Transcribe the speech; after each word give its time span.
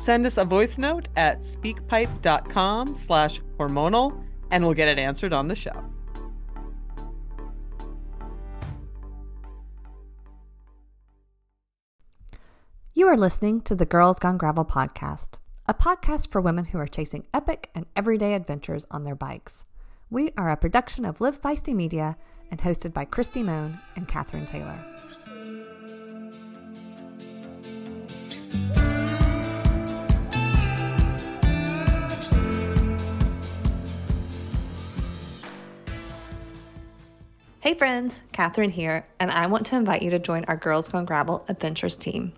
Send 0.00 0.24
us 0.24 0.38
a 0.38 0.46
voice 0.46 0.78
note 0.78 1.08
at 1.14 1.40
speakpipe.com 1.40 2.96
slash 2.96 3.38
hormonal 3.58 4.24
and 4.50 4.64
we'll 4.64 4.72
get 4.72 4.88
it 4.88 4.98
answered 4.98 5.34
on 5.34 5.46
the 5.46 5.54
show. 5.54 5.84
You 12.94 13.08
are 13.08 13.16
listening 13.16 13.60
to 13.60 13.74
the 13.74 13.84
Girls 13.84 14.18
Gone 14.18 14.38
Gravel 14.38 14.64
podcast, 14.64 15.34
a 15.66 15.74
podcast 15.74 16.30
for 16.30 16.40
women 16.40 16.64
who 16.64 16.78
are 16.78 16.88
chasing 16.88 17.26
epic 17.34 17.68
and 17.74 17.84
everyday 17.94 18.32
adventures 18.32 18.86
on 18.90 19.04
their 19.04 19.14
bikes. 19.14 19.66
We 20.08 20.32
are 20.38 20.50
a 20.50 20.56
production 20.56 21.04
of 21.04 21.20
Live 21.20 21.38
Feisty 21.38 21.74
Media 21.74 22.16
and 22.50 22.60
hosted 22.60 22.94
by 22.94 23.04
Kristi 23.04 23.44
Mohn 23.44 23.78
and 23.96 24.08
Catherine 24.08 24.46
Taylor. 24.46 24.82
Hey 37.62 37.74
friends, 37.74 38.22
Catherine 38.32 38.70
here, 38.70 39.04
and 39.18 39.30
I 39.30 39.46
want 39.46 39.66
to 39.66 39.76
invite 39.76 40.00
you 40.00 40.08
to 40.12 40.18
join 40.18 40.46
our 40.46 40.56
Girls 40.56 40.88
Gone 40.88 41.04
Gravel 41.04 41.44
Adventures 41.46 41.94
team. 41.94 42.32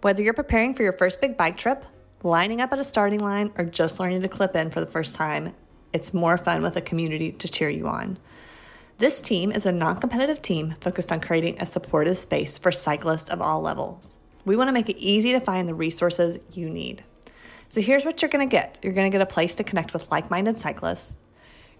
Whether 0.00 0.24
you're 0.24 0.32
preparing 0.32 0.74
for 0.74 0.82
your 0.82 0.94
first 0.94 1.20
big 1.20 1.36
bike 1.36 1.56
trip, 1.56 1.84
lining 2.24 2.60
up 2.60 2.72
at 2.72 2.80
a 2.80 2.82
starting 2.82 3.20
line, 3.20 3.52
or 3.56 3.64
just 3.64 4.00
learning 4.00 4.20
to 4.22 4.28
clip 4.28 4.56
in 4.56 4.72
for 4.72 4.80
the 4.80 4.90
first 4.90 5.14
time, 5.14 5.54
it's 5.92 6.12
more 6.12 6.36
fun 6.36 6.60
with 6.60 6.76
a 6.76 6.80
community 6.80 7.30
to 7.30 7.46
cheer 7.46 7.68
you 7.68 7.86
on. 7.86 8.18
This 8.98 9.20
team 9.20 9.52
is 9.52 9.64
a 9.64 9.70
non 9.70 10.00
competitive 10.00 10.42
team 10.42 10.74
focused 10.80 11.12
on 11.12 11.20
creating 11.20 11.60
a 11.60 11.64
supportive 11.64 12.16
space 12.16 12.58
for 12.58 12.72
cyclists 12.72 13.30
of 13.30 13.40
all 13.40 13.60
levels. 13.60 14.18
We 14.44 14.56
want 14.56 14.66
to 14.66 14.72
make 14.72 14.88
it 14.88 14.98
easy 14.98 15.30
to 15.30 15.40
find 15.40 15.68
the 15.68 15.74
resources 15.74 16.40
you 16.52 16.68
need. 16.68 17.04
So 17.68 17.80
here's 17.80 18.04
what 18.04 18.20
you're 18.20 18.28
going 18.28 18.48
to 18.48 18.50
get 18.50 18.80
you're 18.82 18.92
going 18.92 19.08
to 19.08 19.16
get 19.16 19.22
a 19.22 19.32
place 19.32 19.54
to 19.54 19.62
connect 19.62 19.92
with 19.92 20.10
like 20.10 20.32
minded 20.32 20.58
cyclists 20.58 21.16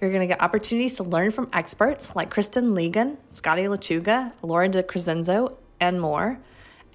you're 0.02 0.10
going 0.10 0.28
to 0.28 0.34
get 0.34 0.42
opportunities 0.42 0.96
to 0.96 1.04
learn 1.04 1.30
from 1.30 1.48
experts 1.52 2.14
like 2.16 2.30
Kristen 2.30 2.74
Legan, 2.74 3.16
Scotty 3.28 3.62
Lachuga, 3.62 4.32
Laura 4.42 4.68
DeCrescenzo, 4.68 5.56
and 5.80 6.00
more. 6.00 6.40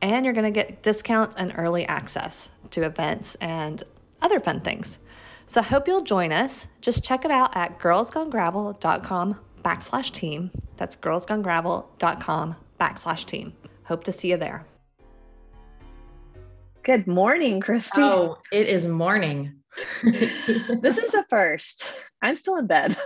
And 0.01 0.25
you're 0.25 0.33
going 0.33 0.45
to 0.45 0.51
get 0.51 0.83
discounts 0.83 1.35
and 1.37 1.53
early 1.55 1.87
access 1.87 2.49
to 2.71 2.83
events 2.83 3.35
and 3.35 3.81
other 4.21 4.39
fun 4.39 4.59
things. 4.59 4.99
So 5.45 5.61
I 5.61 5.63
hope 5.63 5.87
you'll 5.87 6.01
join 6.01 6.33
us. 6.33 6.67
Just 6.81 7.03
check 7.03 7.23
it 7.23 7.31
out 7.31 7.55
at 7.55 7.79
girlsgonegravel.com 7.79 9.39
backslash 9.63 10.11
team. 10.11 10.51
That's 10.75 10.95
girlsgonegravel.com 10.97 12.55
backslash 12.79 13.25
team. 13.25 13.53
Hope 13.85 14.03
to 14.03 14.11
see 14.11 14.31
you 14.31 14.37
there. 14.37 14.65
Good 16.83 17.07
morning, 17.07 17.61
Kristi. 17.61 17.99
Oh, 17.99 18.37
it 18.51 18.67
is 18.67 18.85
morning. 18.85 19.53
this 20.03 20.97
is 20.97 21.13
a 21.13 21.23
first. 21.29 21.93
I'm 22.21 22.35
still 22.35 22.57
in 22.57 22.67
bed. 22.67 22.97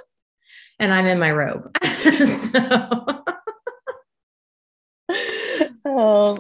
And 0.80 0.94
I'm 0.94 1.06
in 1.06 1.20
my 1.20 1.32
robe. 1.32 1.78
so 1.84 3.24
oh, 5.86 6.40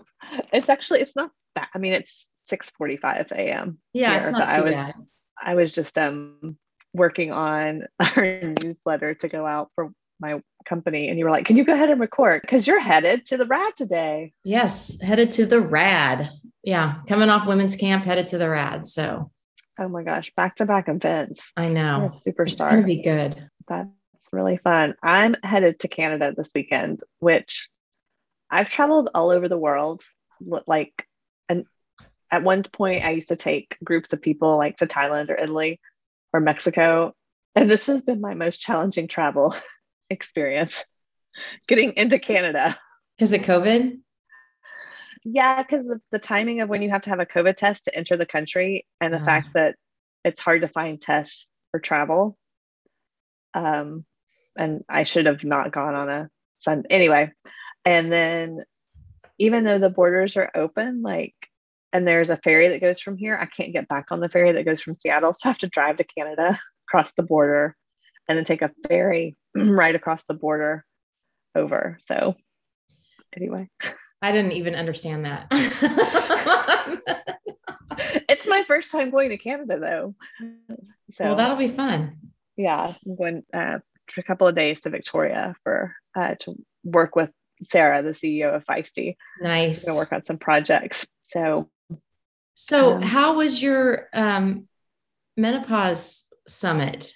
it's 0.53 0.69
actually 0.69 1.01
it's 1.01 1.15
not 1.15 1.31
that. 1.55 1.69
I 1.73 1.77
mean, 1.77 1.93
it's 1.93 2.29
6:45 2.49 3.31
a.m. 3.31 3.77
Yeah, 3.93 4.11
here, 4.11 4.19
it's 4.19 4.31
not 4.31 4.49
too 4.49 4.55
I 4.55 4.61
was, 4.61 4.73
bad. 4.73 4.93
I 5.41 5.55
was 5.55 5.71
just 5.71 5.97
um 5.97 6.57
working 6.93 7.31
on 7.31 7.87
our 8.15 8.53
newsletter 8.61 9.13
to 9.15 9.27
go 9.27 9.45
out 9.45 9.69
for 9.75 9.91
my 10.19 10.41
company 10.65 11.09
and 11.09 11.17
you 11.17 11.25
were 11.25 11.31
like, 11.31 11.45
"Can 11.45 11.57
you 11.57 11.63
go 11.63 11.73
ahead 11.73 11.89
and 11.89 11.99
record 11.99 12.43
cuz 12.47 12.67
you're 12.67 12.79
headed 12.79 13.25
to 13.27 13.37
the 13.37 13.45
rad 13.45 13.73
today." 13.75 14.33
Yes, 14.43 14.99
headed 15.01 15.31
to 15.31 15.45
the 15.45 15.59
rad. 15.61 16.31
Yeah, 16.63 16.95
coming 17.07 17.29
off 17.29 17.47
women's 17.47 17.75
camp 17.75 18.05
headed 18.05 18.27
to 18.27 18.37
the 18.37 18.49
rad. 18.49 18.85
So 18.85 19.31
Oh 19.81 19.89
my 19.89 20.03
gosh, 20.03 20.31
back 20.37 20.57
to 20.57 20.67
back 20.67 20.87
events. 20.89 21.51
I 21.57 21.69
know. 21.69 22.11
superstar. 22.13 22.47
It's 22.47 22.55
gonna 22.61 22.83
be 22.83 23.01
good. 23.01 23.49
That's 23.67 23.89
really 24.31 24.57
fun. 24.57 24.93
I'm 25.01 25.35
headed 25.41 25.79
to 25.79 25.87
Canada 25.87 26.35
this 26.37 26.49
weekend, 26.53 27.01
which 27.17 27.67
I've 28.51 28.69
traveled 28.69 29.09
all 29.15 29.31
over 29.31 29.49
the 29.49 29.57
world. 29.57 30.03
Like, 30.67 31.07
and 31.49 31.65
at 32.29 32.43
one 32.43 32.61
point, 32.61 33.05
I 33.05 33.09
used 33.09 33.29
to 33.29 33.35
take 33.35 33.75
groups 33.83 34.13
of 34.13 34.21
people 34.21 34.55
like 34.55 34.77
to 34.77 34.85
Thailand 34.85 35.31
or 35.31 35.35
Italy 35.35 35.79
or 36.31 36.41
Mexico. 36.41 37.15
And 37.55 37.69
this 37.69 37.87
has 37.87 38.03
been 38.03 38.21
my 38.21 38.35
most 38.35 38.61
challenging 38.61 39.07
travel 39.07 39.55
experience 40.11 40.85
getting 41.67 41.93
into 41.93 42.19
Canada. 42.19 42.77
Because 43.17 43.33
of 43.33 43.41
COVID? 43.41 43.97
Yeah, 45.23 45.61
because 45.61 45.85
the, 45.85 46.01
the 46.11 46.19
timing 46.19 46.61
of 46.61 46.69
when 46.69 46.81
you 46.81 46.89
have 46.89 47.03
to 47.03 47.09
have 47.09 47.19
a 47.19 47.25
COVID 47.25 47.55
test 47.55 47.85
to 47.85 47.95
enter 47.95 48.17
the 48.17 48.25
country 48.25 48.85
and 48.99 49.13
the 49.13 49.21
uh. 49.21 49.25
fact 49.25 49.49
that 49.53 49.75
it's 50.23 50.39
hard 50.39 50.61
to 50.61 50.67
find 50.67 51.01
tests 51.01 51.49
for 51.71 51.79
travel. 51.79 52.37
Um, 53.53 54.05
and 54.57 54.83
I 54.89 55.03
should 55.03 55.25
have 55.25 55.43
not 55.43 55.71
gone 55.71 55.95
on 55.95 56.09
a 56.09 56.29
Sunday 56.59 56.87
anyway. 56.89 57.31
And 57.85 58.11
then 58.11 58.63
even 59.37 59.63
though 59.63 59.79
the 59.79 59.89
borders 59.89 60.37
are 60.37 60.51
open, 60.55 61.01
like, 61.01 61.35
and 61.93 62.07
there's 62.07 62.29
a 62.29 62.37
ferry 62.37 62.69
that 62.69 62.81
goes 62.81 63.01
from 63.01 63.17
here, 63.17 63.37
I 63.37 63.45
can't 63.45 63.73
get 63.73 63.87
back 63.87 64.11
on 64.11 64.19
the 64.19 64.29
ferry 64.29 64.53
that 64.53 64.65
goes 64.65 64.81
from 64.81 64.95
Seattle. 64.95 65.33
So 65.33 65.49
I 65.49 65.49
have 65.49 65.57
to 65.59 65.67
drive 65.67 65.97
to 65.97 66.03
Canada, 66.03 66.57
cross 66.87 67.11
the 67.17 67.23
border, 67.23 67.75
and 68.27 68.37
then 68.37 68.45
take 68.45 68.61
a 68.61 68.71
ferry 68.87 69.35
right 69.55 69.95
across 69.95 70.23
the 70.25 70.33
border 70.33 70.85
over. 71.55 71.97
So 72.07 72.35
anyway. 73.35 73.69
I 74.21 74.31
didn't 74.31 74.53
even 74.53 74.75
understand 74.75 75.25
that. 75.25 75.47
it's 78.29 78.47
my 78.47 78.63
first 78.63 78.91
time 78.91 79.09
going 79.09 79.29
to 79.29 79.37
Canada 79.37 79.79
though. 79.79 80.15
So 81.11 81.25
well, 81.25 81.35
that'll 81.35 81.57
be 81.57 81.67
fun. 81.67 82.17
Yeah, 82.55 82.93
I'm 83.05 83.15
going 83.15 83.43
uh, 83.53 83.79
for 84.11 84.21
a 84.21 84.23
couple 84.23 84.47
of 84.47 84.55
days 84.55 84.81
to 84.81 84.89
Victoria 84.89 85.55
for 85.63 85.95
uh, 86.15 86.35
to 86.41 86.55
work 86.83 87.15
with 87.15 87.31
Sarah, 87.63 88.03
the 88.03 88.11
CEO 88.11 88.55
of 88.55 88.65
Feisty. 88.65 89.15
Nice. 89.41 89.85
To 89.85 89.95
work 89.95 90.11
on 90.11 90.25
some 90.25 90.37
projects. 90.37 91.07
So, 91.23 91.69
so 92.53 92.93
um, 92.93 93.01
how 93.01 93.37
was 93.37 93.61
your 93.61 94.07
um, 94.13 94.67
menopause 95.37 96.25
summit? 96.47 97.13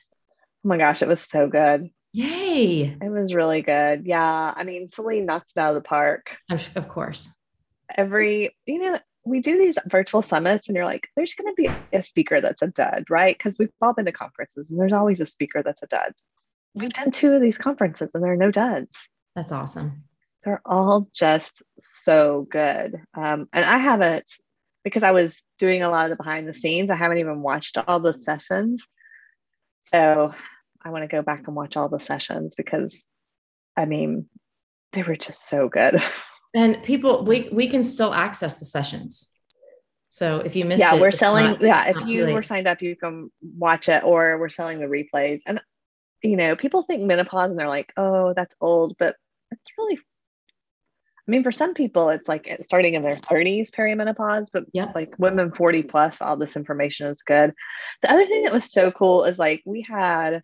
Oh 0.65 0.69
my 0.69 0.77
gosh, 0.77 1.01
it 1.01 1.07
was 1.07 1.21
so 1.21 1.47
good. 1.47 1.89
Yay. 2.15 2.95
It 3.01 3.09
was 3.09 3.33
really 3.33 3.61
good. 3.61 4.05
Yeah. 4.05 4.53
I 4.55 4.63
mean, 4.63 4.87
Selene 4.87 5.25
knocked 5.25 5.51
it 5.53 5.59
out 5.59 5.75
of 5.75 5.75
the 5.75 5.81
park. 5.81 6.37
Of 6.49 6.87
course. 6.87 7.27
Every, 7.93 8.55
you 8.65 8.79
know, 8.79 8.99
we 9.25 9.41
do 9.41 9.57
these 9.57 9.77
virtual 9.87 10.21
summits 10.21 10.69
and 10.69 10.77
you're 10.77 10.85
like, 10.85 11.09
there's 11.17 11.33
going 11.33 11.53
to 11.53 11.61
be 11.61 11.69
a 11.91 12.01
speaker 12.01 12.39
that's 12.39 12.61
a 12.61 12.67
dud, 12.67 13.03
right? 13.09 13.37
Because 13.37 13.57
we've 13.59 13.67
all 13.81 13.93
been 13.93 14.05
to 14.05 14.13
conferences 14.13 14.65
and 14.69 14.79
there's 14.79 14.93
always 14.93 15.19
a 15.19 15.25
speaker 15.25 15.61
that's 15.61 15.83
a 15.83 15.87
dud. 15.87 16.13
We've 16.73 16.93
done 16.93 17.11
two 17.11 17.33
of 17.33 17.41
these 17.41 17.57
conferences 17.57 18.09
and 18.13 18.23
there 18.23 18.31
are 18.31 18.37
no 18.37 18.49
duds. 18.49 18.95
That's 19.35 19.51
awesome. 19.51 20.05
They're 20.45 20.61
all 20.65 21.09
just 21.13 21.63
so 21.79 22.47
good. 22.49 22.95
Um, 23.13 23.49
and 23.51 23.65
I 23.65 23.77
haven't, 23.77 24.29
because 24.85 25.03
I 25.03 25.11
was 25.11 25.43
doing 25.59 25.83
a 25.83 25.89
lot 25.89 26.05
of 26.05 26.11
the 26.11 26.23
behind 26.23 26.47
the 26.47 26.53
scenes, 26.53 26.89
I 26.89 26.95
haven't 26.95 27.17
even 27.17 27.41
watched 27.41 27.77
all 27.77 27.99
the 27.99 28.13
sessions. 28.13 28.87
So 29.83 30.33
I 30.85 30.89
want 30.91 31.03
to 31.03 31.07
go 31.07 31.21
back 31.21 31.47
and 31.47 31.55
watch 31.55 31.75
all 31.75 31.89
the 31.89 31.99
sessions 31.99 32.55
because 32.55 33.09
I 33.75 33.85
mean, 33.85 34.29
they 34.93 35.03
were 35.03 35.15
just 35.15 35.47
so 35.47 35.69
good. 35.69 36.01
And 36.57 36.81
people, 36.83 37.25
we 37.25 37.49
we 37.51 37.67
can 37.67 37.83
still 37.83 38.13
access 38.13 38.59
the 38.59 38.63
sessions. 38.63 39.29
So 40.07 40.37
if 40.37 40.55
you 40.55 40.63
missed 40.63 40.79
yeah, 40.79 40.95
it, 40.95 41.01
we're 41.01 41.11
selling. 41.11 41.47
Not, 41.47 41.61
yeah, 41.61 41.89
if 41.89 42.07
you 42.07 42.27
were 42.27 42.41
signed 42.41 42.65
up, 42.65 42.81
you 42.81 42.95
can 42.95 43.29
watch 43.41 43.89
it, 43.89 44.05
or 44.05 44.39
we're 44.39 44.47
selling 44.47 44.79
the 44.79 44.85
replays. 44.85 45.41
And 45.45 45.61
you 46.23 46.37
know, 46.37 46.55
people 46.55 46.83
think 46.83 47.03
menopause 47.03 47.49
and 47.49 47.59
they're 47.59 47.67
like, 47.67 47.91
oh, 47.97 48.33
that's 48.33 48.55
old, 48.61 48.95
but 48.97 49.17
it's 49.51 49.69
really 49.77 49.99
I 51.27 51.31
mean, 51.31 51.43
for 51.43 51.51
some 51.51 51.73
people, 51.73 52.09
it's 52.09 52.29
like 52.29 52.55
starting 52.61 52.93
in 52.93 53.01
their 53.01 53.15
30s 53.15 53.71
perimenopause, 53.71 54.47
but 54.53 54.65
yeah, 54.73 54.91
like 54.93 55.15
women 55.17 55.51
40 55.51 55.83
plus, 55.83 56.21
all 56.21 56.37
this 56.37 56.55
information 56.55 57.07
is 57.07 57.23
good. 57.23 57.51
The 58.03 58.11
other 58.11 58.27
thing 58.27 58.43
that 58.43 58.53
was 58.53 58.71
so 58.71 58.91
cool 58.91 59.25
is 59.25 59.39
like 59.39 59.63
we 59.65 59.81
had 59.81 60.43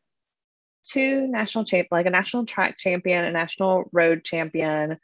two 0.86 1.28
national 1.28 1.66
champ, 1.66 1.88
like 1.92 2.06
a 2.06 2.12
national 2.12 2.46
track 2.46 2.78
champion, 2.78 3.26
a 3.26 3.32
national 3.32 3.90
road 3.92 4.24
champion. 4.24 4.98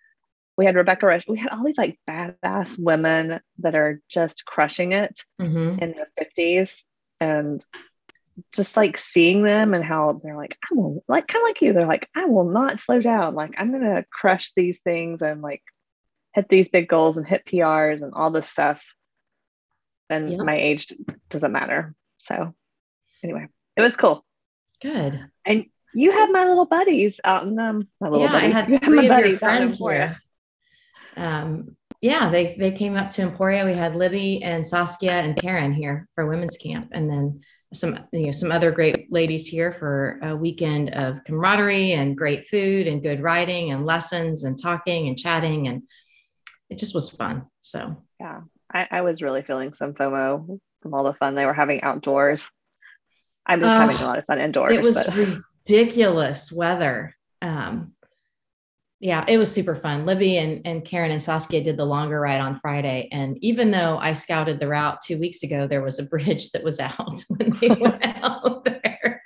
We 0.58 0.66
had 0.66 0.76
Rebecca 0.76 1.06
Rusch. 1.06 1.26
We 1.28 1.38
had 1.38 1.50
all 1.52 1.64
these 1.64 1.78
like 1.78 2.00
badass 2.10 2.78
women 2.80 3.40
that 3.60 3.76
are 3.76 4.02
just 4.10 4.46
crushing 4.46 4.92
it 4.92 5.20
Mhm. 5.40 5.82
in 5.82 5.92
their 5.94 6.10
50s. 6.18 6.84
And 7.20 7.66
just 8.54 8.78
like 8.78 8.98
seeing 9.00 9.44
them 9.44 9.74
and 9.74 9.84
how 9.84 10.22
they're 10.24 10.38
like, 10.38 10.58
I 10.64 10.76
will 10.76 11.04
like 11.08 11.28
kind 11.28 11.42
of 11.44 11.48
like 11.48 11.62
you, 11.62 11.74
they're 11.74 11.88
like, 11.88 12.08
I 12.16 12.26
will 12.26 12.44
not 12.50 12.80
slow 12.80 13.02
down. 13.02 13.34
Like 13.34 13.56
I'm 13.58 13.72
gonna 13.72 14.06
crush 14.12 14.52
these 14.54 14.80
things 14.82 15.22
and 15.22 15.42
like 15.42 15.64
hit 16.34 16.48
these 16.50 16.70
big 16.70 16.88
goals 16.88 17.18
and 17.18 17.28
hit 17.28 17.46
PRs 17.46 18.02
and 18.04 18.14
all 18.14 18.30
this 18.30 18.48
stuff. 18.50 18.84
And 20.10 20.32
Yeah. 20.32 20.44
my 20.44 20.56
age 20.56 20.94
doesn't 21.30 21.52
matter. 21.52 21.96
So 22.18 22.54
anyway, 23.24 23.48
it 23.76 23.82
was 23.82 23.98
cool. 23.98 24.24
Good. 24.82 25.26
And 25.46 25.66
you 25.94 26.12
had 26.12 26.30
my 26.32 26.46
little 26.46 26.66
buddies 26.66 27.20
out 27.24 27.44
in 27.44 27.58
um 27.60 27.88
my 28.00 28.10
little 28.10 28.26
yeah, 28.26 28.32
buddies. 28.32 28.56
I 28.56 28.60
had 28.60 28.70
you 28.70 28.80
three 28.80 28.96
my 28.96 29.04
of 29.04 29.06
your 29.06 29.16
buddies 29.16 29.44
out 29.44 29.62
in 29.62 29.70
friends 29.70 29.78
here. 29.78 30.18
Um, 31.18 31.76
yeah, 32.02 32.30
they 32.30 32.56
they 32.60 32.72
came 32.72 32.96
up 32.96 33.10
to 33.12 33.24
Emporia. 33.24 33.66
We 33.66 33.74
had 33.74 33.96
Libby 33.96 34.44
and 34.44 34.66
Saskia 34.66 35.14
and 35.14 35.36
Karen 35.36 35.74
here 35.74 36.08
for 36.14 36.28
women's 36.28 36.58
camp, 36.58 36.86
and 36.92 37.10
then 37.10 37.42
some 37.74 38.00
you 38.12 38.28
know 38.28 38.32
some 38.32 38.52
other 38.52 38.72
great 38.72 39.12
ladies 39.12 39.48
here 39.48 39.72
for 39.72 40.20
a 40.22 40.36
weekend 40.36 40.94
of 40.94 41.24
camaraderie 41.26 41.94
and 41.94 42.18
great 42.18 42.48
food 42.48 42.88
and 42.88 43.02
good 43.02 43.22
writing 43.22 43.72
and 43.72 43.86
lessons 43.86 44.44
and 44.44 44.62
talking 44.62 45.08
and 45.08 45.18
chatting, 45.18 45.68
and 45.68 45.84
it 46.70 46.78
just 46.78 46.94
was 46.94 47.10
fun. 47.10 47.46
So 47.62 48.04
Yeah. 48.20 48.42
I, 48.74 48.88
I 48.92 49.02
was 49.02 49.22
really 49.22 49.44
feeling 49.44 49.74
some 49.74 49.94
FOMO 49.94 50.60
from 50.82 50.94
all 50.94 51.06
the 51.06 51.14
fun 51.14 51.36
they 51.36 51.46
were 51.46 51.54
having 51.54 51.82
outdoors. 51.84 52.50
I'm 53.48 53.62
just 53.62 53.76
Oh, 53.76 53.80
having 53.80 53.98
a 53.98 54.06
lot 54.06 54.18
of 54.20 54.26
fun 54.26 54.40
indoors. 54.40 54.76
it 54.76 54.84
was 54.84 54.96
but 54.96 55.14
ridiculous 55.68 56.52
weather. 56.52 57.16
Um, 57.42 57.94
yeah, 59.00 59.24
it 59.28 59.38
was 59.38 59.52
super 59.52 59.76
fun. 59.76 60.06
Libby 60.06 60.38
and, 60.38 60.66
and 60.66 60.84
Karen 60.84 61.12
and 61.12 61.22
Saskia 61.22 61.64
did 61.64 61.78
the 61.78 61.86
longer 61.86 62.20
ride 62.20 62.42
on 62.42 62.60
Friday. 62.60 63.10
And 63.12 63.38
even 63.44 63.70
though 63.72 63.98
I 64.00 64.14
scouted 64.14 64.60
the 64.60 64.68
route 64.68 65.02
two 65.04 65.20
weeks 65.20 65.44
ago, 65.44 65.68
there 65.68 65.84
was 65.84 66.00
a 66.00 66.04
bridge 66.04 66.50
that 66.52 66.64
was 66.64 66.80
out 66.82 67.24
when 67.30 67.56
they 67.62 67.70
went 67.70 68.04
out 68.24 68.64
there. 68.64 69.22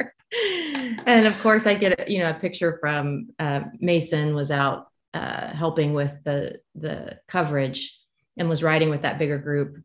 And 1.06 1.26
of 1.26 1.38
course, 1.40 1.66
I 1.66 1.74
get 1.74 2.10
you 2.10 2.20
know 2.20 2.30
a 2.30 2.34
picture 2.34 2.78
from 2.80 3.30
uh, 3.40 3.62
Mason 3.80 4.36
was 4.36 4.52
out 4.52 4.88
uh, 5.14 5.48
helping 5.48 5.94
with 5.94 6.14
the 6.24 6.60
the 6.76 7.20
coverage 7.28 7.98
and 8.38 8.48
was 8.48 8.64
riding 8.64 8.90
with 8.90 9.02
that 9.02 9.20
bigger 9.20 9.38
group, 9.38 9.78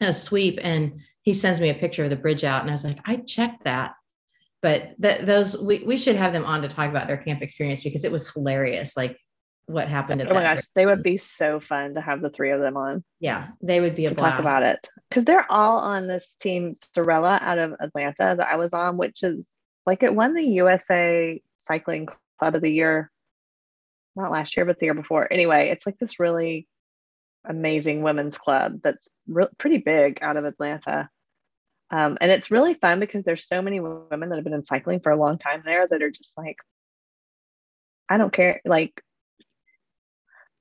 a 0.00 0.12
sweep, 0.12 0.58
and 0.62 1.00
he 1.26 1.34
sends 1.34 1.60
me 1.60 1.68
a 1.68 1.74
picture 1.74 2.04
of 2.04 2.10
the 2.10 2.16
bridge 2.16 2.44
out, 2.44 2.62
and 2.62 2.70
I 2.70 2.72
was 2.72 2.84
like, 2.84 3.00
I 3.04 3.16
checked 3.16 3.64
that 3.64 3.92
but 4.62 4.94
that 4.98 5.26
those 5.26 5.56
we, 5.58 5.84
we 5.84 5.96
should 5.96 6.16
have 6.16 6.32
them 6.32 6.44
on 6.44 6.62
to 6.62 6.68
talk 6.68 6.88
about 6.88 7.06
their 7.06 7.16
camp 7.16 7.42
experience 7.42 7.84
because 7.84 8.04
it 8.04 8.10
was 8.10 8.28
hilarious 8.32 8.96
like 8.96 9.16
what 9.66 9.88
happened 9.88 10.20
at 10.20 10.30
oh 10.30 10.34
my 10.34 10.42
gosh, 10.42 10.62
they 10.74 10.86
would 10.86 11.02
be 11.02 11.16
so 11.16 11.60
fun 11.60 11.94
to 11.94 12.00
have 12.00 12.20
the 12.20 12.30
three 12.30 12.50
of 12.50 12.60
them 12.60 12.76
on 12.76 13.04
yeah 13.20 13.48
they 13.62 13.80
would 13.80 13.94
be 13.94 14.06
a 14.06 14.08
to 14.08 14.14
blast. 14.14 14.32
talk 14.32 14.40
about 14.40 14.62
it 14.62 14.88
because 15.08 15.24
they're 15.24 15.50
all 15.50 15.78
on 15.78 16.06
this 16.06 16.34
team 16.40 16.72
Sorella 16.94 17.38
out 17.42 17.58
of 17.58 17.74
Atlanta 17.80 18.34
that 18.36 18.48
I 18.48 18.56
was 18.56 18.72
on, 18.72 18.96
which 18.96 19.22
is 19.22 19.46
like 19.86 20.02
it 20.02 20.14
won 20.14 20.34
the 20.34 20.42
USA 20.42 21.40
Cycling 21.58 22.08
Club 22.38 22.54
of 22.54 22.62
the 22.62 22.70
Year, 22.70 23.10
not 24.14 24.30
last 24.30 24.56
year, 24.56 24.66
but 24.66 24.78
the 24.78 24.86
year 24.86 24.94
before. 24.94 25.32
Anyway, 25.32 25.68
it's 25.70 25.86
like 25.86 25.98
this 25.98 26.18
really 26.18 26.66
amazing 27.44 28.02
women's 28.02 28.36
club 28.36 28.80
that's 28.82 29.08
re- 29.28 29.46
pretty 29.58 29.78
big 29.78 30.18
out 30.22 30.36
of 30.36 30.44
Atlanta. 30.44 31.08
Um, 31.90 32.18
and 32.20 32.32
it's 32.32 32.50
really 32.50 32.74
fun 32.74 33.00
because 33.00 33.24
there's 33.24 33.46
so 33.46 33.62
many 33.62 33.80
women 33.80 34.28
that 34.28 34.36
have 34.36 34.44
been 34.44 34.54
in 34.54 34.64
cycling 34.64 35.00
for 35.00 35.12
a 35.12 35.16
long 35.16 35.38
time 35.38 35.62
there 35.64 35.86
that 35.86 36.02
are 36.02 36.10
just 36.10 36.32
like, 36.36 36.58
I 38.08 38.18
don't 38.18 38.32
care. 38.32 38.60
Like, 38.64 39.02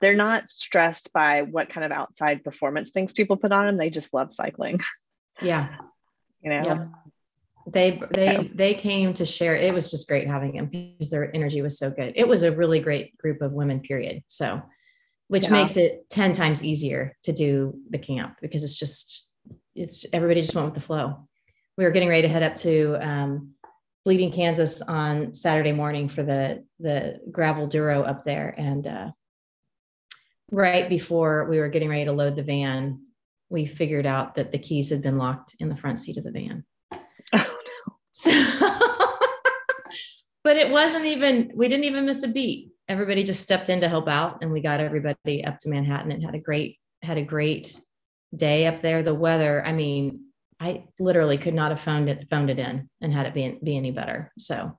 they're 0.02 0.16
not 0.16 0.50
stressed 0.50 1.12
by 1.14 1.44
what 1.44 1.70
kind 1.70 1.86
of 1.86 1.92
outside 1.92 2.44
performance 2.44 2.92
things 2.92 3.14
people 3.14 3.38
put 3.38 3.52
on 3.52 3.66
them. 3.66 3.78
They 3.78 3.90
just 3.90 4.14
love 4.14 4.34
cycling, 4.34 4.82
yeah 5.42 5.78
you 6.46 6.50
know? 6.50 6.64
yeah 6.64 6.86
they 7.68 8.02
they 8.12 8.26
Yeah. 8.26 8.44
they 8.54 8.74
came 8.76 9.14
to 9.16 9.26
share 9.26 9.56
it 9.56 9.74
was 9.74 9.90
just 9.90 10.08
great 10.08 10.28
having 10.28 10.56
them 10.56 10.68
because 10.68 11.10
their 11.10 11.36
energy 11.36 11.62
was 11.62 11.78
so 11.78 11.90
good 11.90 12.14
it 12.16 12.28
was 12.28 12.44
a 12.44 12.52
really 12.56 12.80
great 12.80 13.18
group 13.18 13.42
of 13.42 13.52
women 13.52 13.80
period 13.80 14.24
so 14.28 14.62
which 15.28 15.46
Yeah. 15.46 15.54
makes 15.54 15.76
it 15.76 16.08
10 16.12 16.34
times 16.34 16.64
easier 16.64 17.18
to 17.24 17.34
do 17.34 17.80
the 17.90 17.98
camp 17.98 18.38
because 18.42 18.64
it's 18.64 18.78
just 18.78 19.28
it's 19.76 20.06
everybody 20.14 20.42
just 20.42 20.56
went 20.56 20.66
with 20.66 20.74
the 20.74 20.82
flow 20.82 21.28
we 21.78 21.84
were 21.84 21.92
getting 21.92 22.10
ready 22.10 22.24
to 22.24 22.34
head 22.34 22.44
up 22.44 22.56
to 22.56 22.98
um, 23.02 23.52
bleeding 24.04 24.32
kansas 24.32 24.82
on 24.82 25.34
saturday 25.34 25.72
morning 25.72 26.10
for 26.10 26.24
the 26.24 26.64
the 26.80 27.20
gravel 27.32 27.68
duro 27.68 28.02
up 28.02 28.26
there 28.26 28.54
and 28.58 28.88
uh, 28.88 29.12
right 30.52 30.90
before 30.90 31.48
we 31.50 31.60
were 31.60 31.70
getting 31.70 31.90
ready 31.90 32.06
to 32.06 32.12
load 32.12 32.36
the 32.36 32.44
van 32.44 33.02
we 33.50 33.66
figured 33.66 34.06
out 34.06 34.36
that 34.36 34.52
the 34.52 34.58
keys 34.58 34.90
had 34.90 35.02
been 35.02 35.18
locked 35.18 35.56
in 35.60 35.70
the 35.70 35.76
front 35.76 36.00
seat 36.00 36.18
of 36.18 36.24
the 36.24 36.32
van 36.32 36.64
Oh, 37.34 37.34
no! 37.88 37.96
so, 38.12 38.32
but 40.44 40.58
it 40.58 40.70
wasn't 40.70 41.06
even, 41.06 41.52
we 41.56 41.68
didn't 41.68 41.86
even 41.86 42.06
miss 42.06 42.24
a 42.24 42.28
beat. 42.28 42.72
Everybody 42.88 43.24
just 43.24 43.42
stepped 43.42 43.70
in 43.70 43.82
to 43.82 43.90
help 43.90 44.08
out 44.08 44.40
and 44.42 44.52
we 44.52 44.62
got 44.62 44.80
everybody 44.80 45.44
up 45.44 45.60
to 45.60 45.70
Manhattan 45.70 46.12
and 46.12 46.24
had 46.24 46.36
a 46.36 46.40
great, 46.40 46.78
had 47.02 47.18
a 47.18 47.24
great 47.24 47.80
day 48.36 48.66
up 48.68 48.82
there. 48.82 49.04
The 49.04 49.14
weather, 49.14 49.66
I 49.66 49.74
mean, 49.74 50.26
I 50.60 50.86
literally 51.00 51.38
could 51.38 51.54
not 51.54 51.72
have 51.72 51.82
phoned 51.82 52.10
it, 52.10 52.28
phoned 52.30 52.50
it 52.50 52.60
in 52.60 52.90
and 53.02 53.14
had 53.14 53.26
it 53.26 53.34
be, 53.34 53.60
be 53.62 53.76
any 53.76 53.92
better. 53.92 54.32
So, 54.38 54.78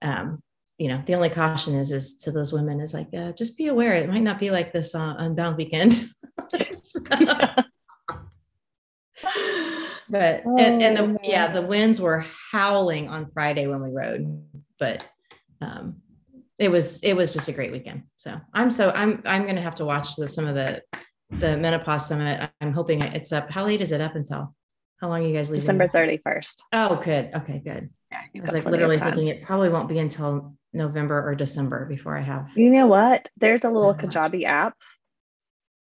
um, 0.00 0.42
you 0.78 0.88
know, 0.88 1.02
the 1.04 1.14
only 1.14 1.30
caution 1.30 1.74
is, 1.74 1.92
is 1.92 2.14
to 2.16 2.32
those 2.32 2.52
women 2.52 2.80
is 2.80 2.94
like, 2.94 3.08
uh, 3.16 3.32
just 3.32 3.56
be 3.56 3.66
aware 3.68 3.94
it 3.94 4.08
might 4.08 4.22
not 4.22 4.40
be 4.40 4.50
like 4.50 4.72
this 4.72 4.94
on 4.94 5.16
Unbound 5.16 5.56
weekend. 5.56 6.10
But 10.08 10.44
and, 10.44 10.82
and 10.82 10.98
Oh, 10.98 11.12
the, 11.14 11.18
yeah 11.22 11.52
the 11.52 11.62
winds 11.62 12.00
were 12.00 12.24
howling 12.52 13.08
on 13.08 13.30
friday 13.32 13.66
when 13.66 13.82
we 13.82 13.90
rode 13.90 14.44
but 14.78 15.04
um 15.60 15.96
it 16.58 16.70
was 16.70 17.00
it 17.00 17.14
was 17.14 17.32
just 17.32 17.48
a 17.48 17.52
great 17.52 17.72
weekend 17.72 18.04
so 18.14 18.40
i'm 18.52 18.70
so 18.70 18.90
i'm 18.90 19.22
i'm 19.24 19.46
gonna 19.46 19.62
have 19.62 19.74
to 19.76 19.84
watch 19.84 20.14
the, 20.16 20.28
some 20.28 20.46
of 20.46 20.54
the 20.54 20.82
the 21.38 21.56
menopause 21.56 22.06
summit 22.08 22.50
i'm 22.60 22.72
hoping 22.72 23.00
it's 23.02 23.32
up 23.32 23.50
how 23.50 23.64
late 23.66 23.80
is 23.80 23.92
it 23.92 24.00
up 24.00 24.14
until 24.14 24.54
how 25.00 25.08
long 25.08 25.24
are 25.24 25.26
you 25.26 25.34
guys 25.34 25.50
leaving 25.50 25.62
December 25.62 25.88
31st. 25.88 26.54
oh 26.72 26.96
good 27.02 27.30
okay 27.34 27.60
good 27.62 27.90
Yeah, 28.10 28.20
i 28.36 28.40
was 28.40 28.52
like 28.52 28.64
literally 28.64 28.98
thinking 28.98 29.28
it 29.28 29.42
probably 29.42 29.68
won't 29.68 29.88
be 29.88 29.98
until 29.98 30.54
november 30.72 31.26
or 31.28 31.34
december 31.34 31.86
before 31.86 32.16
i 32.16 32.20
have 32.22 32.50
You 32.56 32.70
know 32.70 32.86
what? 32.86 33.28
There's 33.36 33.64
a 33.64 33.70
little 33.70 33.94
Kajabi 33.94 34.44
app. 34.44 34.74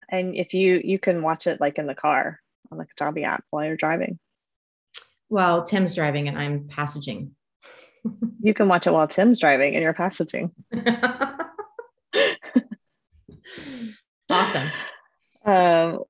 And 0.10 0.36
if 0.36 0.54
you 0.54 0.82
you 0.84 1.00
can 1.00 1.22
watch 1.22 1.48
it 1.48 1.60
like 1.62 1.77
in 1.77 1.88
the 1.88 1.96
car 1.96 2.39
on 2.72 2.77
the 2.77 2.86
Kajabi 2.86 3.24
app 3.25 3.44
while 3.50 3.65
you're 3.65 3.77
driving. 3.77 4.20
well 5.30 5.63
tim's 5.63 5.94
driving 5.96 6.27
and 6.27 6.38
i'm 6.38 6.68
passaging 6.68 7.32
You 8.42 8.54
can 8.54 8.68
watch 8.68 8.86
it 8.86 8.92
while 8.94 9.08
Tim's 9.08 9.39
driving 9.39 9.74
and 9.74 9.82
you're 9.82 9.92
passaging. 9.94 10.51
awesome 14.30 14.70
Um 15.45 16.03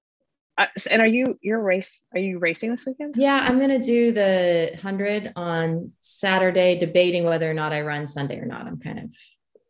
I- 0.57 0.69
and 0.89 1.01
are 1.01 1.07
you 1.07 1.37
you're 1.41 1.61
race 1.61 1.99
are 2.13 2.19
you 2.19 2.39
racing 2.39 2.71
this 2.71 2.85
weekend? 2.85 3.17
Yeah, 3.17 3.43
I'm 3.45 3.57
going 3.57 3.69
to 3.69 3.79
do 3.79 4.11
the 4.13 4.69
100 4.73 5.33
on 5.35 5.91
Saturday, 5.99 6.77
debating 6.77 7.25
whether 7.25 7.49
or 7.49 7.53
not 7.53 7.73
I 7.73 7.81
run 7.81 8.07
Sunday 8.07 8.39
or 8.39 8.45
not. 8.45 8.65
I'm 8.65 8.79
kind 8.79 8.99
of, 8.99 9.13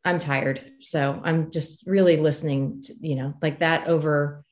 I'm 0.03 0.19
tired. 0.19 0.61
So 0.81 1.19
I'm 1.23 1.49
just 1.51 1.87
really 1.87 2.17
listening 2.17 2.83
to, 2.83 2.93
you 3.01 3.15
know, 3.15 3.33
like 3.41 3.59
that 3.59 3.87
over, 3.87 4.43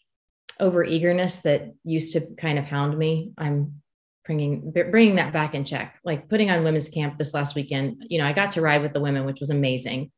over 0.60 0.84
eagerness 0.84 1.40
that 1.40 1.74
used 1.84 2.14
to 2.14 2.22
kind 2.36 2.58
of 2.58 2.66
hound 2.66 2.98
me. 2.98 3.32
I'm 3.38 3.82
bringing, 4.26 4.72
bringing 4.72 5.18
that 5.18 5.34
back 5.34 5.54
in 5.54 5.64
check, 5.66 6.00
like 6.04 6.30
putting 6.30 6.50
on 6.50 6.64
women's 6.64 6.90
camp 6.90 7.20
this 7.20 7.36
last 7.36 7.54
weekend. 7.54 8.06
You 8.10 8.18
know, 8.18 8.26
I 8.26 8.34
got 8.34 8.54
to 8.54 8.62
ride 8.62 8.82
with 8.82 8.94
the 8.94 9.02
women, 9.02 9.26
which 9.26 9.40
was 9.40 9.52
amazing. 9.52 10.12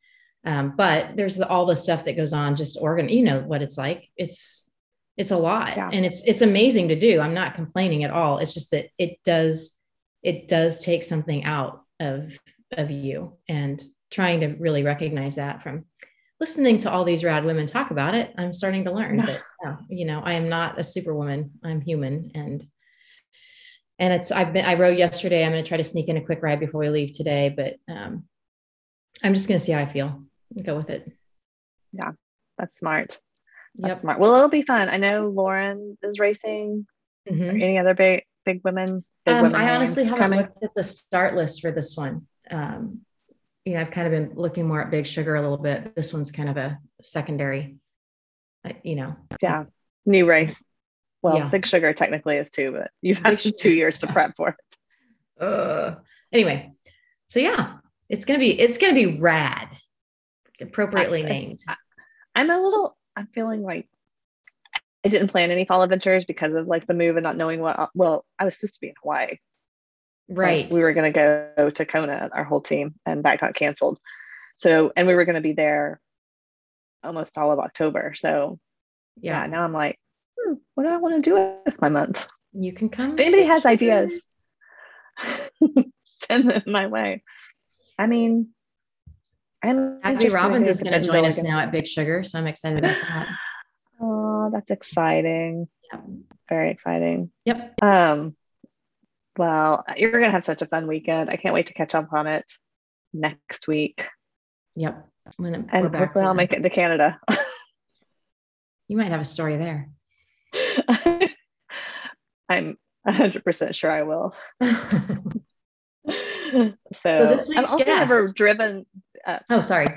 Um, 0.45 0.75
but 0.77 1.17
there's 1.17 1.35
the, 1.35 1.47
all 1.49 1.65
the 1.65 1.75
stuff 1.75 2.05
that 2.05 2.15
goes 2.15 2.31
on, 2.31 2.55
just 2.55 2.77
organ, 2.79 3.09
you 3.09 3.23
know 3.23 3.41
what 3.41 3.61
it's 3.61 3.77
like. 3.77 4.07
It's, 4.15 4.71
it's 5.17 5.31
a 5.31 5.37
lot 5.37 5.75
Yeah. 5.75 5.89
and 5.91 6.05
it's 6.05 6.21
it's 6.23 6.41
amazing 6.41 6.89
to 6.89 6.99
do 6.99 7.19
i'm 7.19 7.33
not 7.33 7.55
complaining 7.55 8.03
at 8.03 8.11
all 8.11 8.37
it's 8.39 8.53
just 8.53 8.71
that 8.71 8.87
it 8.97 9.19
does 9.23 9.77
it 10.23 10.47
does 10.47 10.79
take 10.79 11.03
something 11.03 11.43
out 11.43 11.83
of 11.99 12.37
of 12.71 12.91
you 12.91 13.37
and 13.47 13.81
trying 14.11 14.41
to 14.41 14.47
really 14.59 14.83
recognize 14.83 15.35
that 15.35 15.63
from 15.63 15.85
listening 16.39 16.77
to 16.79 16.91
all 16.91 17.03
these 17.05 17.23
rad 17.23 17.45
women 17.45 17.65
talk 17.65 17.91
about 17.91 18.15
it 18.15 18.33
i'm 18.37 18.53
starting 18.53 18.83
to 18.83 18.91
learn 18.91 19.17
that 19.25 19.41
oh, 19.65 19.77
you 19.89 20.05
know 20.05 20.21
i 20.23 20.33
am 20.33 20.49
not 20.49 20.79
a 20.79 20.83
superwoman 20.83 21.51
i'm 21.63 21.81
human 21.81 22.31
and 22.35 22.65
and 23.97 24.13
it's 24.13 24.29
I've 24.31 24.51
been 24.51 24.65
I 24.65 24.73
rode 24.73 24.97
yesterday. 24.97 25.45
I'm 25.45 25.53
going 25.53 25.63
to 25.63 25.67
try 25.67 25.77
to 25.77 25.83
sneak 25.83 26.09
in 26.09 26.17
a 26.17 26.25
quick 26.25 26.43
ride 26.43 26.59
before 26.59 26.81
we 26.81 26.89
leave 26.89 27.13
today, 27.13 27.47
but 27.55 27.77
um, 27.87 28.25
I'm 29.23 29.33
just 29.33 29.47
going 29.47 29.57
to 29.57 29.65
see 29.65 29.71
how 29.71 29.79
I 29.79 29.85
feel. 29.85 30.23
Go 30.63 30.75
with 30.75 30.89
it. 30.89 31.09
Yeah, 31.93 32.11
that's 32.57 32.77
smart. 32.77 33.19
Yep. 33.77 33.99
smart. 33.99 34.19
Well, 34.19 34.35
it'll 34.35 34.49
be 34.49 34.61
fun. 34.61 34.89
I 34.89 34.97
know 34.97 35.29
Lauren 35.29 35.97
is 36.03 36.19
racing. 36.19 36.87
Mm-hmm. 37.29 37.61
any 37.61 37.77
other 37.79 37.95
big 37.95 38.23
big 38.45 38.61
women? 38.63 39.03
Big 39.25 39.35
um, 39.35 39.41
women 39.41 39.59
I 39.59 39.75
honestly 39.75 40.03
haven't 40.03 40.19
coming? 40.19 40.39
looked 40.41 40.63
at 40.63 40.75
the 40.75 40.83
start 40.83 41.35
list 41.35 41.61
for 41.61 41.71
this 41.71 41.97
one. 41.97 42.27
Um, 42.51 43.01
you 43.65 43.73
know, 43.73 43.81
I've 43.81 43.89
kind 43.89 44.05
of 44.05 44.11
been 44.11 44.37
looking 44.39 44.67
more 44.67 44.79
at 44.81 44.91
Big 44.91 45.07
Sugar 45.07 45.33
a 45.33 45.41
little 45.41 45.57
bit. 45.57 45.95
This 45.95 46.13
one's 46.13 46.29
kind 46.29 46.49
of 46.49 46.57
a 46.57 46.77
secondary. 47.01 47.77
You 48.83 48.95
know. 48.95 49.15
Yeah, 49.41 49.65
new 50.05 50.27
race. 50.27 50.63
Well, 51.23 51.37
yeah. 51.37 51.49
Big 51.49 51.65
Sugar 51.65 51.93
technically 51.93 52.37
is 52.37 52.51
too, 52.51 52.71
but 52.71 52.91
you've 53.01 53.17
had 53.17 53.41
two 53.59 53.71
years 53.71 53.99
to 53.99 54.07
prep 54.07 54.35
for 54.35 54.49
it. 54.49 54.55
Uh, 55.37 55.95
anyway, 56.31 56.71
so 57.27 57.41
yeah, 57.41 57.73
it's 58.07 58.23
gonna 58.23 58.39
be 58.39 58.57
it's 58.57 58.77
gonna 58.77 58.93
be 58.93 59.19
rad, 59.19 59.67
appropriately 60.61 61.25
I, 61.25 61.27
named. 61.27 61.59
I, 61.67 61.75
I'm 62.35 62.49
a 62.49 62.57
little. 62.57 62.95
I'm 63.15 63.27
feeling 63.27 63.63
like 63.63 63.87
I 65.05 65.09
didn't 65.09 65.27
plan 65.29 65.51
any 65.51 65.65
fall 65.65 65.83
adventures 65.83 66.25
because 66.25 66.53
of 66.53 66.67
like 66.67 66.87
the 66.87 66.93
move 66.93 67.15
and 67.15 67.23
not 67.23 67.37
knowing 67.37 67.61
what. 67.61 67.89
Well, 67.93 68.25
I 68.39 68.45
was 68.45 68.57
supposed 68.57 68.75
to 68.75 68.81
be 68.81 68.89
in 68.89 68.95
Hawaii. 69.01 69.37
Right. 70.27 70.65
Like, 70.65 70.73
we 70.73 70.79
were 70.79 70.93
going 70.93 71.13
to 71.13 71.51
go 71.55 71.69
to 71.69 71.85
Kona, 71.85 72.29
our 72.33 72.43
whole 72.43 72.61
team, 72.61 72.95
and 73.05 73.23
that 73.23 73.39
got 73.39 73.55
canceled. 73.55 73.99
So, 74.57 74.91
and 74.95 75.07
we 75.07 75.13
were 75.13 75.25
going 75.25 75.35
to 75.35 75.41
be 75.41 75.53
there 75.53 75.99
almost 77.03 77.37
all 77.37 77.51
of 77.51 77.59
October. 77.59 78.13
So, 78.15 78.59
yeah, 79.17 79.41
yeah 79.41 79.47
now 79.47 79.63
I'm 79.63 79.73
like, 79.73 79.99
hmm, 80.39 80.55
what 80.73 80.83
do 80.83 80.89
I 80.89 80.97
want 80.97 81.23
to 81.23 81.29
do 81.29 81.35
with 81.35 81.81
my 81.81 81.89
month? 81.89 82.25
You 82.53 82.73
can 82.73 82.89
come. 82.89 83.13
If 83.13 83.19
anybody 83.19 83.43
has 83.43 83.65
ideas, 83.65 84.25
send 86.03 86.49
them 86.49 86.63
my 86.65 86.87
way. 86.87 87.23
I 87.99 88.07
mean, 88.07 88.49
I'm 89.65 89.99
Abby 90.03 90.29
Robbins 90.29 90.67
is 90.67 90.81
going 90.81 90.93
to 90.93 91.01
join 91.01 91.25
us 91.25 91.41
now 91.41 91.59
at 91.59 91.71
Big 91.71 91.87
Sugar, 91.87 92.23
so 92.23 92.37
I'm 92.37 92.45
excited 92.45 92.77
about 92.79 92.95
that. 93.01 93.27
oh, 94.01 94.51
that's 94.53 94.69
exciting. 94.69 95.67
Yep. 95.91 96.03
Very 96.49 96.69
exciting. 96.71 97.31
Yep. 97.45 97.73
Um, 97.81 98.35
well, 99.37 99.83
you're 99.97 100.11
going 100.11 100.25
to 100.25 100.31
have 100.31 100.43
such 100.43 100.61
a 100.61 100.67
fun 100.67 100.85
weekend. 100.85 101.31
I 101.31 101.37
can't 101.37 101.55
wait 101.55 101.67
to 101.67 101.73
catch 101.73 101.95
up 101.95 102.13
on 102.13 102.27
it 102.27 102.45
next 103.11 103.67
week. 103.67 104.07
Yep. 104.75 105.07
When 105.37 105.55
and 105.55 105.95
hopefully 105.95 106.25
I'll 106.25 106.35
make 106.35 106.53
it 106.53 106.61
to 106.61 106.69
Canada. 106.69 107.19
you 108.87 108.97
might 108.97 109.09
have 109.09 109.21
a 109.21 109.25
story 109.25 109.57
there. 109.57 109.89
I'm 112.47 112.77
100% 113.07 113.73
sure 113.73 113.91
I 113.91 114.03
will. 114.03 114.35
so, 116.51 116.73
so 117.01 117.27
this 117.27 117.47
week's 117.47 117.59
I've 117.59 117.65
also 117.65 117.85
guest. 117.85 117.87
never 117.87 118.31
driven. 118.31 118.85
Uh, 119.25 119.39
oh, 119.49 119.59
sorry. 119.59 119.87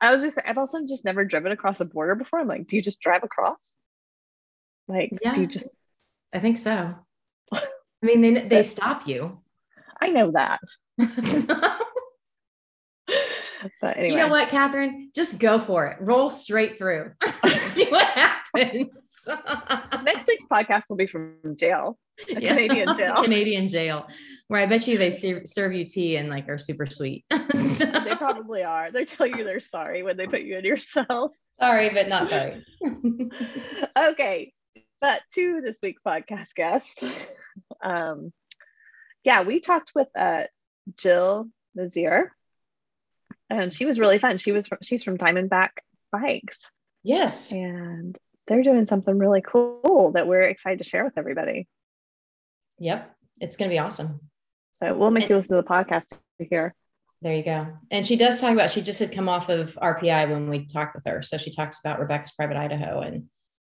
I 0.00 0.12
was 0.12 0.22
just, 0.22 0.38
I've 0.46 0.58
also 0.58 0.84
just 0.86 1.04
never 1.04 1.24
driven 1.24 1.52
across 1.52 1.80
a 1.80 1.84
border 1.84 2.14
before. 2.14 2.40
I'm 2.40 2.48
like, 2.48 2.66
do 2.66 2.76
you 2.76 2.82
just 2.82 3.00
drive 3.00 3.24
across? 3.24 3.72
Like, 4.86 5.10
yeah, 5.22 5.32
do 5.32 5.42
you 5.42 5.46
just? 5.46 5.66
I 6.32 6.38
think 6.38 6.58
so. 6.58 6.94
I 7.52 7.60
mean, 8.02 8.20
they, 8.20 8.48
they 8.48 8.62
stop 8.62 9.08
you. 9.08 9.40
I 10.00 10.10
know 10.10 10.30
that. 10.32 10.60
but 10.98 11.80
anyway. 13.82 14.10
You 14.10 14.16
know 14.16 14.28
what, 14.28 14.48
Catherine? 14.48 15.10
Just 15.14 15.40
go 15.40 15.60
for 15.60 15.88
it. 15.88 15.98
Roll 16.00 16.30
straight 16.30 16.78
through. 16.78 17.12
See 17.56 17.86
what 17.86 18.06
happens. 18.06 18.88
Next 20.04 20.26
week's 20.26 20.46
podcast 20.46 20.84
will 20.88 20.96
be 20.96 21.06
from 21.06 21.34
jail, 21.56 21.98
yeah. 22.28 22.50
Canadian 22.54 22.96
jail. 22.96 23.14
Canadian 23.22 23.68
jail, 23.68 24.06
where 24.48 24.60
I 24.60 24.66
bet 24.66 24.86
you 24.86 24.98
they 24.98 25.10
serve 25.10 25.72
you 25.72 25.84
tea 25.84 26.16
and 26.16 26.28
like 26.28 26.48
are 26.48 26.58
super 26.58 26.86
sweet. 26.86 27.24
so. 27.54 27.84
They 27.86 28.14
probably 28.16 28.62
are. 28.62 28.90
They 28.90 29.04
tell 29.04 29.26
you 29.26 29.44
they're 29.44 29.60
sorry 29.60 30.02
when 30.02 30.16
they 30.16 30.26
put 30.26 30.42
you 30.42 30.58
in 30.58 30.64
your 30.64 30.78
cell. 30.78 31.32
Sorry, 31.60 31.90
but 31.90 32.08
not 32.08 32.28
sorry. 32.28 32.64
okay, 33.96 34.52
but 35.00 35.20
to 35.34 35.60
this 35.62 35.78
week's 35.82 36.02
podcast 36.06 36.54
guest, 36.54 37.04
um, 37.82 38.32
yeah, 39.24 39.42
we 39.42 39.60
talked 39.60 39.92
with 39.94 40.08
uh, 40.16 40.44
Jill 40.96 41.48
Nazier, 41.76 42.30
and 43.50 43.72
she 43.72 43.84
was 43.84 43.98
really 43.98 44.18
fun. 44.18 44.38
She 44.38 44.52
was 44.52 44.68
from, 44.68 44.78
she's 44.82 45.02
from 45.02 45.18
Diamondback 45.18 45.70
Bikes. 46.12 46.60
Yes, 47.02 47.52
and 47.52 48.16
they're 48.48 48.62
doing 48.62 48.86
something 48.86 49.18
really 49.18 49.42
cool 49.42 50.12
that 50.14 50.26
we're 50.26 50.42
excited 50.42 50.78
to 50.78 50.84
share 50.84 51.04
with 51.04 51.16
everybody. 51.16 51.68
Yep. 52.78 53.14
It's 53.40 53.56
going 53.56 53.70
to 53.70 53.74
be 53.74 53.78
awesome. 53.78 54.20
So 54.82 54.94
we'll 54.94 55.10
make 55.10 55.24
and, 55.24 55.30
you 55.30 55.36
listen 55.36 55.56
to 55.56 55.62
the 55.62 55.68
podcast 55.68 56.06
to 56.08 56.44
hear. 56.44 56.74
There 57.20 57.34
you 57.34 57.42
go. 57.42 57.66
And 57.90 58.06
she 58.06 58.16
does 58.16 58.40
talk 58.40 58.52
about, 58.52 58.70
she 58.70 58.80
just 58.80 59.00
had 59.00 59.12
come 59.12 59.28
off 59.28 59.48
of 59.48 59.76
RPI 59.82 60.30
when 60.30 60.48
we 60.48 60.66
talked 60.66 60.94
with 60.94 61.04
her. 61.06 61.22
So 61.22 61.36
she 61.36 61.50
talks 61.50 61.78
about 61.80 62.00
Rebecca's 62.00 62.32
Private 62.32 62.56
Idaho 62.56 63.00
and 63.00 63.24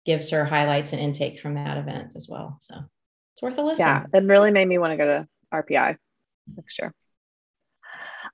gives 0.06 0.30
her 0.30 0.44
highlights 0.44 0.92
and 0.92 1.00
intake 1.00 1.40
from 1.40 1.54
that 1.54 1.76
event 1.76 2.12
as 2.16 2.28
well. 2.28 2.58
So 2.60 2.76
it's 3.34 3.42
worth 3.42 3.58
a 3.58 3.62
listen. 3.62 3.86
Yeah. 3.86 4.04
It 4.12 4.24
really 4.24 4.50
made 4.50 4.68
me 4.68 4.78
want 4.78 4.92
to 4.92 4.96
go 4.96 5.06
to 5.06 5.28
RPI 5.52 5.96
next 6.56 6.78
year. 6.78 6.92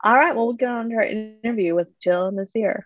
All 0.03 0.15
right. 0.15 0.35
Well, 0.35 0.47
we'll 0.47 0.57
get 0.57 0.69
on 0.69 0.91
to 0.91 0.97
our 0.97 1.03
interview 1.03 1.75
with 1.75 1.89
Jill 2.01 2.31
Nazier. 2.33 2.85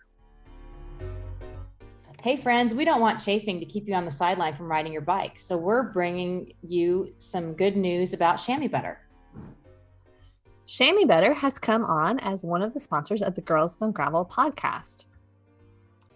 Hey, 2.23 2.37
friends, 2.37 2.75
we 2.75 2.85
don't 2.85 3.01
want 3.01 3.19
chafing 3.19 3.59
to 3.59 3.65
keep 3.65 3.87
you 3.87 3.95
on 3.95 4.05
the 4.05 4.11
sideline 4.11 4.53
from 4.53 4.69
riding 4.69 4.93
your 4.93 5.01
bike. 5.01 5.39
So 5.39 5.57
we're 5.57 5.91
bringing 5.91 6.53
you 6.61 7.15
some 7.17 7.53
good 7.53 7.75
news 7.75 8.13
about 8.13 8.35
Chamois 8.35 8.67
Butter. 8.67 8.99
Chamois 10.67 11.07
Butter 11.07 11.33
has 11.33 11.57
come 11.57 11.83
on 11.83 12.19
as 12.19 12.43
one 12.43 12.61
of 12.61 12.75
the 12.75 12.79
sponsors 12.79 13.23
of 13.23 13.33
the 13.33 13.41
Girls 13.41 13.75
Gone 13.75 13.91
Gravel 13.91 14.23
podcast. 14.23 15.05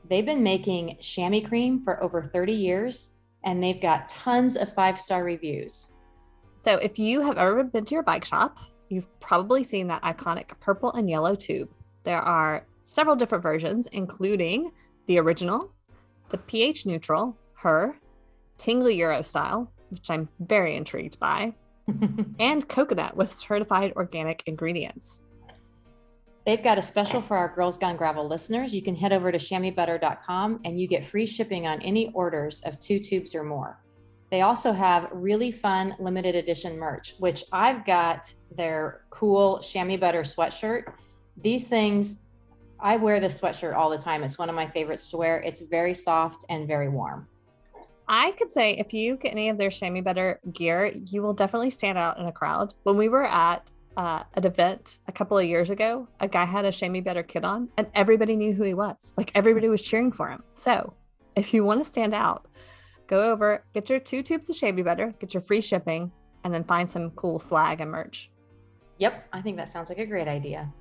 They've 0.07 0.23
been 0.23 0.43
making 0.43 0.97
chamois 1.01 1.41
cream 1.41 1.81
for 1.81 2.03
over 2.03 2.21
30 2.21 2.53
years 2.53 3.09
and 3.43 3.63
they've 3.63 3.81
got 3.81 4.07
tons 4.07 4.55
of 4.57 4.71
five 4.75 4.99
star 4.99 5.23
reviews. 5.23 5.89
So 6.57 6.75
if 6.75 6.99
you 6.99 7.21
have 7.21 7.39
ever 7.39 7.63
been 7.63 7.83
to 7.85 7.95
your 7.95 8.03
bike 8.03 8.25
shop, 8.25 8.59
you've 8.89 9.09
probably 9.19 9.63
seen 9.63 9.87
that 9.87 10.03
iconic 10.03 10.51
purple 10.59 10.93
and 10.93 11.09
yellow 11.09 11.33
tube. 11.33 11.71
There 12.03 12.21
are 12.21 12.67
several 12.83 13.15
different 13.15 13.41
versions, 13.41 13.87
including 13.91 14.71
the 15.07 15.17
original, 15.17 15.71
the 16.35 16.41
pH 16.43 16.85
neutral, 16.85 17.37
her, 17.53 17.95
tingly 18.57 18.95
Euro 18.95 19.21
style, 19.21 19.71
which 19.89 20.09
I'm 20.09 20.27
very 20.41 20.75
intrigued 20.75 21.17
by, 21.17 21.53
and 22.39 22.67
coconut 22.67 23.15
with 23.15 23.31
certified 23.31 23.93
organic 23.95 24.43
ingredients. 24.45 25.21
They've 26.45 26.61
got 26.61 26.77
a 26.77 26.81
special 26.81 27.21
for 27.21 27.37
our 27.37 27.55
Girls 27.55 27.77
Gone 27.77 27.95
Gravel 27.95 28.27
listeners. 28.27 28.75
You 28.75 28.81
can 28.81 28.97
head 28.97 29.13
over 29.13 29.31
to 29.31 29.37
chamoisbutter.com 29.37 30.59
and 30.65 30.77
you 30.77 30.89
get 30.89 31.05
free 31.05 31.25
shipping 31.25 31.67
on 31.67 31.81
any 31.81 32.11
orders 32.11 32.61
of 32.65 32.77
two 32.79 32.99
tubes 32.99 33.33
or 33.33 33.43
more. 33.43 33.81
They 34.29 34.41
also 34.41 34.73
have 34.73 35.07
really 35.13 35.51
fun 35.51 35.95
limited 35.99 36.35
edition 36.35 36.77
merch, 36.77 37.15
which 37.19 37.45
I've 37.53 37.85
got 37.85 38.31
their 38.51 39.05
cool 39.09 39.59
chamois 39.59 39.97
butter 39.97 40.23
sweatshirt. 40.23 40.91
These 41.41 41.69
things 41.69 42.17
I 42.85 42.97
wear 42.97 43.19
this 43.19 43.39
sweatshirt 43.39 43.75
all 43.75 43.89
the 43.89 43.97
time. 43.97 44.21
It's 44.21 44.37
one 44.37 44.47
of 44.47 44.53
my 44.53 44.67
favorites 44.67 45.09
to 45.09 45.17
wear. 45.17 45.41
It's 45.41 45.59
very 45.59 45.95
soft 45.95 46.45
and 46.49 46.67
very 46.67 46.87
warm. 46.87 47.27
I 48.07 48.33
could 48.33 48.53
say 48.53 48.73
if 48.73 48.93
you 48.93 49.17
get 49.17 49.31
any 49.31 49.49
of 49.49 49.57
their 49.57 49.71
chamois 49.71 50.01
butter 50.01 50.39
gear, 50.53 50.91
you 50.93 51.23
will 51.23 51.33
definitely 51.33 51.71
stand 51.71 51.97
out 51.97 52.19
in 52.19 52.27
a 52.27 52.31
crowd. 52.31 52.75
When 52.83 52.95
we 52.95 53.09
were 53.09 53.25
at 53.25 53.71
uh, 53.97 54.21
an 54.35 54.45
event 54.45 54.99
a 55.07 55.11
couple 55.11 55.35
of 55.35 55.45
years 55.45 55.71
ago, 55.71 56.07
a 56.19 56.27
guy 56.27 56.45
had 56.45 56.63
a 56.63 56.71
chamois 56.71 57.01
butter 57.01 57.23
kit 57.23 57.43
on, 57.43 57.69
and 57.75 57.87
everybody 57.95 58.35
knew 58.35 58.53
who 58.53 58.61
he 58.61 58.75
was. 58.75 59.15
Like 59.17 59.31
everybody 59.33 59.67
was 59.67 59.81
cheering 59.81 60.11
for 60.11 60.29
him. 60.29 60.43
So 60.53 60.93
if 61.35 61.55
you 61.55 61.65
want 61.65 61.83
to 61.83 61.89
stand 61.89 62.13
out, 62.13 62.45
go 63.07 63.31
over, 63.31 63.65
get 63.73 63.89
your 63.89 63.99
two 63.99 64.21
tubes 64.21 64.47
of 64.47 64.57
chamois 64.57 64.83
butter, 64.83 65.15
get 65.17 65.33
your 65.33 65.41
free 65.41 65.61
shipping, 65.61 66.11
and 66.43 66.53
then 66.53 66.63
find 66.63 66.91
some 66.91 67.09
cool 67.15 67.39
swag 67.39 67.81
and 67.81 67.89
merch. 67.89 68.29
Yep, 68.99 69.27
I 69.33 69.41
think 69.41 69.57
that 69.57 69.69
sounds 69.69 69.89
like 69.89 69.97
a 69.97 70.05
great 70.05 70.27
idea. 70.27 70.71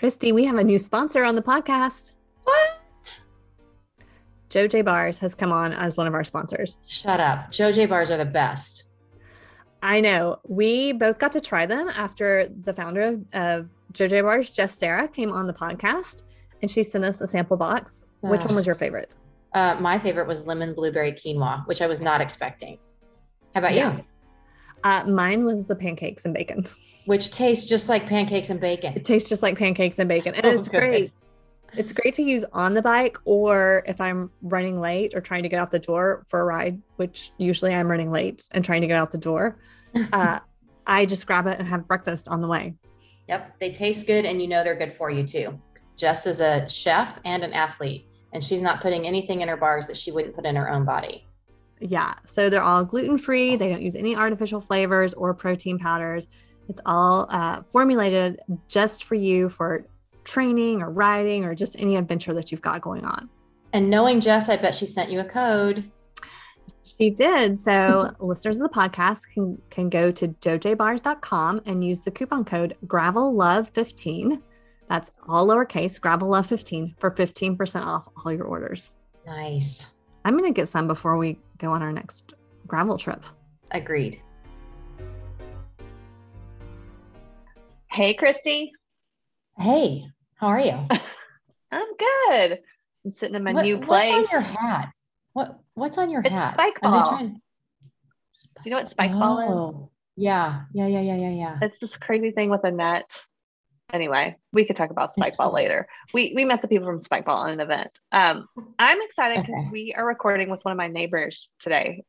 Kristi, 0.00 0.32
we 0.32 0.46
have 0.46 0.56
a 0.56 0.64
new 0.64 0.78
sponsor 0.78 1.24
on 1.24 1.34
the 1.34 1.42
podcast. 1.42 2.16
What? 2.44 3.20
Joe 4.48 4.66
J 4.66 4.80
Bars 4.80 5.18
has 5.18 5.34
come 5.34 5.52
on 5.52 5.74
as 5.74 5.98
one 5.98 6.06
of 6.06 6.14
our 6.14 6.24
sponsors. 6.24 6.78
Shut 6.86 7.20
up. 7.20 7.50
Joe 7.50 7.70
J 7.70 7.84
Bars 7.84 8.10
are 8.10 8.16
the 8.16 8.24
best. 8.24 8.84
I 9.82 10.00
know. 10.00 10.38
We 10.48 10.92
both 10.92 11.18
got 11.18 11.32
to 11.32 11.40
try 11.40 11.66
them 11.66 11.90
after 11.90 12.48
the 12.62 12.72
founder 12.72 13.02
of, 13.02 13.24
of 13.34 13.68
Joe 13.92 14.06
J 14.06 14.22
Bars, 14.22 14.48
Jess 14.48 14.74
Sarah, 14.74 15.06
came 15.06 15.32
on 15.32 15.46
the 15.46 15.52
podcast 15.52 16.22
and 16.62 16.70
she 16.70 16.82
sent 16.82 17.04
us 17.04 17.20
a 17.20 17.26
sample 17.26 17.58
box. 17.58 18.06
Which 18.20 18.44
one 18.46 18.54
was 18.54 18.64
your 18.64 18.76
favorite? 18.76 19.16
Uh, 19.52 19.76
my 19.80 19.98
favorite 19.98 20.26
was 20.26 20.46
lemon 20.46 20.72
blueberry 20.72 21.12
quinoa, 21.12 21.66
which 21.66 21.82
I 21.82 21.86
was 21.86 22.00
not 22.00 22.22
expecting. 22.22 22.78
How 23.54 23.58
about 23.58 23.74
yeah. 23.74 23.96
you? 23.98 24.04
Uh, 24.82 25.04
mine 25.06 25.44
was 25.44 25.66
the 25.66 25.76
pancakes 25.76 26.24
and 26.24 26.32
bacon, 26.32 26.66
which 27.04 27.30
tastes 27.30 27.68
just 27.68 27.88
like 27.88 28.06
pancakes 28.06 28.50
and 28.50 28.60
bacon. 28.60 28.94
It 28.96 29.04
tastes 29.04 29.28
just 29.28 29.42
like 29.42 29.58
pancakes 29.58 29.98
and 29.98 30.08
bacon, 30.08 30.34
and 30.34 30.46
it's 30.58 30.68
great. 30.68 31.12
It's 31.76 31.92
great 31.92 32.14
to 32.14 32.22
use 32.22 32.44
on 32.52 32.74
the 32.74 32.82
bike 32.82 33.16
or 33.24 33.84
if 33.86 34.00
I'm 34.00 34.30
running 34.42 34.80
late 34.80 35.14
or 35.14 35.20
trying 35.20 35.44
to 35.44 35.48
get 35.48 35.60
out 35.60 35.70
the 35.70 35.78
door 35.78 36.26
for 36.28 36.40
a 36.40 36.44
ride, 36.44 36.80
which 36.96 37.30
usually 37.38 37.74
I'm 37.74 37.88
running 37.88 38.10
late 38.10 38.48
and 38.50 38.64
trying 38.64 38.80
to 38.80 38.88
get 38.88 38.96
out 38.96 39.12
the 39.12 39.18
door. 39.18 39.58
Uh, 40.12 40.38
I 40.86 41.04
just 41.04 41.26
grab 41.26 41.48
it 41.48 41.58
and 41.58 41.66
have 41.66 41.88
breakfast 41.88 42.28
on 42.28 42.40
the 42.40 42.46
way. 42.46 42.74
Yep, 43.26 43.58
they 43.58 43.72
taste 43.72 44.06
good 44.06 44.24
and 44.24 44.40
you 44.40 44.46
know 44.46 44.62
they're 44.62 44.76
good 44.76 44.92
for 44.92 45.10
you 45.10 45.24
too. 45.24 45.60
Jess 45.96 46.26
is 46.26 46.38
a 46.38 46.68
chef 46.68 47.18
and 47.24 47.42
an 47.42 47.52
athlete, 47.52 48.06
and 48.32 48.42
she's 48.42 48.62
not 48.62 48.80
putting 48.80 49.04
anything 49.04 49.40
in 49.40 49.48
her 49.48 49.56
bars 49.56 49.86
that 49.86 49.96
she 49.96 50.12
wouldn't 50.12 50.34
put 50.34 50.46
in 50.46 50.54
her 50.54 50.70
own 50.70 50.84
body. 50.84 51.26
Yeah. 51.80 52.14
So 52.26 52.50
they're 52.50 52.62
all 52.62 52.84
gluten 52.84 53.18
free. 53.18 53.56
They 53.56 53.70
don't 53.70 53.82
use 53.82 53.96
any 53.96 54.14
artificial 54.14 54.60
flavors 54.60 55.14
or 55.14 55.34
protein 55.34 55.78
powders. 55.78 56.26
It's 56.68 56.80
all 56.86 57.26
uh, 57.30 57.62
formulated 57.70 58.38
just 58.68 59.04
for 59.04 59.14
you 59.14 59.48
for 59.48 59.86
training 60.24 60.82
or 60.82 60.90
riding 60.90 61.44
or 61.44 61.54
just 61.54 61.78
any 61.78 61.96
adventure 61.96 62.34
that 62.34 62.52
you've 62.52 62.60
got 62.60 62.80
going 62.80 63.04
on. 63.04 63.28
And 63.72 63.88
knowing 63.88 64.20
Jess, 64.20 64.48
I 64.48 64.56
bet 64.56 64.74
she 64.74 64.86
sent 64.86 65.10
you 65.10 65.20
a 65.20 65.24
code. 65.24 65.90
She 66.84 67.10
did. 67.10 67.58
So 67.58 68.10
listeners 68.20 68.58
of 68.58 68.70
the 68.70 68.74
podcast 68.74 69.22
can 69.32 69.60
can 69.70 69.88
go 69.88 70.10
to 70.12 70.28
dojbars.com 70.28 71.62
and 71.66 71.84
use 71.84 72.00
the 72.00 72.10
coupon 72.10 72.44
code 72.44 72.76
GravelLove15. 72.86 74.40
That's 74.88 75.12
all 75.28 75.46
lowercase, 75.46 76.00
GravelLove15 76.00 76.98
for 76.98 77.10
15% 77.12 77.86
off 77.86 78.08
all 78.24 78.32
your 78.32 78.44
orders. 78.44 78.92
Nice. 79.24 79.88
I'm 80.24 80.36
going 80.36 80.52
to 80.52 80.54
get 80.54 80.68
some 80.68 80.88
before 80.88 81.16
we 81.16 81.38
go 81.60 81.72
on 81.72 81.82
our 81.82 81.92
next 81.92 82.32
gravel 82.66 82.98
trip. 82.98 83.24
Agreed. 83.70 84.20
Hey, 87.90 88.16
Kristi. 88.16 88.70
Hey, 89.58 90.04
how 90.36 90.48
are 90.48 90.60
you? 90.60 90.72
I'm 91.72 91.96
good. 91.98 92.58
I'm 93.04 93.10
sitting 93.10 93.36
in 93.36 93.44
my 93.44 93.52
What- 93.52 93.64
new 93.64 93.78
place. 93.78 94.12
What's 94.12 94.32
on 94.34 94.40
your 94.40 94.40
hat? 94.40 94.88
What 95.32 95.60
What's 95.74 95.98
on 95.98 96.10
your 96.10 96.22
It's 96.24 96.36
hat? 96.36 96.54
spike 96.54 96.80
ball. 96.80 97.08
trying- 97.10 97.28
Do 97.28 97.40
you 98.64 98.70
know 98.72 98.78
what 98.78 98.88
spike 98.88 99.12
ball 99.12 99.38
is? 99.38 99.50
Oh, 99.50 99.90
Yeah, 100.16 100.62
yeah, 100.72 100.86
yeah, 100.86 101.00
yeah, 101.00 101.16
yeah, 101.16 101.28
yeah. 101.30 101.58
It's 101.62 101.78
this 101.78 101.96
crazy 101.96 102.30
thing 102.30 102.50
with 102.50 102.64
a 102.64 102.70
net. 102.70 103.24
Anyway, 103.92 104.36
we 104.52 104.64
could 104.64 104.76
talk 104.76 104.90
about 104.90 105.10
It's 105.16 105.36
Spikeball 105.36 105.52
later. 105.52 105.88
We 106.14 106.32
we 106.34 106.44
met 106.44 106.62
the 106.62 106.68
people 106.68 106.86
from 106.86 107.00
Spikeball 107.00 107.28
on 107.36 107.50
an 107.50 107.60
event. 107.60 107.90
Um, 108.12 108.46
I'm 108.78 109.00
excited 109.02 109.44
because 109.44 109.60
Okay. 109.60 109.68
we 109.72 109.94
are 109.96 110.06
recording 110.06 110.50
with 110.50 110.60
one 110.64 110.72
of 110.72 110.78
my 110.78 110.86
neighbors 110.88 111.52
today 111.58 112.04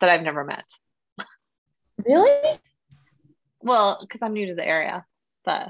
that 0.00 0.08
I've 0.10 0.22
never 0.22 0.44
met. 0.44 0.64
Really? 2.04 2.58
Well, 3.60 3.98
because 4.00 4.20
I'm 4.22 4.32
new 4.32 4.46
to 4.46 4.54
the 4.54 4.66
area, 4.66 5.04
but 5.44 5.68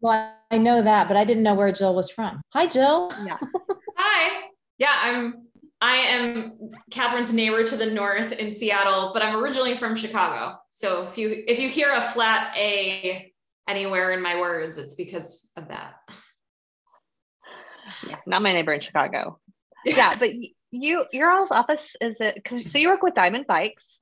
Well, 0.00 0.32
I 0.50 0.58
know 0.58 0.82
that, 0.82 1.08
but 1.08 1.16
I 1.16 1.24
didn't 1.24 1.42
know 1.42 1.54
where 1.54 1.72
Jill 1.72 1.94
was 1.94 2.10
from. 2.10 2.42
Hi, 2.52 2.66
Jill. 2.66 3.16
yeah, 3.24 3.38
Hi. 3.96 4.42
Yeah, 4.78 4.92
I'm 5.02 5.46
I 5.80 5.96
am 5.96 6.52
Catherine's 6.90 7.32
neighbor 7.32 7.62
to 7.64 7.76
the 7.76 7.86
north 7.86 8.32
in 8.32 8.52
Seattle, 8.52 9.10
but 9.12 9.22
I'm 9.22 9.36
originally 9.36 9.76
from 9.76 9.94
Chicago. 9.94 10.56
So 10.70 11.06
if 11.06 11.16
you 11.16 11.44
if 11.46 11.58
you 11.60 11.68
hear 11.68 11.92
a 11.94 12.00
flat 12.00 12.54
A 12.56 13.32
anywhere 13.68 14.12
in 14.12 14.22
my 14.22 14.40
words, 14.40 14.78
it's 14.78 14.94
because 14.94 15.50
of 15.56 15.68
that. 15.68 15.94
yeah, 18.08 18.16
not 18.26 18.42
my 18.42 18.52
neighbor 18.52 18.72
in 18.72 18.80
Chicago. 18.80 19.38
Yeah, 19.86 20.14
but 20.18 20.30
y- 20.30 20.48
you 20.70 21.04
your 21.12 21.30
all's 21.30 21.50
office 21.50 21.94
is 22.00 22.18
it? 22.18 22.36
Because 22.36 22.72
so 22.72 22.78
you 22.78 22.88
work 22.88 23.02
with 23.02 23.12
Diamond 23.12 23.46
Bikes? 23.46 24.00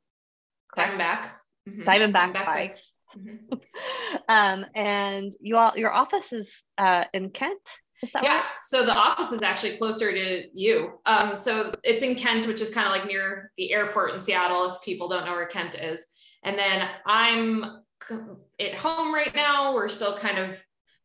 Diamondback. 0.78 1.30
Mhm. 1.68 1.84
Diamondback 1.84 2.34
bikes. 2.46 2.92
Mhm. 3.18 3.60
um, 4.28 4.64
and 4.76 5.32
you 5.40 5.56
all 5.56 5.72
your 5.76 5.92
office 5.92 6.32
is 6.32 6.62
uh 6.78 7.02
in 7.12 7.30
Kent. 7.30 7.58
Yeah, 8.22 8.42
right? 8.42 8.44
so 8.68 8.86
the 8.86 8.94
office 8.94 9.32
is 9.32 9.42
actually 9.42 9.76
closer 9.76 10.12
to 10.12 10.44
you. 10.54 11.00
Um, 11.04 11.34
so 11.34 11.72
it's 11.82 12.02
in 12.02 12.14
Kent, 12.14 12.46
which 12.46 12.60
is 12.60 12.70
kind 12.70 12.86
of 12.86 12.92
like 12.92 13.06
near 13.06 13.50
the 13.56 13.72
airport 13.72 14.14
in 14.14 14.20
Seattle, 14.20 14.70
if 14.70 14.80
people 14.84 15.08
don't 15.08 15.24
know 15.24 15.32
where 15.32 15.46
Kent 15.46 15.74
is. 15.74 16.06
And 16.44 16.56
then 16.56 16.88
I'm 17.06 17.81
at 18.60 18.74
home 18.74 19.14
right 19.14 19.34
now. 19.34 19.74
We're 19.74 19.88
still 19.88 20.16
kind 20.16 20.38
of 20.38 20.62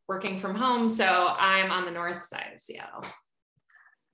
working 0.07 0.39
from 0.39 0.55
home. 0.55 0.89
So 0.89 1.35
I'm 1.37 1.71
on 1.71 1.85
the 1.85 1.91
north 1.91 2.23
side 2.23 2.51
of 2.55 2.61
Seattle. 2.61 3.03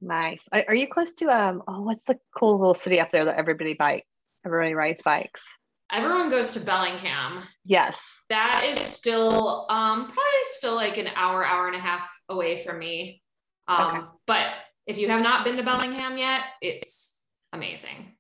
Nice. 0.02 0.43
Are, 0.52 0.76
you 0.76 0.88
close 0.88 1.13
to 1.15 1.30
um? 1.30 1.63
Oh, 1.67 1.82
what's 1.82 2.04
the 2.04 2.17
cool 2.38 2.60
little 2.60 2.74
city 2.74 3.00
up 3.00 3.12
there 3.12 3.26
that 3.26 3.38
everybody 3.38 3.74
bikes? 3.74 4.08
Everybody 4.46 4.74
rides 4.74 5.02
bikes. 5.02 5.46
Everyone 5.91 6.30
goes 6.30 6.54
to 6.54 6.60
Bellingham. 6.60 7.43
Yes. 7.63 8.02
That 8.30 8.65
is 8.65 8.80
still 8.80 9.65
um, 9.69 10.06
probably 10.06 10.43
still 10.46 10.76
like 10.76 10.98
an 10.98 11.08
hour, 11.15 11.46
hour 11.46 11.67
and 11.67 11.76
a 11.76 11.80
half 11.80 12.10
away 12.28 12.58
from 12.58 12.80
me. 12.80 13.22
Um, 13.67 13.88
Okay. 13.88 14.02
But 14.26 14.48
if 14.88 14.98
you 14.98 15.08
have 15.10 15.22
not 15.22 15.46
been 15.46 15.56
to 15.58 15.63
Bellingham 15.63 16.17
yet, 16.17 16.43
it's 16.62 17.22
amazing. 17.54 18.15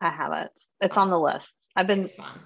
I 0.00 0.10
haven't. 0.10 0.52
It's 0.80 0.96
on 0.96 1.10
the 1.10 1.18
list. 1.18 1.54
I've 1.74 1.86
been, 1.86 2.02
It's 2.02 2.14
fun. 2.14 2.38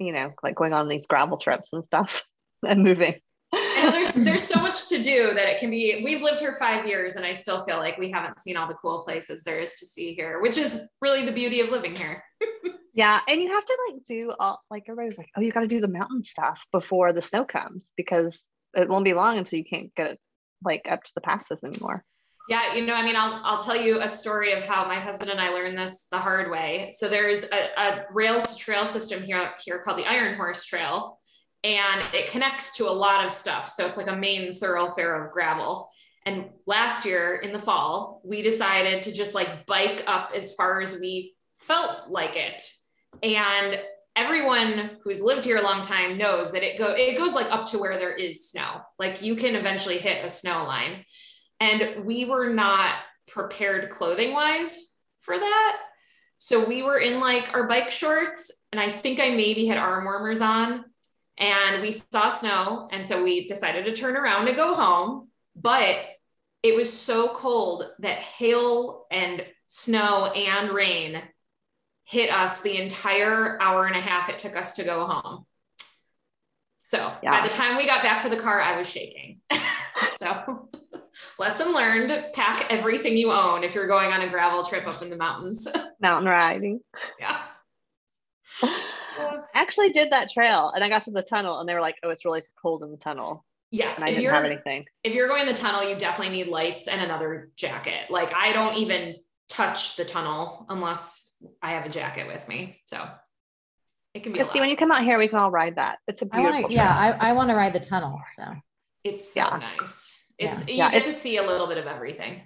You 0.00 0.12
know, 0.12 0.32
like 0.42 0.56
going 0.56 0.72
on 0.72 0.88
these 0.88 1.06
gravel 1.06 1.36
trips 1.36 1.72
and 1.72 1.84
stuff 1.84 2.26
and 2.66 2.82
moving. 2.82 3.20
I 3.52 3.84
know 3.84 3.90
there's 3.90 4.14
there's 4.14 4.42
so 4.42 4.60
much 4.62 4.88
to 4.88 5.02
do 5.02 5.34
that 5.34 5.46
it 5.46 5.58
can 5.58 5.70
be. 5.70 6.02
We've 6.04 6.22
lived 6.22 6.40
here 6.40 6.54
five 6.54 6.86
years, 6.86 7.16
and 7.16 7.24
I 7.24 7.32
still 7.32 7.62
feel 7.62 7.78
like 7.78 7.98
we 7.98 8.10
haven't 8.10 8.40
seen 8.40 8.56
all 8.56 8.68
the 8.68 8.74
cool 8.74 9.02
places 9.02 9.44
there 9.44 9.60
is 9.60 9.74
to 9.76 9.86
see 9.86 10.14
here, 10.14 10.40
which 10.40 10.56
is 10.56 10.88
really 11.00 11.24
the 11.24 11.32
beauty 11.32 11.60
of 11.60 11.68
living 11.70 11.94
here. 11.94 12.24
Yeah, 12.92 13.20
and 13.28 13.40
you 13.40 13.48
have 13.48 13.64
to 13.64 13.78
like 13.88 14.02
do 14.04 14.32
all 14.38 14.60
like 14.68 14.84
everybody's 14.88 15.16
like, 15.16 15.28
oh, 15.36 15.40
you 15.40 15.52
got 15.52 15.60
to 15.60 15.68
do 15.68 15.80
the 15.80 15.88
mountain 15.88 16.24
stuff 16.24 16.60
before 16.72 17.12
the 17.12 17.22
snow 17.22 17.44
comes 17.44 17.92
because 17.96 18.50
it 18.74 18.88
won't 18.88 19.04
be 19.04 19.14
long 19.14 19.38
until 19.38 19.58
you 19.58 19.64
can't 19.64 19.94
get 19.94 20.18
like 20.64 20.82
up 20.90 21.02
to 21.04 21.12
the 21.14 21.20
passes 21.20 21.62
anymore. 21.62 22.04
Yeah, 22.50 22.74
you 22.74 22.84
know, 22.84 22.94
I 22.94 23.04
mean, 23.04 23.14
I'll 23.14 23.40
I'll 23.44 23.62
tell 23.62 23.76
you 23.76 24.02
a 24.02 24.08
story 24.08 24.52
of 24.52 24.66
how 24.66 24.84
my 24.84 24.96
husband 24.96 25.30
and 25.30 25.40
I 25.40 25.50
learned 25.50 25.78
this 25.78 26.08
the 26.10 26.18
hard 26.18 26.50
way. 26.50 26.90
So 26.92 27.08
there's 27.08 27.44
a, 27.44 27.80
a 27.80 28.04
rails 28.12 28.56
trail 28.58 28.86
system 28.86 29.22
here 29.22 29.52
here 29.64 29.78
called 29.78 29.98
the 29.98 30.06
Iron 30.06 30.34
Horse 30.34 30.64
Trail, 30.64 31.16
and 31.62 32.02
it 32.12 32.28
connects 32.28 32.76
to 32.78 32.88
a 32.88 32.90
lot 32.90 33.24
of 33.24 33.30
stuff. 33.30 33.68
So 33.68 33.86
it's 33.86 33.96
like 33.96 34.10
a 34.10 34.16
main 34.16 34.52
thoroughfare 34.52 35.24
of 35.24 35.32
gravel. 35.32 35.90
And 36.26 36.46
last 36.66 37.04
year 37.04 37.36
in 37.36 37.52
the 37.52 37.60
fall, 37.60 38.20
we 38.24 38.42
decided 38.42 39.04
to 39.04 39.12
just 39.12 39.32
like 39.32 39.64
bike 39.66 40.02
up 40.08 40.32
as 40.34 40.52
far 40.54 40.80
as 40.80 40.98
we 40.98 41.34
felt 41.60 42.10
like 42.10 42.34
it. 42.34 42.60
And 43.22 43.80
everyone 44.16 44.98
who's 45.04 45.20
lived 45.22 45.44
here 45.44 45.58
a 45.58 45.62
long 45.62 45.82
time 45.82 46.18
knows 46.18 46.50
that 46.50 46.64
it 46.64 46.76
go 46.76 46.94
it 46.96 47.16
goes 47.16 47.36
like 47.36 47.50
up 47.52 47.66
to 47.66 47.78
where 47.78 47.96
there 47.96 48.12
is 48.12 48.50
snow. 48.50 48.80
Like 48.98 49.22
you 49.22 49.36
can 49.36 49.54
eventually 49.54 49.98
hit 49.98 50.24
a 50.24 50.28
snow 50.28 50.64
line. 50.64 51.04
And 51.60 52.04
we 52.04 52.24
were 52.24 52.52
not 52.52 52.94
prepared 53.28 53.90
clothing 53.90 54.32
wise 54.32 54.96
for 55.20 55.38
that. 55.38 55.80
So 56.36 56.64
we 56.64 56.82
were 56.82 56.98
in 56.98 57.20
like 57.20 57.52
our 57.54 57.68
bike 57.68 57.90
shorts, 57.90 58.50
and 58.72 58.80
I 58.80 58.88
think 58.88 59.20
I 59.20 59.30
maybe 59.30 59.66
had 59.66 59.78
arm 59.78 60.04
warmers 60.04 60.40
on. 60.40 60.84
And 61.36 61.82
we 61.82 61.92
saw 61.92 62.28
snow. 62.28 62.88
And 62.92 63.06
so 63.06 63.22
we 63.22 63.48
decided 63.48 63.84
to 63.86 63.92
turn 63.92 64.16
around 64.16 64.48
and 64.48 64.56
go 64.56 64.74
home. 64.74 65.28
But 65.56 65.98
it 66.62 66.76
was 66.76 66.92
so 66.92 67.28
cold 67.34 67.84
that 68.00 68.18
hail 68.18 69.06
and 69.10 69.44
snow 69.66 70.26
and 70.26 70.70
rain 70.70 71.22
hit 72.04 72.30
us 72.30 72.60
the 72.60 72.76
entire 72.76 73.60
hour 73.62 73.86
and 73.86 73.96
a 73.96 74.00
half 74.00 74.28
it 74.28 74.38
took 74.38 74.56
us 74.56 74.74
to 74.74 74.84
go 74.84 75.06
home. 75.06 75.46
So 76.78 77.12
Yeah. 77.22 77.30
by 77.40 77.46
the 77.46 77.52
time 77.52 77.76
we 77.76 77.86
got 77.86 78.02
back 78.02 78.22
to 78.22 78.28
the 78.28 78.36
car, 78.36 78.60
I 78.60 78.76
was 78.76 78.88
shaking. 78.88 79.40
so 80.16 80.68
lesson 81.38 81.72
learned 81.72 82.26
pack 82.34 82.66
everything 82.70 83.16
you 83.16 83.32
own 83.32 83.64
if 83.64 83.74
you're 83.74 83.86
going 83.86 84.12
on 84.12 84.20
a 84.22 84.28
gravel 84.28 84.62
trip 84.64 84.86
up 84.86 85.02
in 85.02 85.10
the 85.10 85.16
mountains. 85.16 85.66
Mountain 86.00 86.28
riding. 86.30 86.80
yeah. 87.18 87.40
I 88.62 89.38
actually 89.54 89.90
did 89.90 90.10
that 90.12 90.30
trail 90.30 90.70
and 90.74 90.82
I 90.84 90.88
got 90.88 91.02
to 91.04 91.10
the 91.10 91.22
tunnel 91.22 91.60
and 91.60 91.68
they 91.68 91.74
were 91.74 91.80
like, 91.80 91.96
oh, 92.02 92.10
it's 92.10 92.24
really 92.24 92.42
cold 92.60 92.82
in 92.82 92.90
the 92.90 92.96
tunnel. 92.96 93.44
Yes. 93.70 93.96
And 93.96 94.04
I 94.04 94.08
If 94.08 94.14
didn't 94.14 94.24
you're 94.24 94.34
have 94.34 94.44
anything. 94.44 94.86
if 95.04 95.14
you're 95.14 95.28
going 95.28 95.46
the 95.46 95.54
tunnel, 95.54 95.88
you 95.88 95.94
definitely 95.96 96.36
need 96.36 96.48
lights 96.48 96.88
and 96.88 97.00
another 97.00 97.50
jacket. 97.56 98.10
Like 98.10 98.34
I 98.34 98.52
don't 98.52 98.76
even 98.76 99.16
touch 99.48 99.96
the 99.96 100.04
tunnel 100.04 100.66
unless 100.68 101.42
I 101.62 101.70
have 101.70 101.86
a 101.86 101.88
jacket 101.88 102.26
with 102.26 102.46
me. 102.48 102.80
So 102.86 103.06
it 104.14 104.22
can 104.24 104.32
be 104.32 104.40
a 104.40 104.42
Kristi, 104.42 104.54
lot. 104.56 104.60
when 104.60 104.70
you 104.70 104.76
come 104.76 104.90
out 104.90 105.02
here, 105.04 105.18
we 105.18 105.28
can 105.28 105.38
all 105.38 105.50
ride 105.52 105.76
that. 105.76 105.98
It's 106.08 106.22
a 106.22 106.26
beautiful 106.26 106.50
want 106.62 106.72
to, 106.72 106.76
trail. 106.76 106.84
yeah, 106.86 107.16
I, 107.20 107.30
I 107.30 107.32
want 107.32 107.48
to 107.50 107.54
ride 107.54 107.72
the 107.72 107.80
tunnel. 107.80 108.20
So 108.34 108.44
it's 109.04 109.32
so 109.32 109.40
Yeah. 109.42 109.58
nice. 109.78 110.19
It's 110.40 110.66
you 110.68 110.74
Yeah, 110.76 110.90
get 110.90 111.02
it's- 111.02 111.14
to 111.14 111.20
see 111.20 111.36
a 111.36 111.42
little 111.46 111.66
bit 111.66 111.78
of 111.78 111.86
everything. 111.86 112.40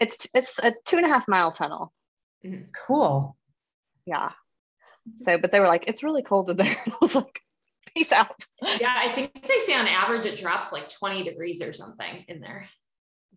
It's 0.00 0.28
it's 0.34 0.58
a 0.60 0.72
two 0.84 0.96
and 0.96 1.04
a 1.06 1.08
half 1.08 1.26
mile 1.28 1.50
tunnel. 1.52 1.92
Mm-hmm. 2.44 2.66
cool. 2.86 3.36
Yeah. 4.06 4.30
So, 5.22 5.38
but 5.38 5.50
they 5.50 5.58
were 5.58 5.66
like, 5.66 5.84
it's 5.88 6.02
really 6.04 6.22
cold 6.22 6.50
in 6.50 6.56
there. 6.56 6.76
And 6.84 6.92
I 6.92 6.96
was 7.00 7.14
like, 7.16 7.40
peace 7.94 8.12
out. 8.12 8.44
Yeah, 8.80 8.94
I 8.96 9.08
think 9.08 9.32
they 9.48 9.58
say 9.58 9.74
on 9.74 9.88
average 9.88 10.24
it 10.24 10.38
drops 10.38 10.70
like 10.72 10.88
20 10.88 11.24
degrees 11.24 11.60
or 11.62 11.72
something 11.72 12.24
in 12.28 12.40
there. 12.40 12.68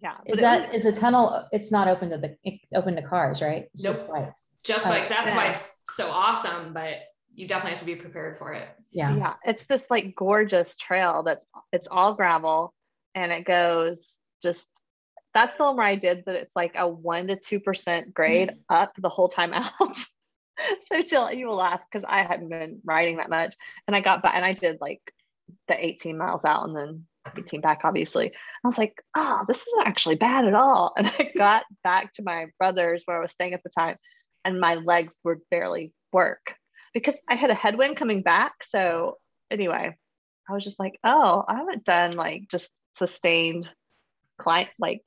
Yeah. 0.03 0.15
Is 0.25 0.31
but 0.31 0.37
it 0.37 0.41
that 0.41 0.71
was- 0.71 0.83
is 0.85 0.93
the 0.93 0.99
tunnel? 0.99 1.47
It's 1.51 1.71
not 1.71 1.87
open 1.87 2.09
to 2.11 2.17
the 2.17 2.35
open 2.75 2.95
to 2.95 3.01
cars, 3.01 3.41
right? 3.41 3.65
It's 3.73 3.81
just 3.83 4.01
Nope. 4.01 4.09
bikes. 4.11 4.47
Just 4.63 4.85
Oh, 4.85 4.89
bikes. 4.91 5.09
That's 5.09 5.31
why 5.31 5.47
it's 5.47 5.81
so 5.85 6.11
awesome, 6.11 6.73
but 6.73 6.97
you 7.33 7.47
definitely 7.47 7.71
have 7.71 7.79
to 7.79 7.85
be 7.85 7.95
prepared 7.95 8.37
for 8.37 8.53
it. 8.53 8.67
Yeah. 8.91 9.15
yeah 9.15 9.33
it's 9.45 9.65
this 9.65 9.85
like 9.89 10.13
gorgeous 10.15 10.75
trail 10.75 11.23
that's 11.23 11.45
it's 11.71 11.87
all 11.89 12.13
gravel 12.13 12.73
and 13.15 13.31
it 13.31 13.45
goes 13.45 14.19
just 14.41 14.69
that's 15.33 15.55
the 15.55 15.63
one 15.63 15.77
where 15.77 15.85
I 15.85 15.95
did 15.95 16.25
that. 16.25 16.35
It's 16.35 16.55
like 16.55 16.73
a 16.75 16.87
one 16.87 17.27
to 17.27 17.35
two 17.35 17.59
percent 17.59 18.13
grade 18.13 18.49
mm-hmm. 18.49 18.73
up 18.73 18.93
the 18.97 19.09
whole 19.09 19.29
time 19.29 19.53
out. 19.53 19.97
so 20.81 21.01
Jill, 21.01 21.31
you 21.31 21.47
will 21.47 21.55
laugh 21.55 21.81
because 21.89 22.05
I 22.07 22.23
hadn't 22.23 22.49
been 22.49 22.81
riding 22.83 23.17
that 23.17 23.29
much, 23.29 23.55
and 23.87 23.95
I 23.95 24.01
got 24.01 24.23
back 24.23 24.35
and 24.35 24.45
I 24.45 24.53
did 24.53 24.79
like 24.81 25.01
the 25.67 25.85
18 25.85 26.17
miles 26.17 26.45
out 26.45 26.65
and 26.65 26.75
then 26.75 27.05
18 27.37 27.61
back, 27.61 27.81
obviously. 27.83 28.31
I 28.31 28.67
was 28.67 28.77
like, 28.77 29.01
oh, 29.15 29.43
this 29.47 29.65
isn't 29.67 29.87
actually 29.87 30.15
bad 30.15 30.45
at 30.45 30.53
all. 30.53 30.93
And 30.97 31.07
I 31.07 31.31
got 31.37 31.63
back 31.83 32.13
to 32.13 32.23
my 32.23 32.47
brother's 32.57 33.03
where 33.05 33.17
I 33.17 33.21
was 33.21 33.31
staying 33.31 33.53
at 33.53 33.63
the 33.63 33.69
time, 33.69 33.97
and 34.43 34.59
my 34.59 34.75
legs 34.75 35.19
would 35.23 35.39
barely 35.49 35.93
work 36.11 36.55
because 36.93 37.19
I 37.29 37.35
had 37.35 37.49
a 37.49 37.55
headwind 37.55 37.95
coming 37.95 38.21
back. 38.21 38.53
So 38.67 39.17
anyway, 39.49 39.95
I 40.49 40.53
was 40.53 40.63
just 40.63 40.79
like, 40.79 40.99
oh, 41.03 41.43
I 41.47 41.55
haven't 41.55 41.85
done 41.85 42.13
like 42.13 42.47
just 42.49 42.71
sustained 42.93 43.69
climb 44.37 44.67
like 44.79 45.01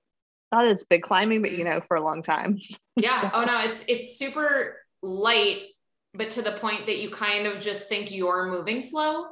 not 0.54 0.66
as 0.66 0.84
big 0.84 1.02
climbing, 1.02 1.42
but 1.42 1.50
you 1.50 1.58
mm-hmm. 1.58 1.74
know, 1.74 1.80
for 1.88 1.96
a 1.96 2.04
long 2.04 2.22
time. 2.22 2.60
Yeah. 2.96 3.22
so. 3.22 3.30
Oh 3.34 3.44
no, 3.44 3.58
it's 3.58 3.84
it's 3.88 4.16
super 4.16 4.76
light, 5.02 5.62
but 6.14 6.30
to 6.30 6.42
the 6.42 6.52
point 6.52 6.86
that 6.86 7.00
you 7.00 7.10
kind 7.10 7.48
of 7.48 7.58
just 7.58 7.88
think 7.88 8.12
you're 8.12 8.46
moving 8.46 8.82
slow. 8.82 9.26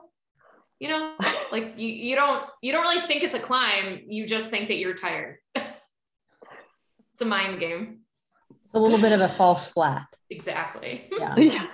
You 0.81 0.89
know, 0.89 1.15
like 1.53 1.79
you 1.79 1.87
you 1.87 2.17
don't 2.17 2.45
you 2.61 2.73
don't 2.73 2.83
really 2.83 3.01
think 3.03 3.23
it's 3.23 3.37
a 3.37 3.39
climb. 3.39 4.01
You 4.09 4.27
just 4.27 4.51
think 4.51 4.67
that 4.67 4.79
you're 4.79 4.95
tired. 4.95 5.37
it's 5.55 7.21
a 7.21 7.25
mind 7.25 7.61
game. 7.61 8.01
It's 8.65 8.75
a 8.75 8.81
little 8.81 9.01
bit 9.01 9.13
of 9.13 9.21
a 9.21 9.29
false 9.29 9.65
flat. 9.65 10.09
Exactly. 10.29 11.09
Yeah. 11.17 11.37
yeah. 11.37 11.67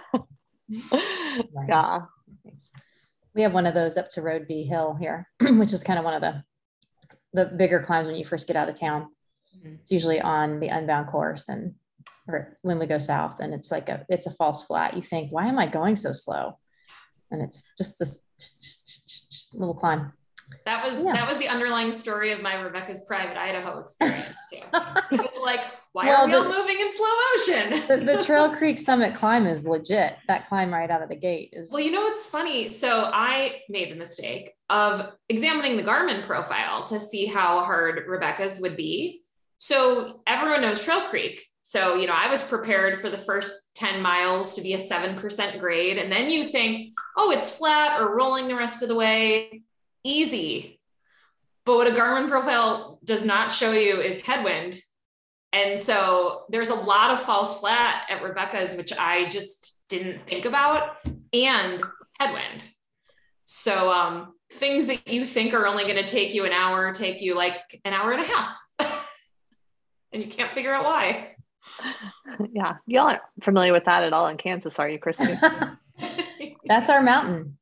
nice. 0.68 1.68
Yeah. 1.68 2.00
We 3.34 3.40
have 3.40 3.54
one 3.54 3.64
of 3.64 3.72
those 3.72 3.96
up 3.96 4.10
to 4.10 4.20
Road 4.20 4.46
D 4.46 4.64
Hill 4.64 4.94
here, 5.00 5.26
which 5.40 5.72
is 5.72 5.82
kind 5.82 5.98
of 5.98 6.04
one 6.04 6.12
of 6.12 6.20
the 6.20 6.42
the 7.32 7.46
bigger 7.46 7.80
climbs 7.80 8.06
when 8.06 8.16
you 8.16 8.24
first 8.24 8.46
get 8.46 8.56
out 8.56 8.68
of 8.68 8.78
town. 8.78 9.08
Mm-hmm. 9.56 9.76
It's 9.80 9.90
usually 9.90 10.20
on 10.20 10.60
the 10.60 10.68
unbound 10.68 11.08
course 11.08 11.48
and 11.48 11.74
or 12.26 12.58
when 12.62 12.78
we 12.78 12.86
go 12.86 12.98
south 12.98 13.40
and 13.40 13.54
it's 13.54 13.70
like 13.70 13.88
a 13.88 14.04
it's 14.08 14.26
a 14.26 14.30
false 14.32 14.62
flat. 14.62 14.94
You 14.94 15.02
think, 15.02 15.32
why 15.32 15.46
am 15.46 15.58
I 15.58 15.66
going 15.66 15.96
so 15.96 16.12
slow? 16.12 16.58
And 17.30 17.42
it's 17.42 17.64
just 17.76 17.98
this 17.98 18.20
little 19.52 19.74
climb. 19.74 20.12
That 20.64 20.84
was 20.84 21.04
yeah. 21.04 21.12
that 21.12 21.28
was 21.28 21.38
the 21.38 21.48
underlying 21.48 21.92
story 21.92 22.32
of 22.32 22.40
my 22.40 22.54
Rebecca's 22.54 23.04
private 23.06 23.36
Idaho 23.36 23.80
experience 23.80 24.36
too. 24.52 24.60
it 25.12 25.20
was 25.20 25.38
like, 25.44 25.64
why 25.98 26.06
well, 26.06 26.22
are 26.22 26.26
we 26.26 26.32
the, 26.32 26.38
all 26.38 26.44
moving 26.44 26.78
in 26.78 26.96
slow 26.96 27.08
motion? 27.34 27.88
the, 28.06 28.12
the, 28.12 28.22
Trail 28.22 28.54
Creek 28.54 28.78
Summit 28.78 29.16
climb 29.16 29.48
is 29.48 29.64
legit. 29.64 30.14
That 30.28 30.48
climb 30.48 30.72
right 30.72 30.88
out 30.88 31.02
of 31.02 31.08
the 31.08 31.16
gate 31.16 31.50
is. 31.52 31.72
Well, 31.72 31.82
you 31.82 31.90
know 31.90 32.02
what's 32.02 32.24
funny? 32.24 32.68
So 32.68 33.10
I 33.12 33.62
made 33.68 33.90
the 33.90 33.96
mistake 33.96 34.52
of 34.70 35.10
examining 35.28 35.76
the 35.76 35.82
Garmin 35.82 36.22
profile 36.22 36.84
to 36.84 37.00
see 37.00 37.26
how 37.26 37.64
hard 37.64 38.04
Rebecca's 38.06 38.60
would 38.60 38.76
be. 38.76 39.24
So 39.56 40.20
everyone 40.24 40.60
knows 40.60 40.80
Trail 40.80 41.08
Creek. 41.08 41.44
So, 41.62 41.96
you 41.96 42.06
know, 42.06 42.14
I 42.16 42.30
was 42.30 42.44
prepared 42.44 43.00
for 43.00 43.10
the 43.10 43.18
first 43.18 43.52
10 43.74 44.00
miles 44.00 44.54
to 44.54 44.62
be 44.62 44.74
a 44.74 44.78
7% 44.78 45.58
grade. 45.58 45.98
And 45.98 46.12
then 46.12 46.30
you 46.30 46.44
think, 46.44 46.92
oh, 47.16 47.32
it's 47.32 47.50
flat 47.50 48.00
or 48.00 48.16
rolling 48.16 48.46
the 48.46 48.54
rest 48.54 48.84
of 48.84 48.88
the 48.88 48.94
way 48.94 49.62
easy. 50.04 50.78
But 51.66 51.74
what 51.74 51.88
a 51.88 51.90
Garmin 51.90 52.28
profile 52.28 53.00
does 53.04 53.24
not 53.24 53.50
show 53.50 53.72
you 53.72 54.00
is 54.00 54.22
headwind. 54.22 54.78
And 55.52 55.80
so 55.80 56.44
there's 56.50 56.68
a 56.68 56.74
lot 56.74 57.10
of 57.10 57.20
false 57.20 57.58
flat 57.58 58.06
at 58.10 58.22
Rebecca's, 58.22 58.76
which 58.76 58.92
I 58.92 59.28
just 59.28 59.82
didn't 59.88 60.20
think 60.26 60.44
about, 60.44 60.96
and 61.32 61.82
headwind. 62.20 62.64
So 63.44 63.90
um, 63.90 64.34
things 64.52 64.88
that 64.88 65.08
you 65.08 65.24
think 65.24 65.54
are 65.54 65.66
only 65.66 65.84
going 65.84 65.96
to 65.96 66.06
take 66.06 66.34
you 66.34 66.44
an 66.44 66.52
hour 66.52 66.92
take 66.92 67.22
you 67.22 67.34
like 67.34 67.80
an 67.84 67.94
hour 67.94 68.12
and 68.12 68.20
a 68.20 68.24
half. 68.24 68.56
and 70.12 70.22
you 70.22 70.28
can't 70.28 70.52
figure 70.52 70.74
out 70.74 70.84
why. 70.84 71.34
Yeah. 72.52 72.76
Y'all 72.86 73.08
aren't 73.08 73.22
familiar 73.42 73.72
with 73.72 73.86
that 73.86 74.04
at 74.04 74.12
all 74.12 74.26
in 74.28 74.36
Kansas, 74.36 74.78
are 74.78 74.88
you, 74.88 74.98
Kristi? 74.98 75.78
That's 76.66 76.90
our 76.90 77.02
mountain. 77.02 77.56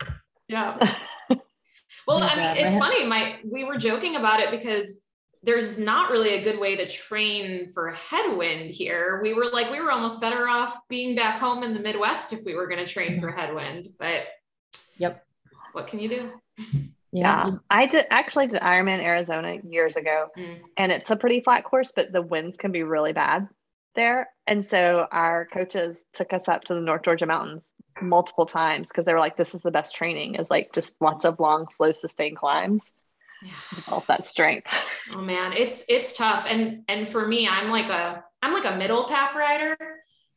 Yeah. 0.48 0.94
Well, 2.06 2.22
I 2.22 2.36
mean, 2.36 2.64
it's 2.64 2.76
funny. 2.76 3.04
My 3.04 3.38
we 3.44 3.64
were 3.64 3.76
joking 3.76 4.14
about 4.14 4.38
it 4.38 4.52
because 4.52 5.05
there's 5.42 5.78
not 5.78 6.10
really 6.10 6.34
a 6.34 6.42
good 6.42 6.58
way 6.58 6.76
to 6.76 6.86
train 6.86 7.70
for 7.70 7.90
headwind 7.92 8.70
here. 8.70 9.20
We 9.22 9.32
were 9.32 9.50
like, 9.52 9.70
we 9.70 9.80
were 9.80 9.90
almost 9.90 10.20
better 10.20 10.48
off 10.48 10.76
being 10.88 11.14
back 11.14 11.38
home 11.38 11.62
in 11.62 11.72
the 11.72 11.80
Midwest 11.80 12.32
if 12.32 12.44
we 12.44 12.54
were 12.54 12.66
going 12.66 12.84
to 12.84 12.90
train 12.90 13.12
mm-hmm. 13.12 13.20
for 13.20 13.32
headwind. 13.32 13.88
But 13.98 14.24
yep, 14.98 15.24
what 15.72 15.86
can 15.86 16.00
you 16.00 16.08
do? 16.08 16.32
Yeah, 17.12 17.52
I 17.70 17.86
did 17.86 18.04
actually 18.10 18.48
did 18.48 18.60
Ironman 18.60 19.00
Arizona 19.02 19.56
years 19.68 19.96
ago, 19.96 20.28
mm. 20.36 20.58
and 20.76 20.92
it's 20.92 21.10
a 21.10 21.16
pretty 21.16 21.40
flat 21.40 21.64
course, 21.64 21.92
but 21.94 22.12
the 22.12 22.20
winds 22.20 22.56
can 22.56 22.72
be 22.72 22.82
really 22.82 23.12
bad 23.12 23.48
there. 23.94 24.28
And 24.46 24.64
so 24.64 25.06
our 25.10 25.46
coaches 25.46 26.04
took 26.12 26.32
us 26.32 26.48
up 26.48 26.64
to 26.64 26.74
the 26.74 26.80
North 26.80 27.02
Georgia 27.02 27.26
mountains 27.26 27.62
multiple 28.00 28.46
times 28.46 28.88
because 28.88 29.04
they 29.06 29.14
were 29.14 29.20
like, 29.20 29.36
this 29.36 29.54
is 29.54 29.62
the 29.62 29.70
best 29.70 29.94
training 29.94 30.34
is 30.34 30.50
like 30.50 30.72
just 30.72 30.94
lots 31.00 31.24
of 31.24 31.40
long, 31.40 31.66
slow, 31.70 31.92
sustained 31.92 32.36
climbs. 32.36 32.92
Yeah. 33.42 33.52
develop 33.74 34.06
that 34.06 34.24
strength. 34.24 34.70
Oh 35.12 35.20
man, 35.20 35.52
it's 35.52 35.84
it's 35.88 36.16
tough. 36.16 36.46
And 36.48 36.82
and 36.88 37.08
for 37.08 37.26
me, 37.26 37.46
I'm 37.48 37.70
like 37.70 37.88
a 37.88 38.24
I'm 38.42 38.52
like 38.52 38.64
a 38.64 38.76
middle 38.76 39.04
pack 39.04 39.34
rider. 39.34 39.76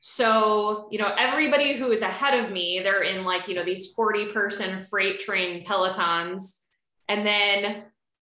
So, 0.01 0.87
you 0.91 0.99
know, 0.99 1.13
everybody 1.17 1.73
who 1.73 1.91
is 1.91 2.01
ahead 2.01 2.43
of 2.43 2.51
me, 2.51 2.79
they're 2.79 3.03
in 3.03 3.25
like, 3.25 3.49
you 3.49 3.55
know, 3.55 3.65
these 3.65 3.93
40 3.93 4.27
person 4.27 4.79
freight 4.79 5.19
train 5.19 5.65
pelotons. 5.65 6.67
And 7.09 7.25
then 7.25 7.83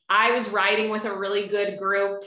I 0.08 0.30
was 0.30 0.50
riding 0.50 0.90
with 0.90 1.04
a 1.04 1.16
really 1.16 1.48
good 1.48 1.78
group 1.78 2.22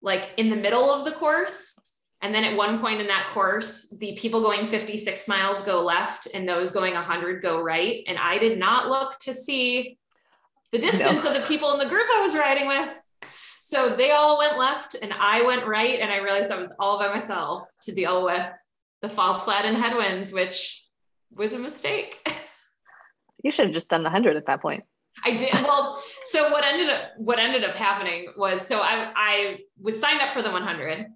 like 0.00 0.30
in 0.38 0.48
the 0.48 0.56
middle 0.56 0.90
of 0.90 1.04
the 1.04 1.10
course 1.10 1.74
and 2.20 2.34
then 2.34 2.44
at 2.44 2.56
one 2.56 2.80
point 2.80 3.00
in 3.00 3.06
that 3.06 3.30
course, 3.32 3.90
the 3.90 4.12
people 4.12 4.40
going 4.40 4.66
56 4.66 5.28
miles 5.28 5.62
go 5.62 5.84
left 5.84 6.26
and 6.34 6.48
those 6.48 6.72
going 6.72 6.94
100 6.94 7.42
go 7.42 7.62
right. 7.62 8.02
And 8.08 8.18
I 8.18 8.38
did 8.38 8.58
not 8.58 8.88
look 8.88 9.18
to 9.20 9.32
see 9.32 9.97
the 10.72 10.78
distance 10.78 11.24
no. 11.24 11.30
of 11.30 11.36
the 11.36 11.46
people 11.46 11.72
in 11.72 11.78
the 11.78 11.88
group 11.88 12.06
I 12.12 12.22
was 12.22 12.34
riding 12.34 12.68
with. 12.68 13.00
So 13.62 13.90
they 13.90 14.12
all 14.12 14.38
went 14.38 14.58
left 14.58 14.96
and 15.00 15.12
I 15.18 15.42
went 15.42 15.66
right. 15.66 16.00
And 16.00 16.10
I 16.10 16.18
realized 16.18 16.50
I 16.50 16.58
was 16.58 16.72
all 16.78 16.98
by 16.98 17.08
myself 17.08 17.68
to 17.82 17.94
deal 17.94 18.24
with 18.24 18.50
the 19.02 19.08
false 19.08 19.44
flat 19.44 19.64
and 19.64 19.76
headwinds, 19.76 20.32
which 20.32 20.84
was 21.32 21.52
a 21.52 21.58
mistake. 21.58 22.20
You 23.44 23.52
should 23.52 23.66
have 23.66 23.74
just 23.74 23.88
done 23.88 24.02
the 24.02 24.10
100 24.10 24.36
at 24.36 24.46
that 24.46 24.60
point. 24.60 24.82
I 25.24 25.36
did 25.36 25.52
well. 25.62 26.02
So 26.24 26.50
what 26.50 26.64
ended 26.64 26.88
up 26.88 27.12
what 27.16 27.38
ended 27.38 27.64
up 27.64 27.76
happening 27.76 28.32
was 28.36 28.66
so 28.66 28.80
I 28.80 29.12
I 29.14 29.58
was 29.80 30.00
signed 30.00 30.20
up 30.20 30.30
for 30.30 30.42
the 30.42 30.50
100 30.50 31.06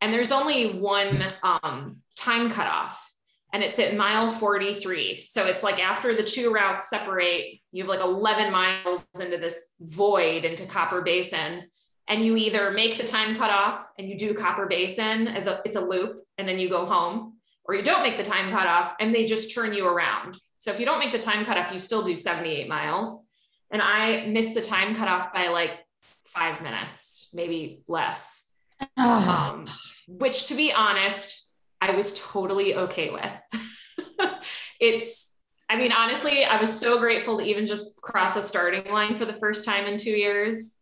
and 0.00 0.12
there's 0.12 0.32
only 0.32 0.78
one 0.78 1.24
um, 1.42 2.02
time 2.16 2.50
cutoff 2.50 3.09
and 3.52 3.62
it's 3.62 3.78
at 3.78 3.96
mile 3.96 4.30
43 4.30 5.24
so 5.26 5.46
it's 5.46 5.62
like 5.62 5.82
after 5.82 6.14
the 6.14 6.22
two 6.22 6.52
routes 6.52 6.88
separate 6.88 7.60
you 7.72 7.82
have 7.82 7.88
like 7.88 8.00
11 8.00 8.52
miles 8.52 9.06
into 9.20 9.36
this 9.36 9.74
void 9.80 10.44
into 10.44 10.66
copper 10.66 11.02
basin 11.02 11.64
and 12.10 12.24
you 12.24 12.36
either 12.36 12.72
make 12.72 12.98
the 12.98 13.06
time 13.06 13.36
cutoff 13.36 13.92
and 13.98 14.08
you 14.08 14.18
do 14.18 14.34
copper 14.34 14.66
basin 14.66 15.28
as 15.28 15.46
a 15.46 15.60
it's 15.64 15.76
a 15.76 15.80
loop 15.80 16.18
and 16.38 16.48
then 16.48 16.58
you 16.58 16.68
go 16.68 16.84
home 16.84 17.34
or 17.64 17.74
you 17.76 17.82
don't 17.82 18.02
make 18.02 18.16
the 18.16 18.24
time 18.24 18.50
cutoff 18.50 18.94
and 18.98 19.14
they 19.14 19.24
just 19.24 19.54
turn 19.54 19.72
you 19.72 19.86
around. 19.86 20.36
So 20.56 20.72
if 20.72 20.80
you 20.80 20.86
don't 20.86 20.98
make 20.98 21.12
the 21.12 21.20
time 21.20 21.44
cutoff 21.44 21.72
you 21.72 21.78
still 21.78 22.02
do 22.02 22.16
78 22.16 22.68
miles. 22.68 23.28
And 23.70 23.80
i 23.80 24.26
missed 24.26 24.56
the 24.56 24.60
time 24.60 24.96
cutoff 24.96 25.32
by 25.32 25.46
like 25.48 25.78
five 26.24 26.60
minutes 26.62 27.30
maybe 27.32 27.82
less. 27.86 28.52
Um, 28.96 29.66
which 30.08 30.46
to 30.46 30.54
be 30.54 30.72
honest, 30.72 31.49
I 31.80 31.92
was 31.92 32.18
totally 32.18 32.74
okay 32.74 33.10
with. 33.10 34.32
it's, 34.80 35.38
I 35.68 35.76
mean, 35.76 35.92
honestly, 35.92 36.44
I 36.44 36.56
was 36.60 36.78
so 36.78 36.98
grateful 36.98 37.38
to 37.38 37.44
even 37.44 37.66
just 37.66 38.00
cross 38.02 38.36
a 38.36 38.42
starting 38.42 38.92
line 38.92 39.16
for 39.16 39.24
the 39.24 39.32
first 39.34 39.64
time 39.64 39.86
in 39.86 39.96
two 39.96 40.10
years. 40.10 40.78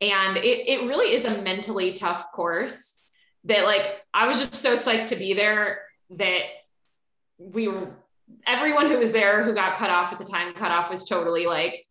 And 0.00 0.36
it, 0.36 0.68
it 0.68 0.86
really 0.86 1.14
is 1.14 1.24
a 1.24 1.42
mentally 1.42 1.94
tough 1.94 2.30
course 2.32 3.00
that, 3.44 3.64
like, 3.64 4.02
I 4.12 4.26
was 4.26 4.38
just 4.38 4.54
so 4.54 4.74
psyched 4.74 5.08
to 5.08 5.16
be 5.16 5.34
there 5.34 5.82
that 6.10 6.42
we 7.38 7.68
were, 7.68 7.96
everyone 8.46 8.86
who 8.86 8.98
was 8.98 9.12
there 9.12 9.42
who 9.42 9.54
got 9.54 9.76
cut 9.76 9.90
off 9.90 10.12
at 10.12 10.18
the 10.18 10.24
time 10.24 10.54
cut 10.54 10.70
off 10.70 10.90
was 10.90 11.04
totally 11.04 11.46
like, 11.46 11.86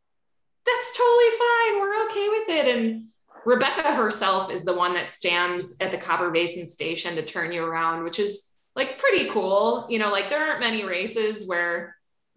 that's 0.65 0.97
totally 0.97 1.29
fine. 1.37 1.79
We're 1.79 2.05
okay 2.05 2.29
with 2.29 2.49
it. 2.49 2.77
And 2.77 3.07
Rebecca 3.45 3.93
herself 3.93 4.51
is 4.51 4.65
the 4.65 4.73
one 4.73 4.95
that 4.95 5.11
stands 5.11 5.77
at 5.79 5.91
the 5.91 5.97
Copper 5.97 6.31
Basin 6.31 6.65
station 6.65 7.15
to 7.15 7.21
turn 7.21 7.51
you 7.51 7.63
around, 7.63 8.03
which 8.03 8.19
is 8.19 8.55
like 8.75 8.97
pretty 8.97 9.29
cool. 9.29 9.85
You 9.89 9.99
know, 9.99 10.11
like 10.11 10.29
there 10.29 10.49
aren't 10.49 10.59
many 10.59 10.83
races 10.83 11.47
where 11.47 11.95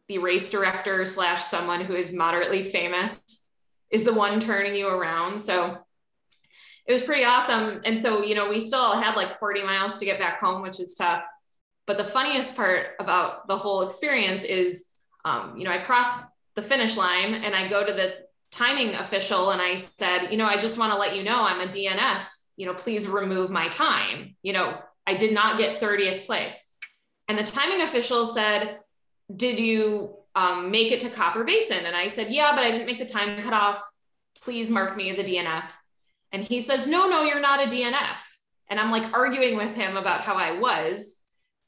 the 0.08 0.18
race 0.18 0.50
director 0.50 1.04
slash 1.06 1.42
someone 1.42 1.80
who 1.80 1.94
is 1.94 2.12
moderately 2.12 2.62
famous 2.62 3.48
is 3.90 4.04
the 4.04 4.12
one 4.12 4.38
turning 4.38 4.74
you 4.74 4.88
around. 4.88 5.38
So 5.40 5.78
it 6.86 6.92
was 6.92 7.02
pretty 7.02 7.24
awesome. 7.24 7.80
And 7.84 7.98
so, 7.98 8.22
you 8.22 8.34
know, 8.34 8.48
we 8.48 8.60
still 8.60 8.92
had 8.94 9.16
like 9.16 9.34
40 9.34 9.62
miles 9.64 9.98
to 9.98 10.04
get 10.04 10.18
back 10.18 10.40
home, 10.40 10.62
which 10.62 10.80
is 10.80 10.94
tough. 10.94 11.24
But 11.86 11.96
the 11.96 12.04
funniest 12.04 12.54
part 12.54 12.88
about 13.00 13.48
the 13.48 13.56
whole 13.56 13.82
experience 13.82 14.44
is, 14.44 14.90
um, 15.24 15.56
you 15.56 15.64
know, 15.64 15.70
I 15.70 15.78
crossed 15.78 16.30
the 16.54 16.62
finish 16.62 16.96
line 16.96 17.34
and 17.34 17.54
I 17.54 17.66
go 17.68 17.84
to 17.84 17.92
the 17.92 18.27
timing 18.50 18.94
official 18.94 19.50
and 19.50 19.60
I 19.60 19.76
said, 19.76 20.28
you 20.28 20.36
know, 20.36 20.46
I 20.46 20.56
just 20.56 20.78
want 20.78 20.92
to 20.92 20.98
let 20.98 21.16
you 21.16 21.22
know 21.22 21.44
I'm 21.44 21.60
a 21.60 21.66
DNF 21.66 22.26
you 22.58 22.66
know, 22.66 22.74
please 22.74 23.08
remove 23.08 23.50
my 23.50 23.68
time. 23.68 24.34
You 24.42 24.52
know, 24.52 24.78
I 25.06 25.14
did 25.14 25.32
not 25.32 25.56
get 25.56 25.80
30th 25.80 26.26
place. 26.26 26.74
And 27.28 27.38
the 27.38 27.44
timing 27.44 27.80
official 27.80 28.26
said, 28.26 28.80
Did 29.34 29.60
you 29.60 30.16
um, 30.34 30.70
make 30.70 30.90
it 30.90 31.00
to 31.00 31.08
Copper 31.08 31.44
Basin? 31.44 31.86
And 31.86 31.96
I 31.96 32.08
said, 32.08 32.26
Yeah, 32.30 32.50
but 32.54 32.64
I 32.64 32.72
didn't 32.72 32.86
make 32.86 32.98
the 32.98 33.04
time 33.06 33.40
cutoff. 33.40 33.80
Please 34.42 34.68
mark 34.70 34.96
me 34.96 35.08
as 35.08 35.18
a 35.18 35.24
DNF. 35.24 35.64
And 36.32 36.42
he 36.42 36.60
says, 36.60 36.86
No, 36.86 37.08
no, 37.08 37.22
you're 37.22 37.40
not 37.40 37.64
a 37.64 37.68
DNF. 37.68 38.18
And 38.68 38.80
I'm 38.80 38.90
like 38.90 39.14
arguing 39.14 39.56
with 39.56 39.76
him 39.76 39.96
about 39.96 40.22
how 40.22 40.34
I 40.34 40.58
was. 40.58 41.16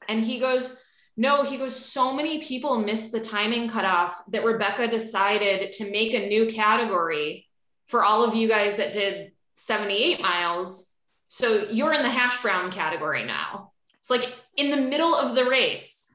And 0.09 0.21
he 0.21 0.39
goes, 0.39 0.83
No, 1.21 1.43
he 1.43 1.57
goes, 1.57 1.75
So 1.75 2.15
many 2.15 2.41
people 2.41 2.79
missed 2.79 3.11
the 3.11 3.19
timing 3.19 3.69
cutoff 3.69 4.23
that 4.29 4.43
Rebecca 4.43 4.87
decided 4.87 5.71
to 5.73 5.91
make 5.91 6.15
a 6.15 6.27
new 6.27 6.47
category 6.47 7.47
for 7.89 8.03
all 8.03 8.23
of 8.23 8.33
you 8.33 8.47
guys 8.49 8.77
that 8.77 8.91
did 8.91 9.31
78 9.53 10.19
miles. 10.19 10.95
So 11.27 11.67
you're 11.69 11.93
in 11.93 12.01
the 12.01 12.09
hash 12.09 12.41
brown 12.41 12.71
category 12.71 13.23
now. 13.23 13.71
It's 13.99 14.09
like 14.09 14.33
in 14.57 14.71
the 14.71 14.77
middle 14.77 15.13
of 15.13 15.35
the 15.35 15.45
race, 15.45 16.11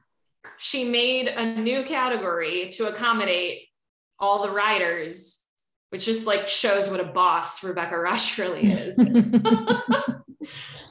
she 0.57 0.83
made 0.83 1.29
a 1.29 1.55
new 1.55 1.83
category 1.83 2.71
to 2.73 2.87
accommodate 2.87 3.61
all 4.19 4.41
the 4.41 4.51
riders, 4.51 5.45
which 5.89 6.03
just 6.03 6.27
like 6.27 6.49
shows 6.49 6.89
what 6.89 6.99
a 6.99 7.05
boss 7.05 7.63
Rebecca 7.63 7.97
Rusch 7.97 8.37
really 8.37 8.73
is. 8.73 8.97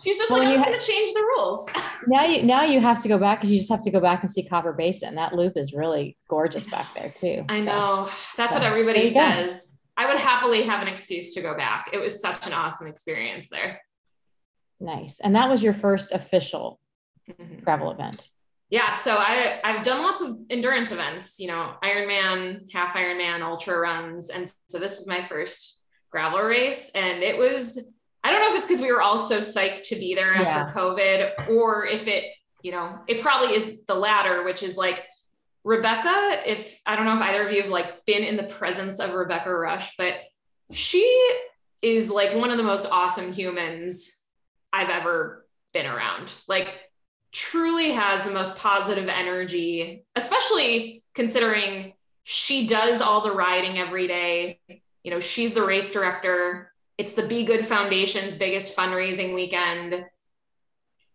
She's 0.06 0.18
just 0.18 0.30
well, 0.30 0.38
like, 0.38 0.50
I'm 0.50 0.54
just 0.54 0.64
ha- 0.64 0.70
gonna 0.70 0.80
change 0.80 1.12
the 1.14 1.20
rules. 1.20 1.68
now 2.06 2.24
you 2.24 2.44
now 2.44 2.62
you 2.62 2.80
have 2.80 3.02
to 3.02 3.08
go 3.08 3.18
back 3.18 3.40
because 3.40 3.50
you 3.50 3.58
just 3.58 3.70
have 3.70 3.82
to 3.82 3.90
go 3.90 3.98
back 3.98 4.22
and 4.22 4.30
see 4.30 4.44
Copper 4.44 4.72
Basin. 4.72 5.16
That 5.16 5.34
loop 5.34 5.56
is 5.56 5.72
really 5.72 6.16
gorgeous 6.30 6.64
back 6.64 6.94
there 6.94 7.12
too. 7.20 7.44
I 7.48 7.58
so, 7.58 7.66
know. 7.66 8.10
That's 8.36 8.52
so, 8.52 8.60
what 8.60 8.62
everybody 8.62 9.08
says. 9.12 9.80
Go. 9.96 10.04
I 10.04 10.06
would 10.06 10.18
happily 10.18 10.62
have 10.62 10.80
an 10.80 10.86
excuse 10.86 11.34
to 11.34 11.40
go 11.40 11.56
back. 11.56 11.90
It 11.92 11.98
was 11.98 12.20
such 12.20 12.46
an 12.46 12.52
awesome 12.52 12.86
experience 12.86 13.48
there. 13.50 13.80
Nice. 14.78 15.18
And 15.18 15.34
that 15.34 15.48
was 15.48 15.60
your 15.60 15.72
first 15.72 16.12
official 16.12 16.78
mm-hmm. 17.28 17.64
gravel 17.64 17.90
event. 17.90 18.28
Yeah, 18.70 18.92
so 18.92 19.16
I 19.18 19.60
I've 19.64 19.82
done 19.82 20.02
lots 20.02 20.20
of 20.20 20.36
endurance 20.50 20.92
events, 20.92 21.40
you 21.40 21.48
know, 21.48 21.74
Ironman, 21.82 22.72
half 22.72 22.94
Ironman, 22.94 23.42
ultra 23.42 23.76
runs, 23.76 24.30
and 24.30 24.48
so 24.68 24.78
this 24.78 24.98
was 24.98 25.08
my 25.08 25.20
first 25.20 25.82
gravel 26.10 26.40
race, 26.40 26.92
and 26.94 27.24
it 27.24 27.36
was 27.36 27.92
I 28.26 28.30
don't 28.30 28.40
know 28.40 28.48
if 28.48 28.56
it's 28.56 28.66
because 28.66 28.82
we 28.82 28.90
were 28.90 29.02
all 29.02 29.18
so 29.18 29.38
psyched 29.38 29.84
to 29.84 29.94
be 29.94 30.16
there 30.16 30.34
after 30.34 30.44
yeah. 30.44 30.72
COVID, 30.72 31.48
or 31.48 31.86
if 31.86 32.08
it 32.08 32.24
you 32.60 32.72
know 32.72 32.98
it 33.06 33.20
probably 33.20 33.54
is 33.54 33.84
the 33.86 33.94
latter, 33.94 34.42
which 34.42 34.64
is 34.64 34.76
like 34.76 35.06
Rebecca, 35.62 36.42
if 36.44 36.80
I 36.84 36.96
don't 36.96 37.04
know 37.04 37.14
if 37.14 37.20
either 37.20 37.46
of 37.46 37.52
you 37.52 37.62
have 37.62 37.70
like 37.70 38.04
been 38.04 38.24
in 38.24 38.36
the 38.36 38.42
presence 38.42 38.98
of 38.98 39.14
Rebecca 39.14 39.48
Rusch, 39.48 39.92
but 39.96 40.18
she 40.72 41.06
is 41.82 42.10
like 42.10 42.34
one 42.34 42.50
of 42.50 42.56
the 42.56 42.64
most 42.64 42.86
awesome 42.90 43.32
humans 43.32 44.26
I've 44.72 44.90
ever 44.90 45.46
been 45.72 45.86
around. 45.86 46.34
Like 46.48 46.80
truly 47.30 47.92
has 47.92 48.24
the 48.24 48.32
most 48.32 48.58
positive 48.58 49.08
energy, 49.08 50.04
especially 50.16 51.04
considering 51.14 51.92
she 52.24 52.66
does 52.66 53.00
all 53.00 53.20
the 53.20 53.30
riding 53.30 53.78
every 53.78 54.08
day. 54.08 54.58
You 55.04 55.12
know, 55.12 55.20
she's 55.20 55.54
the 55.54 55.62
race 55.62 55.92
director. 55.92 56.72
It's 56.98 57.12
the 57.12 57.26
Be 57.26 57.44
Good 57.44 57.66
Foundation's 57.66 58.36
biggest 58.36 58.76
fundraising 58.76 59.34
weekend. 59.34 60.04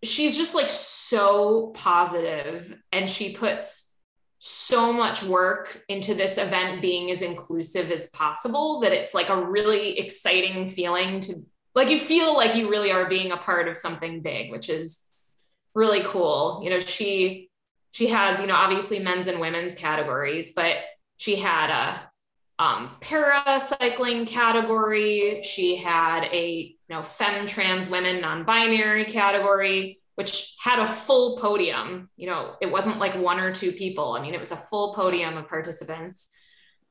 She's 0.04 0.38
just 0.38 0.56
like 0.56 0.70
so 0.70 1.72
positive 1.76 2.74
and 2.92 3.10
she 3.10 3.34
puts 3.34 3.92
so 4.44 4.92
much 4.92 5.22
work 5.22 5.84
into 5.88 6.16
this 6.16 6.40
event 6.40 6.82
being 6.82 7.12
as 7.12 7.22
inclusive 7.22 7.92
as 7.92 8.10
possible 8.10 8.80
that 8.80 8.92
it's 8.92 9.14
like 9.14 9.30
a 9.30 9.46
really 9.46 10.00
exciting 10.00 10.68
feeling 10.68 11.20
to 11.20 11.36
like 11.76 11.90
you 11.90 12.00
feel 12.00 12.36
like 12.36 12.56
you 12.56 12.68
really 12.68 12.92
are 12.92 13.08
being 13.08 13.32
a 13.32 13.38
part 13.38 13.68
of 13.68 13.78
something 13.78 14.22
big 14.24 14.50
which 14.50 14.68
is 14.68 15.06
really 15.76 16.02
cool 16.02 16.60
you 16.64 16.72
know 16.72 16.80
she 16.80 17.52
she 17.92 18.08
has 18.08 18.42
you 18.42 18.48
know 18.48 18.56
obviously 18.56 18.98
men's 18.98 19.28
and 19.28 19.40
women's 19.40 19.76
categories 19.76 20.54
but 20.56 20.78
she 21.18 21.36
had 21.36 21.70
a 21.70 22.11
um, 22.62 22.92
paracycling 23.02 24.28
category 24.28 25.42
she 25.44 25.76
had 25.76 26.26
a 26.26 26.76
you 26.88 26.96
know 26.96 27.02
femme 27.02 27.48
trans 27.48 27.90
women 27.90 28.22
non-binary 28.22 29.06
category 29.06 30.02
which 30.16 30.56
had 30.60 30.80
a 30.80 30.88
full 30.88 31.38
podium. 31.38 32.10
You 32.16 32.28
know, 32.28 32.56
it 32.62 32.72
wasn't 32.72 33.00
like 33.00 33.16
one 33.16 33.40
or 33.40 33.54
two 33.54 33.72
people. 33.72 34.14
I 34.14 34.22
mean, 34.22 34.36
it 34.36 34.40
was 34.40 34.52
a 34.52 34.56
full 34.56 34.94
podium 34.94 35.38
of 35.38 35.48
participants. 35.48 36.32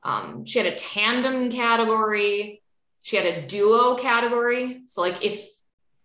Um, 0.03 0.43
she 0.43 0.59
had 0.59 0.67
a 0.67 0.75
tandem 0.75 1.49
category. 1.49 2.61
She 3.03 3.15
had 3.15 3.25
a 3.25 3.47
duo 3.47 3.95
category. 3.95 4.81
So, 4.87 5.01
like, 5.01 5.23
if 5.23 5.47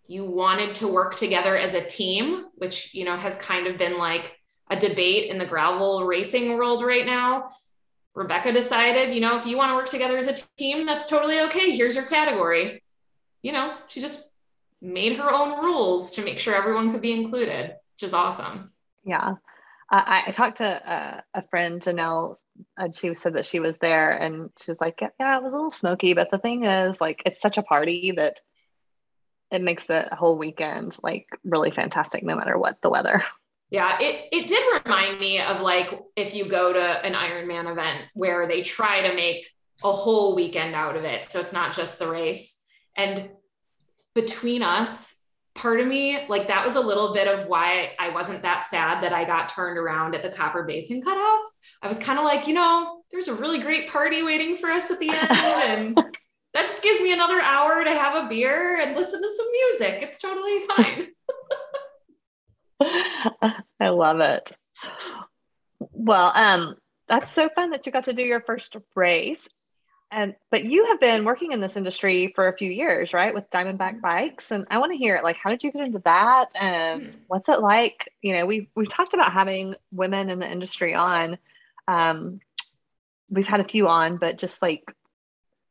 you 0.06 0.24
wanted 0.24 0.76
to 0.76 0.88
work 0.88 1.16
together 1.16 1.56
as 1.56 1.74
a 1.74 1.84
team, 1.84 2.44
which, 2.54 2.94
you 2.94 3.04
know, 3.04 3.16
has 3.16 3.36
kind 3.38 3.66
of 3.66 3.76
been 3.76 3.98
like 3.98 4.38
a 4.70 4.76
debate 4.76 5.30
in 5.30 5.38
the 5.38 5.46
gravel 5.46 6.04
racing 6.04 6.56
world 6.56 6.84
right 6.84 7.06
now, 7.06 7.48
Rebecca 8.16 8.50
decided, 8.50 9.14
you 9.14 9.20
know, 9.20 9.36
if 9.36 9.46
you 9.46 9.58
want 9.58 9.70
to 9.70 9.74
work 9.76 9.90
together 9.90 10.16
as 10.16 10.26
a 10.26 10.34
team, 10.56 10.86
that's 10.86 11.06
totally 11.06 11.38
okay. 11.42 11.76
Here's 11.76 11.94
your 11.94 12.06
category. 12.06 12.82
You 13.42 13.52
know, 13.52 13.76
she 13.88 14.00
just 14.00 14.30
made 14.80 15.18
her 15.18 15.30
own 15.30 15.62
rules 15.62 16.12
to 16.12 16.24
make 16.24 16.38
sure 16.38 16.54
everyone 16.54 16.90
could 16.90 17.02
be 17.02 17.12
included, 17.12 17.76
which 17.94 18.02
is 18.02 18.14
awesome. 18.14 18.72
Yeah. 19.04 19.34
I, 19.90 20.24
I 20.28 20.32
talked 20.32 20.56
to 20.56 20.64
a, 20.64 21.24
a 21.34 21.48
friend, 21.48 21.80
Janelle, 21.80 22.36
and 22.78 22.94
she 22.94 23.14
said 23.14 23.34
that 23.34 23.44
she 23.44 23.60
was 23.60 23.76
there 23.78 24.12
and 24.16 24.50
she 24.58 24.70
was 24.70 24.80
like, 24.80 24.98
yeah, 25.00 25.36
it 25.36 25.42
was 25.42 25.52
a 25.52 25.56
little 25.56 25.70
smoky, 25.70 26.14
but 26.14 26.30
the 26.30 26.38
thing 26.38 26.64
is, 26.64 26.98
like, 27.00 27.22
it's 27.26 27.42
such 27.42 27.58
a 27.58 27.62
party 27.62 28.14
that 28.16 28.40
it 29.50 29.60
makes 29.60 29.86
the 29.86 30.08
whole 30.12 30.38
weekend 30.38 30.96
like 31.02 31.26
really 31.44 31.70
fantastic 31.70 32.24
no 32.24 32.34
matter 32.34 32.58
what 32.58 32.80
the 32.82 32.90
weather. 32.90 33.22
Yeah, 33.70 33.98
it, 34.00 34.28
it 34.32 34.46
did 34.46 34.82
remind 34.84 35.18
me 35.18 35.40
of 35.40 35.60
like 35.60 35.98
if 36.14 36.34
you 36.34 36.44
go 36.44 36.72
to 36.72 37.04
an 37.04 37.14
Ironman 37.14 37.70
event 37.70 38.04
where 38.14 38.46
they 38.46 38.62
try 38.62 39.08
to 39.08 39.14
make 39.14 39.48
a 39.82 39.92
whole 39.92 40.34
weekend 40.34 40.74
out 40.74 40.96
of 40.96 41.04
it. 41.04 41.26
So 41.26 41.40
it's 41.40 41.52
not 41.52 41.74
just 41.74 41.98
the 41.98 42.08
race. 42.08 42.62
And 42.96 43.30
between 44.14 44.62
us, 44.62 45.22
part 45.54 45.80
of 45.80 45.86
me, 45.86 46.18
like 46.28 46.48
that 46.48 46.64
was 46.64 46.76
a 46.76 46.80
little 46.80 47.12
bit 47.12 47.26
of 47.26 47.46
why 47.48 47.92
I 47.98 48.10
wasn't 48.10 48.42
that 48.42 48.66
sad 48.66 49.02
that 49.02 49.12
I 49.12 49.24
got 49.24 49.48
turned 49.48 49.78
around 49.78 50.14
at 50.14 50.22
the 50.22 50.30
Copper 50.30 50.64
Basin 50.64 51.02
cutoff. 51.02 51.50
I 51.82 51.88
was 51.88 51.98
kind 51.98 52.18
of 52.18 52.24
like, 52.24 52.46
you 52.46 52.54
know, 52.54 53.02
there's 53.10 53.28
a 53.28 53.34
really 53.34 53.58
great 53.58 53.90
party 53.90 54.22
waiting 54.22 54.56
for 54.56 54.70
us 54.70 54.90
at 54.90 55.00
the 55.00 55.10
end. 55.10 55.30
And 55.30 55.96
that 56.54 56.66
just 56.66 56.82
gives 56.82 57.00
me 57.00 57.12
another 57.12 57.40
hour 57.40 57.84
to 57.84 57.90
have 57.90 58.24
a 58.24 58.28
beer 58.28 58.80
and 58.80 58.96
listen 58.96 59.20
to 59.20 59.28
some 59.36 59.46
music. 59.52 60.02
It's 60.02 60.18
totally 60.18 60.62
fine. 60.62 61.08
I 62.80 63.88
love 63.88 64.20
it. 64.20 64.52
Well, 65.78 66.32
um, 66.34 66.76
that's 67.08 67.30
so 67.30 67.48
fun 67.48 67.70
that 67.70 67.86
you 67.86 67.92
got 67.92 68.04
to 68.04 68.12
do 68.12 68.22
your 68.22 68.40
first 68.40 68.76
race. 68.94 69.48
And 70.12 70.36
but 70.52 70.64
you 70.64 70.86
have 70.86 71.00
been 71.00 71.24
working 71.24 71.50
in 71.50 71.60
this 71.60 71.76
industry 71.76 72.32
for 72.36 72.46
a 72.46 72.56
few 72.56 72.70
years 72.70 73.12
right 73.12 73.34
with 73.34 73.50
diamondback 73.50 73.94
mm-hmm. 73.94 74.02
bikes. 74.02 74.52
And 74.52 74.64
i 74.70 74.78
want 74.78 74.92
to 74.92 74.98
hear 74.98 75.20
like 75.22 75.36
how 75.36 75.50
did 75.50 75.64
you 75.64 75.72
get 75.72 75.84
into 75.84 75.98
that? 76.04 76.50
And 76.58 77.02
mm-hmm. 77.02 77.20
what's 77.26 77.48
it 77.48 77.60
like? 77.60 78.08
You 78.22 78.34
know 78.34 78.46
we've 78.46 78.68
we've 78.76 78.88
talked 78.88 79.14
about 79.14 79.32
having 79.32 79.74
women 79.90 80.30
in 80.30 80.38
the 80.38 80.50
industry 80.50 80.94
on. 80.94 81.38
Um 81.88 82.40
we've 83.28 83.48
had 83.48 83.60
a 83.60 83.68
few 83.68 83.88
on 83.88 84.18
but 84.18 84.38
just 84.38 84.62
like 84.62 84.84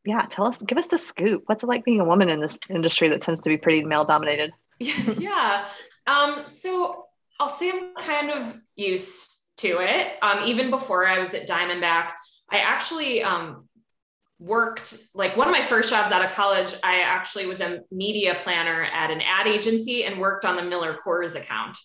yeah 0.04 0.26
tell 0.30 0.48
us 0.48 0.62
give 0.62 0.78
us 0.78 0.88
the 0.88 0.98
scoop. 0.98 1.44
What's 1.46 1.63
it 1.63 1.68
like 1.68 1.86
being 1.86 2.02
a 2.02 2.06
woman 2.06 2.28
in 2.28 2.41
this 2.41 2.60
industry 2.70 3.08
that 3.10 3.22
tends 3.22 3.39
to 3.39 3.50
be 3.50 3.58
pretty 3.58 3.86
male 3.86 4.06
dominated? 4.06 4.52
Yeah 5.18 5.63
um 6.08 6.46
so 6.46 7.06
i'll 7.39 7.50
say 7.50 7.72
i'm 7.72 7.96
kind 7.96 8.32
of 8.32 8.58
used 8.76 9.32
to 9.58 9.78
it. 9.80 10.18
Um 10.22 10.44
even 10.46 10.70
before 10.70 11.08
i 11.08 11.20
was 11.20 11.34
at 11.34 11.48
diamondback 11.48 12.12
i 12.52 12.60
actually 12.60 13.24
um 13.24 13.68
worked 14.38 14.96
like 15.13 15.38
one 15.38 15.48
of 15.48 15.54
my 15.54 15.63
first 15.63 15.89
jobs 15.89 16.12
out 16.12 16.26
of 16.26 16.34
college 16.34 16.74
i 16.84 17.02
actually 17.02 17.46
was 17.46 17.62
a 17.62 17.80
media 17.89 18.36
planner 18.36 18.84
at 18.84 19.10
an 19.10 19.22
ad 19.22 19.48
agency 19.48 20.04
and 20.04 20.20
worked 20.20 20.44
on 20.44 20.58
the 20.58 20.63
miller 20.63 20.98
coors 21.06 21.36
account. 21.36 21.78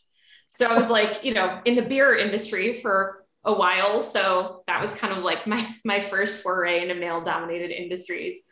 So 0.53 0.67
i 0.67 0.75
was 0.75 0.91
like 0.91 1.25
you 1.25 1.35
know 1.35 1.61
in 1.65 1.77
the 1.77 1.83
beer 1.83 2.17
industry 2.17 2.75
for 2.75 3.21
a 3.45 3.55
while. 3.55 4.03
So 4.03 4.63
that 4.67 4.81
was 4.81 4.95
kind 4.95 5.13
of 5.13 5.25
like 5.25 5.47
my 5.47 5.67
my 5.85 6.01
first 6.01 6.43
foray 6.43 6.83
into 6.83 6.95
male 6.95 7.21
dominated 7.23 7.71
industries. 7.71 8.43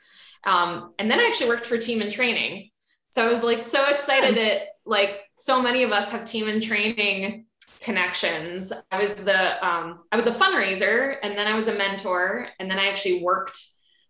Um, 0.45 0.95
and 0.99 1.11
then 1.11 1.21
i 1.21 1.25
actually 1.25 1.49
worked 1.49 1.67
for 1.67 1.79
Team 1.79 2.01
in 2.01 2.11
Training. 2.11 2.71
So 3.11 3.27
i 3.27 3.29
was 3.29 3.43
like 3.43 3.65
so 3.65 3.87
excited 3.87 4.37
that 4.37 4.63
like 4.85 5.21
so 5.39 5.63
many 5.63 5.83
of 5.83 5.93
us 5.93 6.11
have 6.11 6.25
Team 6.25 6.49
in 6.49 6.61
Training 6.61 7.45
connections 7.81 8.73
i 8.91 8.99
was 8.99 9.15
the 9.15 9.65
um, 9.65 10.01
i 10.11 10.17
was 10.17 10.27
a 10.27 10.33
fundraiser 10.33 11.17
and 11.23 11.39
then 11.39 11.47
i 11.47 11.55
was 11.55 11.69
a 11.69 11.75
mentor 11.75 12.49
and 12.59 12.69
then 12.69 12.77
i 12.77 12.89
actually 12.89 13.23
worked 13.23 13.57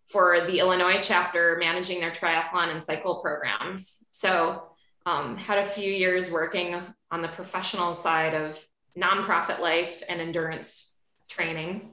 for 0.09 0.41
the 0.41 0.59
Illinois 0.59 0.99
chapter 1.01 1.57
managing 1.59 1.99
their 1.99 2.11
triathlon 2.11 2.71
and 2.71 2.83
cycle 2.83 3.17
programs. 3.17 4.07
So, 4.09 4.63
um, 5.05 5.37
had 5.37 5.59
a 5.59 5.63
few 5.63 5.91
years 5.91 6.31
working 6.31 6.81
on 7.11 7.21
the 7.21 7.27
professional 7.27 7.93
side 7.93 8.33
of 8.33 8.63
nonprofit 8.97 9.59
life 9.59 10.01
and 10.09 10.19
endurance 10.19 10.95
training. 11.29 11.91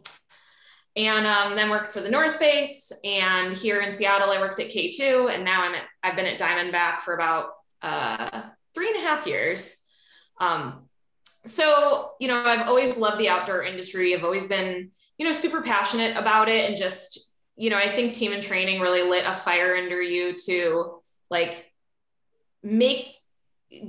And 0.96 1.26
um, 1.26 1.56
then 1.56 1.68
worked 1.68 1.92
for 1.92 2.00
the 2.00 2.10
North 2.10 2.36
Face. 2.36 2.90
And 3.04 3.54
here 3.54 3.82
in 3.82 3.92
Seattle, 3.92 4.30
I 4.30 4.40
worked 4.40 4.60
at 4.60 4.70
K2. 4.70 5.30
And 5.30 5.44
now 5.44 5.62
I'm 5.62 5.74
at, 5.74 5.84
I've 6.02 6.16
been 6.16 6.26
at 6.26 6.40
Diamondback 6.40 7.00
for 7.00 7.14
about 7.14 7.50
uh, 7.82 8.42
three 8.76 8.88
and 8.88 8.96
a 8.96 9.00
half 9.00 9.26
years. 9.26 9.82
Um, 10.38 10.84
so, 11.46 12.10
you 12.20 12.28
know, 12.28 12.44
I've 12.44 12.68
always 12.68 12.98
loved 12.98 13.18
the 13.18 13.30
outdoor 13.30 13.62
industry. 13.62 14.14
I've 14.14 14.22
always 14.22 14.46
been, 14.46 14.90
you 15.16 15.24
know, 15.24 15.32
super 15.32 15.62
passionate 15.62 16.14
about 16.14 16.50
it. 16.50 16.68
And 16.68 16.76
just, 16.76 17.32
you 17.56 17.70
know, 17.70 17.78
I 17.78 17.88
think 17.88 18.12
Team 18.12 18.32
in 18.32 18.42
Training 18.42 18.82
really 18.82 19.08
lit 19.08 19.24
a 19.24 19.34
fire 19.34 19.76
under 19.76 20.02
you 20.02 20.34
to 20.44 21.00
like 21.30 21.72
make, 22.62 23.14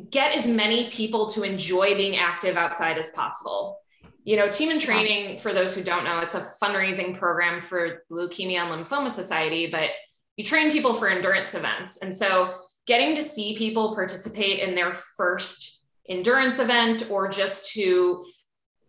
get 0.09 0.37
as 0.37 0.47
many 0.47 0.89
people 0.89 1.25
to 1.31 1.43
enjoy 1.43 1.95
being 1.95 2.15
active 2.15 2.55
outside 2.55 2.97
as 2.97 3.09
possible. 3.09 3.79
You 4.23 4.37
know, 4.37 4.47
Team 4.47 4.71
in 4.71 4.79
Training, 4.79 5.37
for 5.39 5.51
those 5.53 5.75
who 5.75 5.83
don't 5.83 6.05
know, 6.05 6.19
it's 6.19 6.35
a 6.35 6.47
fundraising 6.63 7.17
program 7.17 7.61
for 7.61 8.03
Leukemia 8.09 8.59
and 8.59 8.85
Lymphoma 8.85 9.09
Society, 9.09 9.67
but 9.67 9.89
you 10.37 10.45
train 10.45 10.71
people 10.71 10.93
for 10.93 11.09
endurance 11.09 11.55
events. 11.55 12.01
And 12.01 12.15
so 12.15 12.66
getting 12.87 13.15
to 13.15 13.23
see 13.23 13.55
people 13.57 13.93
participate 13.93 14.59
in 14.59 14.73
their 14.73 14.95
first 14.95 15.85
endurance 16.09 16.59
event 16.59 17.09
or 17.11 17.27
just 17.27 17.71
to 17.73 18.23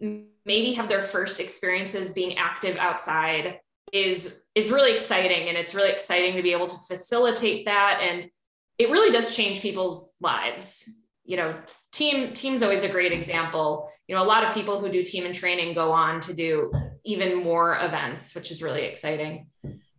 maybe 0.01 0.73
have 0.73 0.89
their 0.89 1.03
first 1.03 1.41
experiences 1.41 2.15
being 2.15 2.39
active 2.39 2.77
outside 2.77 3.61
is 3.93 4.47
is 4.55 4.71
really 4.71 4.93
exciting. 4.93 5.49
And 5.49 5.57
it's 5.57 5.75
really 5.75 5.91
exciting 5.91 6.37
to 6.37 6.43
be 6.43 6.53
able 6.53 6.69
to 6.69 6.77
facilitate 6.89 7.67
that. 7.67 8.01
And 8.03 8.31
it 8.79 8.91
really 8.91 9.11
does 9.11 9.35
change 9.35 9.61
people's 9.61 10.15
lives. 10.21 10.97
You 11.25 11.37
know 11.37 11.61
team 11.93 12.33
team's 12.33 12.63
always 12.63 12.85
a 12.85 12.89
great 12.89 13.13
example. 13.13 13.91
You 14.07 14.15
know 14.15 14.23
a 14.23 14.25
lot 14.25 14.45
of 14.45 14.55
people 14.55 14.81
who 14.81 14.89
do 14.89 15.03
Team 15.03 15.27
in 15.27 15.33
Training 15.33 15.75
go 15.75 15.93
on 15.93 16.21
to 16.23 16.33
do 16.33 16.73
even 17.05 17.43
more 17.43 17.79
events 17.81 18.35
which 18.35 18.51
is 18.51 18.63
really 18.63 18.83
exciting. 18.83 19.49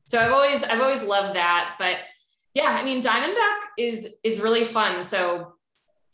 So 0.08 0.20
i've 0.20 0.32
always 0.32 0.64
i've 0.64 0.82
always 0.82 1.04
loved 1.04 1.36
that. 1.36 1.76
But 1.78 1.98
yeah 2.54 2.78
i 2.80 2.84
mean 2.84 3.02
diamondback 3.02 3.58
is 3.78 4.18
is 4.24 4.42
really 4.42 4.64
fun 4.64 5.04
so 5.04 5.54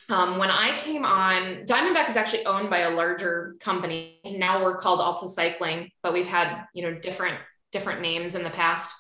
um, 0.10 0.38
when 0.38 0.52
i 0.52 0.76
came 0.78 1.06
on 1.06 1.65
diamondback 1.65 2.10
is 2.10 2.17
actually 2.17 2.45
owned 2.45 2.69
by 2.69 2.80
a 2.80 2.95
larger 2.95 3.56
company 3.60 4.19
now 4.26 4.63
we're 4.63 4.78
called 4.78 5.00
alta 5.00 5.28
cycling 5.28 5.89
but 6.04 6.13
we've 6.13 6.28
had 6.28 6.65
you 6.74 6.84
know 6.84 6.93
different 7.00 7.38
different 7.71 8.02
names 8.02 8.36
in 8.36 8.43
the 8.43 8.50
past 8.50 8.91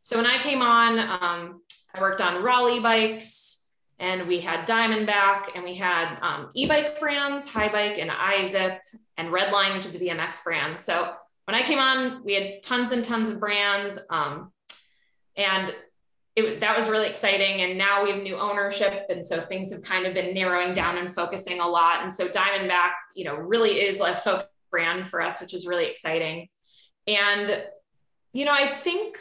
so 0.00 0.16
when 0.16 0.26
i 0.26 0.38
came 0.38 0.62
on 0.62 0.98
um, 0.98 1.62
i 1.94 2.00
worked 2.00 2.20
on 2.20 2.42
raleigh 2.42 2.80
bikes 2.80 3.60
and 4.00 4.26
we 4.26 4.40
had 4.40 4.66
Diamondback 4.66 5.50
and 5.54 5.62
we 5.62 5.74
had 5.74 6.18
um, 6.22 6.48
e-bike 6.54 6.98
brands, 6.98 7.46
Haibike 7.52 8.00
and 8.00 8.10
iZip 8.10 8.78
and 9.18 9.28
Redline, 9.28 9.74
which 9.74 9.84
is 9.84 9.94
a 9.94 9.98
BMX 9.98 10.42
brand. 10.42 10.80
So 10.80 11.12
when 11.44 11.54
I 11.54 11.62
came 11.62 11.78
on, 11.78 12.24
we 12.24 12.32
had 12.32 12.62
tons 12.62 12.92
and 12.92 13.04
tons 13.04 13.28
of 13.28 13.38
brands. 13.38 14.00
Um, 14.08 14.52
and 15.36 15.74
it, 16.36 16.60
that 16.60 16.76
was 16.76 16.88
really 16.88 17.08
exciting. 17.08 17.62
And 17.62 17.76
now 17.76 18.04
we 18.04 18.10
have 18.12 18.22
new 18.22 18.36
ownership. 18.36 19.06
And 19.10 19.24
so 19.24 19.40
things 19.40 19.72
have 19.72 19.82
kind 19.82 20.06
of 20.06 20.14
been 20.14 20.32
narrowing 20.34 20.74
down 20.74 20.96
and 20.98 21.12
focusing 21.12 21.60
a 21.60 21.66
lot. 21.66 22.02
And 22.02 22.12
so 22.12 22.28
Diamondback, 22.28 22.92
you 23.14 23.24
know, 23.24 23.34
really 23.34 23.80
is 23.80 24.00
a 24.00 24.14
focus 24.14 24.46
brand 24.70 25.08
for 25.08 25.20
us, 25.20 25.40
which 25.40 25.52
is 25.52 25.66
really 25.66 25.86
exciting. 25.86 26.48
And, 27.06 27.62
you 28.32 28.44
know, 28.44 28.54
I 28.54 28.66
think 28.66 29.18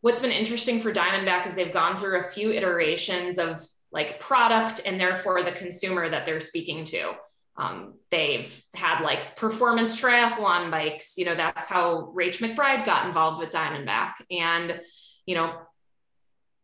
what's 0.00 0.20
been 0.20 0.32
interesting 0.32 0.80
for 0.80 0.92
Diamondback 0.92 1.46
is 1.46 1.54
they've 1.54 1.72
gone 1.72 1.98
through 1.98 2.18
a 2.18 2.24
few 2.24 2.52
iterations 2.52 3.38
of 3.38 3.60
like 3.92 4.20
product 4.20 4.80
and 4.84 5.00
therefore 5.00 5.42
the 5.42 5.52
consumer 5.52 6.08
that 6.08 6.26
they're 6.26 6.40
speaking 6.40 6.84
to. 6.86 7.12
Um, 7.56 7.94
they've 8.10 8.62
had 8.74 9.02
like 9.02 9.36
performance 9.36 10.00
triathlon 10.00 10.70
bikes. 10.70 11.16
You 11.16 11.24
know, 11.24 11.34
that's 11.34 11.68
how 11.68 12.12
Rach 12.16 12.38
McBride 12.38 12.84
got 12.84 13.06
involved 13.06 13.40
with 13.40 13.50
Diamondback. 13.50 14.12
And, 14.30 14.80
you 15.26 15.34
know, 15.34 15.54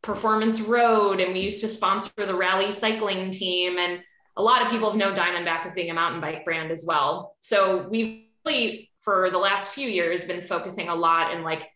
performance 0.05 0.61
road. 0.61 1.19
And 1.19 1.33
we 1.33 1.40
used 1.40 1.61
to 1.62 1.69
sponsor 1.69 2.12
the 2.17 2.37
rally 2.37 2.71
cycling 2.71 3.33
team. 3.33 3.79
And 3.79 4.01
a 4.37 4.43
lot 4.43 4.62
of 4.62 4.71
people 4.71 4.88
have 4.88 4.99
known 4.99 5.17
Diamondback 5.17 5.67
as 5.67 5.75
being 5.75 5.90
a 5.90 5.95
mountain 5.95 6.21
bike 6.21 6.45
brand 6.45 6.71
as 6.71 6.85
well. 6.87 7.35
So 7.40 7.88
we've 7.88 8.25
really, 8.45 8.90
for 9.01 9.31
the 9.31 9.38
last 9.38 9.75
few 9.75 9.88
years, 9.88 10.25
been 10.25 10.43
focusing 10.43 10.88
a 10.88 10.95
lot 10.95 11.33
in 11.33 11.43
like, 11.43 11.69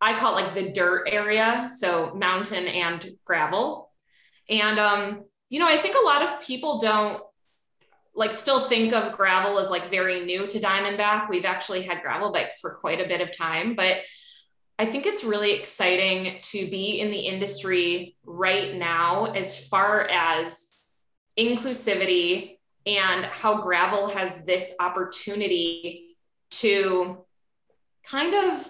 I 0.00 0.12
call 0.18 0.36
it 0.36 0.42
like 0.42 0.54
the 0.54 0.70
dirt 0.70 1.08
area. 1.10 1.66
So 1.74 2.14
mountain 2.14 2.66
and 2.68 3.04
gravel 3.24 3.90
and, 4.48 4.78
um, 4.78 5.24
you 5.48 5.58
know, 5.58 5.68
I 5.68 5.76
think 5.76 5.96
a 5.96 6.04
lot 6.04 6.22
of 6.22 6.42
people 6.42 6.78
don't 6.78 7.22
like 8.14 8.32
still 8.32 8.60
think 8.60 8.92
of 8.92 9.12
gravel 9.12 9.58
as 9.58 9.70
like 9.70 9.90
very 9.90 10.24
new 10.24 10.46
to 10.46 10.60
Diamondback. 10.60 11.28
We've 11.28 11.44
actually 11.44 11.82
had 11.82 12.02
gravel 12.02 12.32
bikes 12.32 12.60
for 12.60 12.74
quite 12.74 13.00
a 13.00 13.08
bit 13.08 13.20
of 13.20 13.36
time, 13.36 13.74
but 13.74 13.98
I 14.78 14.86
think 14.86 15.06
it's 15.06 15.22
really 15.22 15.52
exciting 15.52 16.38
to 16.42 16.68
be 16.68 17.00
in 17.00 17.10
the 17.10 17.20
industry 17.20 18.16
right 18.24 18.74
now 18.74 19.26
as 19.26 19.66
far 19.68 20.08
as 20.08 20.72
inclusivity 21.38 22.58
and 22.86 23.24
how 23.24 23.62
gravel 23.62 24.08
has 24.08 24.44
this 24.44 24.74
opportunity 24.80 26.16
to 26.50 27.24
kind 28.04 28.34
of 28.34 28.68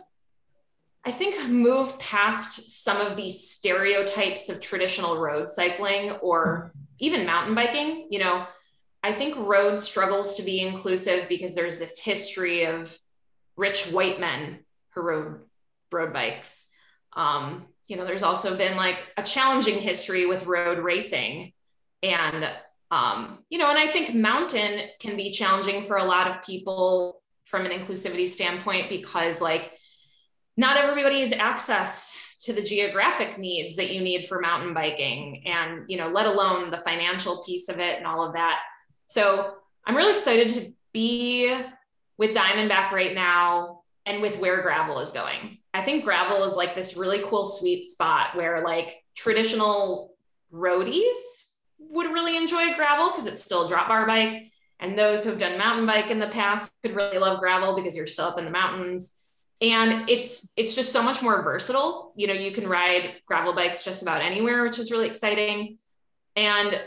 I 1.06 1.10
think 1.10 1.48
move 1.50 1.98
past 1.98 2.82
some 2.82 2.98
of 2.98 3.14
these 3.14 3.50
stereotypes 3.50 4.48
of 4.48 4.60
traditional 4.60 5.18
road 5.18 5.50
cycling 5.50 6.12
or 6.12 6.72
even 6.98 7.26
mountain 7.26 7.54
biking. 7.54 8.08
You 8.10 8.20
know, 8.20 8.46
I 9.02 9.12
think 9.12 9.36
road 9.36 9.78
struggles 9.78 10.36
to 10.36 10.42
be 10.42 10.60
inclusive 10.60 11.28
because 11.28 11.54
there's 11.54 11.78
this 11.78 11.98
history 11.98 12.64
of 12.64 12.96
rich 13.54 13.84
white 13.88 14.18
men 14.18 14.60
who 14.94 15.02
rode 15.02 15.40
road 15.92 16.12
bikes. 16.12 16.70
Um, 17.14 17.66
you 17.86 17.96
know, 17.96 18.04
there's 18.04 18.22
also 18.22 18.56
been 18.56 18.76
like 18.76 18.98
a 19.16 19.22
challenging 19.22 19.78
history 19.78 20.26
with 20.26 20.46
road 20.46 20.78
racing. 20.78 21.52
And, 22.02 22.50
um, 22.90 23.38
you 23.50 23.58
know, 23.58 23.70
and 23.70 23.78
I 23.78 23.86
think 23.86 24.14
mountain 24.14 24.88
can 25.00 25.16
be 25.16 25.30
challenging 25.30 25.84
for 25.84 25.96
a 25.96 26.04
lot 26.04 26.28
of 26.28 26.42
people 26.44 27.22
from 27.44 27.66
an 27.66 27.72
inclusivity 27.72 28.28
standpoint 28.28 28.88
because, 28.88 29.40
like, 29.40 29.72
not 30.56 30.76
everybody 30.76 31.20
has 31.20 31.32
access 31.32 32.24
to 32.44 32.52
the 32.52 32.62
geographic 32.62 33.38
needs 33.38 33.76
that 33.76 33.92
you 33.92 34.00
need 34.02 34.26
for 34.26 34.38
mountain 34.40 34.74
biking 34.74 35.42
and 35.46 35.84
you 35.88 35.96
know 35.96 36.08
let 36.08 36.26
alone 36.26 36.70
the 36.70 36.76
financial 36.78 37.42
piece 37.42 37.68
of 37.68 37.78
it 37.78 37.96
and 37.96 38.06
all 38.06 38.22
of 38.22 38.34
that 38.34 38.60
so 39.06 39.54
i'm 39.86 39.96
really 39.96 40.12
excited 40.12 40.50
to 40.50 40.72
be 40.92 41.54
with 42.18 42.36
diamondback 42.36 42.90
right 42.90 43.14
now 43.14 43.80
and 44.04 44.20
with 44.20 44.38
where 44.38 44.60
gravel 44.60 45.00
is 45.00 45.10
going 45.10 45.58
i 45.74 45.80
think 45.80 46.04
gravel 46.04 46.42
is 46.44 46.56
like 46.56 46.74
this 46.74 46.96
really 46.96 47.20
cool 47.26 47.44
sweet 47.44 47.84
spot 47.84 48.34
where 48.34 48.64
like 48.64 48.96
traditional 49.14 50.14
roadies 50.52 51.44
would 51.78 52.12
really 52.12 52.36
enjoy 52.36 52.74
gravel 52.74 53.10
because 53.10 53.26
it's 53.26 53.44
still 53.44 53.66
a 53.66 53.68
drop 53.68 53.88
bar 53.88 54.06
bike. 54.06 54.50
And 54.80 54.98
those 54.98 55.22
who 55.22 55.30
have 55.30 55.38
done 55.38 55.58
mountain 55.58 55.86
bike 55.86 56.10
in 56.10 56.18
the 56.18 56.26
past 56.26 56.70
could 56.82 56.94
really 56.94 57.18
love 57.18 57.38
gravel 57.38 57.74
because 57.74 57.96
you're 57.96 58.06
still 58.06 58.26
up 58.26 58.38
in 58.38 58.44
the 58.44 58.50
mountains. 58.50 59.20
And 59.60 60.10
it's 60.10 60.52
it's 60.56 60.74
just 60.74 60.92
so 60.92 61.02
much 61.02 61.22
more 61.22 61.42
versatile. 61.42 62.12
You 62.16 62.26
know 62.26 62.34
you 62.34 62.50
can 62.52 62.66
ride 62.66 63.14
gravel 63.26 63.52
bikes 63.52 63.84
just 63.84 64.02
about 64.02 64.20
anywhere 64.20 64.64
which 64.64 64.78
is 64.78 64.90
really 64.90 65.06
exciting. 65.06 65.78
And 66.36 66.80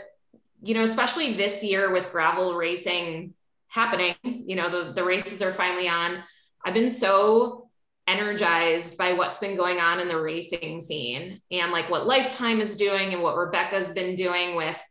you 0.62 0.74
know 0.74 0.82
especially 0.82 1.32
this 1.32 1.64
year 1.64 1.90
with 1.90 2.12
gravel 2.12 2.54
racing 2.54 3.34
happening 3.68 4.14
you 4.22 4.56
know 4.56 4.68
the, 4.68 4.92
the 4.92 5.04
races 5.04 5.40
are 5.42 5.52
finally 5.52 5.88
on. 5.88 6.22
I've 6.64 6.74
been 6.74 6.90
so 6.90 7.67
energized 8.08 8.96
by 8.96 9.12
what's 9.12 9.38
been 9.38 9.56
going 9.56 9.80
on 9.80 10.00
in 10.00 10.08
the 10.08 10.18
racing 10.18 10.80
scene 10.80 11.40
and 11.50 11.70
like 11.70 11.90
what 11.90 12.06
lifetime 12.06 12.60
is 12.60 12.76
doing 12.76 13.12
and 13.12 13.22
what 13.22 13.36
rebecca's 13.36 13.92
been 13.92 14.14
doing 14.14 14.56
with 14.56 14.82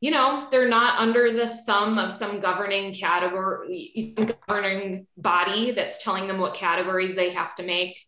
you 0.00 0.10
know 0.10 0.46
they're 0.50 0.68
not 0.68 0.98
under 0.98 1.32
the 1.32 1.48
thumb 1.48 1.98
of 1.98 2.12
some 2.12 2.38
governing 2.38 2.92
category 2.92 4.14
governing 4.46 5.06
body 5.16 5.72
that's 5.72 6.02
telling 6.02 6.28
them 6.28 6.38
what 6.38 6.54
categories 6.54 7.16
they 7.16 7.30
have 7.30 7.54
to 7.54 7.62
make. 7.62 8.06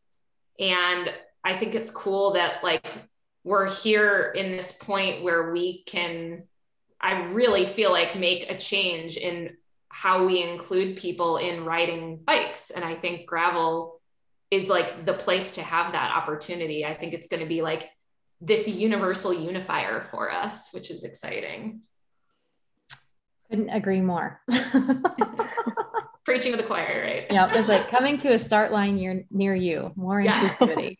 And 0.58 1.12
i 1.42 1.54
think 1.54 1.74
it's 1.74 1.90
cool 1.90 2.32
that 2.32 2.62
like 2.62 2.86
we're 3.42 3.70
here 3.70 4.32
in 4.36 4.52
this 4.52 4.72
point 4.72 5.22
where 5.22 5.52
we 5.52 5.82
can 5.84 6.44
i 7.00 7.22
really 7.24 7.64
feel 7.64 7.90
like 7.90 8.14
make 8.14 8.50
a 8.50 8.58
change 8.58 9.16
in 9.16 9.56
how 9.88 10.24
we 10.24 10.42
include 10.42 10.96
people 10.96 11.38
in 11.38 11.64
riding 11.64 12.18
bikes. 12.18 12.70
And 12.70 12.84
i 12.84 12.94
think 12.94 13.26
gravel 13.26 13.99
is 14.50 14.68
like 14.68 15.04
the 15.04 15.14
place 15.14 15.52
to 15.52 15.62
have 15.62 15.92
that 15.92 16.14
opportunity 16.16 16.84
i 16.84 16.94
think 16.94 17.14
it's 17.14 17.28
going 17.28 17.42
to 17.42 17.48
be 17.48 17.62
like 17.62 17.90
this 18.40 18.66
universal 18.66 19.34
unifier 19.34 20.00
for 20.10 20.32
us, 20.32 20.70
which 20.72 20.90
is 20.90 21.04
exciting. 21.04 21.82
Couldn't 23.50 23.70
agree 23.70 24.00
more. 24.00 24.40
Preaching 26.24 26.52
to 26.52 26.56
the 26.56 26.62
choir, 26.62 27.02
right? 27.04 27.26
Yeah, 27.30 27.50
it's 27.52 27.68
like 27.68 27.90
coming 27.90 28.16
to 28.18 28.28
a 28.28 28.38
start 28.38 28.72
line 28.72 28.96
near 28.96 29.24
near 29.30 29.54
you, 29.54 29.92
more 29.96 30.20
yes. 30.20 30.54
inclusivity. 30.54 30.96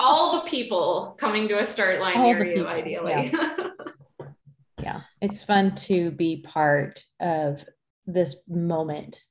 all 0.00 0.40
the 0.40 0.50
people 0.50 1.14
coming 1.18 1.46
to 1.48 1.58
a 1.58 1.64
start 1.64 2.00
line 2.00 2.16
all 2.16 2.24
near 2.24 2.44
you, 2.44 2.54
people. 2.56 2.66
ideally. 2.66 3.30
Yeah. 3.32 3.68
yeah, 4.82 5.00
it's 5.20 5.44
fun 5.44 5.76
to 5.76 6.10
be 6.10 6.38
part 6.38 7.04
of 7.20 7.64
this 8.06 8.36
moment. 8.48 9.22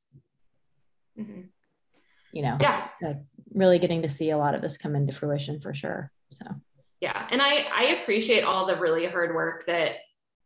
Mm-hmm. 1.20 1.42
You 2.32 2.42
know, 2.42 2.58
yeah, 2.62 2.88
really 3.58 3.80
getting 3.80 4.02
to 4.04 4.10
see 4.10 4.30
a 4.30 4.38
lot 4.38 4.56
of 4.56 4.62
this 4.62 4.78
come 4.78 4.96
into 4.96 5.14
fruition 5.14 5.60
for 5.60 5.74
sure. 5.74 6.12
So. 6.32 6.46
Yeah 7.02 7.28
and 7.30 7.42
i 7.42 7.66
i 7.74 7.84
appreciate 8.02 8.44
all 8.44 8.66
the 8.66 8.76
really 8.76 9.06
hard 9.06 9.34
work 9.36 9.66
that 9.68 9.98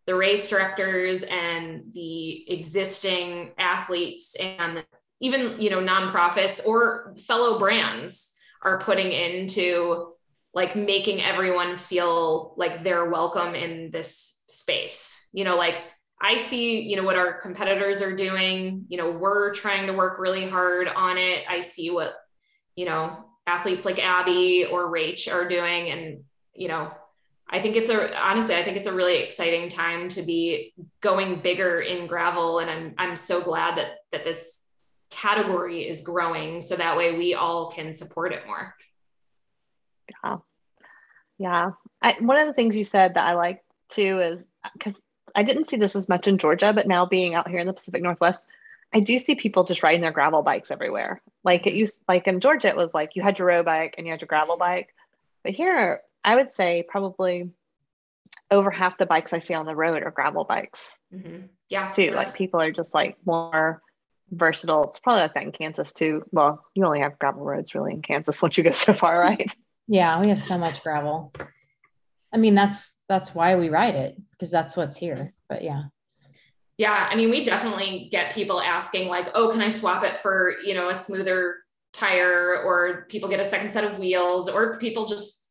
the 0.06 0.16
race 0.16 0.48
directors 0.48 1.24
and 1.24 1.84
the 1.94 2.52
existing 2.52 3.52
athletes 3.58 4.36
and 4.36 4.84
even 5.20 5.60
you 5.62 5.70
know 5.70 5.80
nonprofits 5.80 6.66
or 6.66 7.16
fellow 7.28 7.60
brands 7.60 8.38
are 8.64 8.80
putting 8.80 9.12
into 9.12 10.14
like 10.54 10.76
making 10.76 11.22
everyone 11.22 11.78
feel 11.78 12.54
like 12.58 12.84
they're 12.84 13.10
welcome 13.10 13.56
in 13.56 13.90
this 13.92 14.44
space. 14.50 15.30
You 15.34 15.46
know 15.46 15.56
like 15.56 15.78
i 16.24 16.38
see 16.38 16.82
you 16.82 16.96
know 16.96 17.04
what 17.04 17.18
our 17.18 17.40
competitors 17.40 18.02
are 18.02 18.16
doing. 18.16 18.86
You 18.90 18.98
know 18.98 19.12
we're 19.12 19.54
trying 19.54 19.88
to 19.88 19.94
work 19.94 20.20
really 20.20 20.50
hard 20.50 20.88
on 20.88 21.18
it. 21.18 21.44
I 21.48 21.62
see 21.62 21.92
what 21.92 22.16
you 22.76 22.86
know 22.86 23.26
athletes 23.48 23.86
like 23.86 24.00
abby 24.00 24.66
or 24.66 24.92
rach 24.92 25.32
are 25.32 25.48
doing 25.48 25.90
and 25.90 26.24
you 26.54 26.68
know 26.68 26.92
I 27.52 27.60
think 27.60 27.76
it's 27.76 27.90
a 27.90 28.18
honestly, 28.18 28.56
I 28.56 28.64
think 28.64 28.78
it's 28.78 28.88
a 28.88 28.94
really 28.94 29.18
exciting 29.18 29.68
time 29.68 30.08
to 30.10 30.22
be 30.22 30.74
going 31.02 31.42
bigger 31.42 31.82
in 31.82 32.08
gravel, 32.08 32.60
and 32.60 32.70
I'm 32.70 32.94
I'm 32.98 33.16
so 33.18 33.42
glad 33.42 33.78
that 33.78 33.98
that 34.14 34.24
this 34.24 34.62
category 35.10 35.88
is 35.88 36.02
growing, 36.02 36.62
so 36.62 36.78
that 36.78 36.96
way 36.96 37.14
we 37.14 37.34
all 37.34 37.70
can 37.70 37.94
support 37.94 38.32
it 38.32 38.48
more. 38.48 38.74
Yeah, 40.24 40.38
yeah. 41.38 41.72
I, 42.02 42.16
one 42.22 42.38
of 42.38 42.48
the 42.48 42.54
things 42.54 42.78
you 42.78 42.86
said 42.86 43.16
that 43.16 43.28
I 43.28 43.34
like 43.34 43.62
too 43.90 44.20
is 44.20 44.44
because 44.74 45.02
I 45.36 45.44
didn't 45.44 45.68
see 45.68 45.78
this 45.78 45.96
as 45.98 46.08
much 46.08 46.30
in 46.30 46.38
Georgia, 46.38 46.72
but 46.74 46.88
now 46.88 47.06
being 47.06 47.36
out 47.36 47.50
here 47.50 47.60
in 47.60 47.68
the 47.68 47.74
Pacific 47.74 48.02
Northwest, 48.02 48.40
I 48.94 49.00
do 49.00 49.18
see 49.20 49.36
people 49.36 49.64
just 49.64 49.84
riding 49.84 50.02
their 50.02 50.12
gravel 50.12 50.44
bikes 50.44 50.72
everywhere. 50.72 51.22
Like 51.44 51.66
it 51.66 51.74
used, 51.74 52.00
like 52.08 52.28
in 52.28 52.40
Georgia, 52.40 52.70
it 52.70 52.76
was 52.76 52.94
like 52.94 53.16
you 53.16 53.24
had 53.24 53.40
your 53.40 53.48
road 53.48 53.66
bike 53.66 53.96
and 53.98 54.06
you 54.06 54.12
had 54.12 54.22
your 54.22 54.28
gravel 54.28 54.58
bike, 54.58 54.94
but 55.44 55.54
here 55.54 56.02
I 56.24 56.36
would 56.36 56.52
say 56.52 56.86
probably 56.88 57.52
over 58.50 58.70
half 58.70 58.98
the 58.98 59.06
bikes 59.06 59.34
I 59.34 59.40
see 59.40 59.54
on 59.54 59.66
the 59.66 59.76
road 59.76 60.04
are 60.04 60.12
gravel 60.12 60.44
bikes. 60.44 60.96
Mm-hmm. 61.14 61.48
Yeah. 61.70 61.88
Too. 61.88 62.12
Like 62.12 62.36
people 62.36 62.62
are 62.62 62.72
just 62.72 62.94
like 62.94 63.18
more 63.26 63.82
versatile. 64.30 64.90
It's 64.90 65.00
probably 65.00 65.22
like 65.22 65.34
that 65.36 65.44
in 65.44 65.52
Kansas 65.52 65.92
too. 65.94 66.24
Well, 66.32 66.66
you 66.76 66.86
only 66.86 67.00
have 67.00 67.20
gravel 67.20 67.44
roads 67.44 67.74
really 67.74 67.94
in 67.94 68.02
Kansas 68.02 68.42
once 68.42 68.58
you 68.58 68.64
go 68.64 68.72
so 68.72 68.94
far, 68.94 69.20
right? 69.20 69.54
yeah, 69.88 70.20
we 70.22 70.30
have 70.30 70.42
so 70.42 70.58
much 70.58 70.84
gravel. 70.84 71.34
I 72.34 72.38
mean, 72.38 72.56
that's 72.56 72.98
that's 73.10 73.36
why 73.36 73.56
we 73.56 73.70
ride 73.70 73.96
it 73.96 74.16
because 74.32 74.52
that's 74.52 74.78
what's 74.78 74.98
here. 74.98 75.34
But 75.50 75.64
yeah. 75.64 75.84
Yeah, 76.78 77.08
I 77.10 77.16
mean, 77.16 77.30
we 77.30 77.44
definitely 77.46 78.08
get 78.12 78.34
people 78.34 78.60
asking 78.60 79.08
like, 79.08 79.30
"Oh, 79.36 79.50
can 79.50 79.62
I 79.62 79.70
swap 79.70 80.04
it 80.04 80.18
for, 80.18 80.56
you 80.66 80.74
know, 80.74 80.90
a 80.90 80.96
smoother 80.96 81.58
tire 81.94 82.62
or 82.64 83.06
people 83.10 83.30
get 83.30 83.40
a 83.40 83.46
second 83.46 83.72
set 83.72 83.84
of 83.84 84.00
wheels 84.00 84.48
or 84.48 84.78
people 84.78 85.06
just 85.06 85.42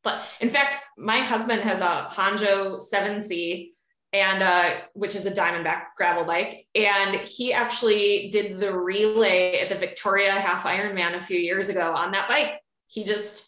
in 0.41 0.51
fact, 0.51 0.85
my 0.97 1.18
husband 1.18 1.61
has 1.62 1.81
a 1.81 2.09
Haanjo 2.11 2.81
7C 2.81 3.73
and 4.12 4.43
uh, 4.43 4.71
which 4.95 5.14
is 5.14 5.27
a 5.27 5.31
diamondback 5.31 5.83
gravel 5.97 6.25
bike. 6.25 6.66
And 6.75 7.16
he 7.16 7.53
actually 7.53 8.29
did 8.31 8.59
the 8.59 8.77
relay 8.77 9.61
at 9.61 9.68
the 9.68 9.77
Victoria 9.77 10.33
Half 10.33 10.64
Ironman 10.64 11.16
a 11.16 11.23
few 11.23 11.39
years 11.39 11.68
ago 11.68 11.93
on 11.95 12.12
that 12.12 12.29
bike. 12.29 12.61
He 12.89 13.05
just 13.05 13.47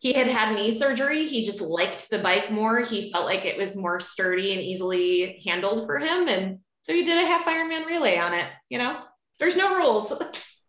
he 0.00 0.12
had 0.12 0.26
had 0.26 0.54
knee 0.56 0.72
surgery. 0.72 1.26
He 1.26 1.46
just 1.46 1.62
liked 1.62 2.10
the 2.10 2.18
bike 2.18 2.50
more. 2.50 2.80
He 2.80 3.10
felt 3.12 3.24
like 3.24 3.44
it 3.44 3.56
was 3.56 3.76
more 3.76 4.00
sturdy 4.00 4.52
and 4.52 4.60
easily 4.60 5.40
handled 5.46 5.86
for 5.86 5.98
him. 5.98 6.28
And 6.28 6.58
so 6.82 6.92
you 6.92 7.04
did 7.04 7.22
a 7.22 7.26
half 7.26 7.46
Ironman 7.46 7.86
relay 7.86 8.18
on 8.18 8.34
it. 8.34 8.46
You 8.68 8.78
know, 8.78 8.98
there's 9.38 9.56
no 9.56 9.76
rules. 9.76 10.12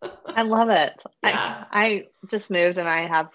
I 0.27 0.43
love 0.43 0.69
it. 0.69 1.03
Yeah. 1.23 1.65
I, 1.71 1.85
I 1.85 2.07
just 2.29 2.49
moved 2.49 2.77
and 2.77 2.87
I 2.87 3.07
have 3.07 3.29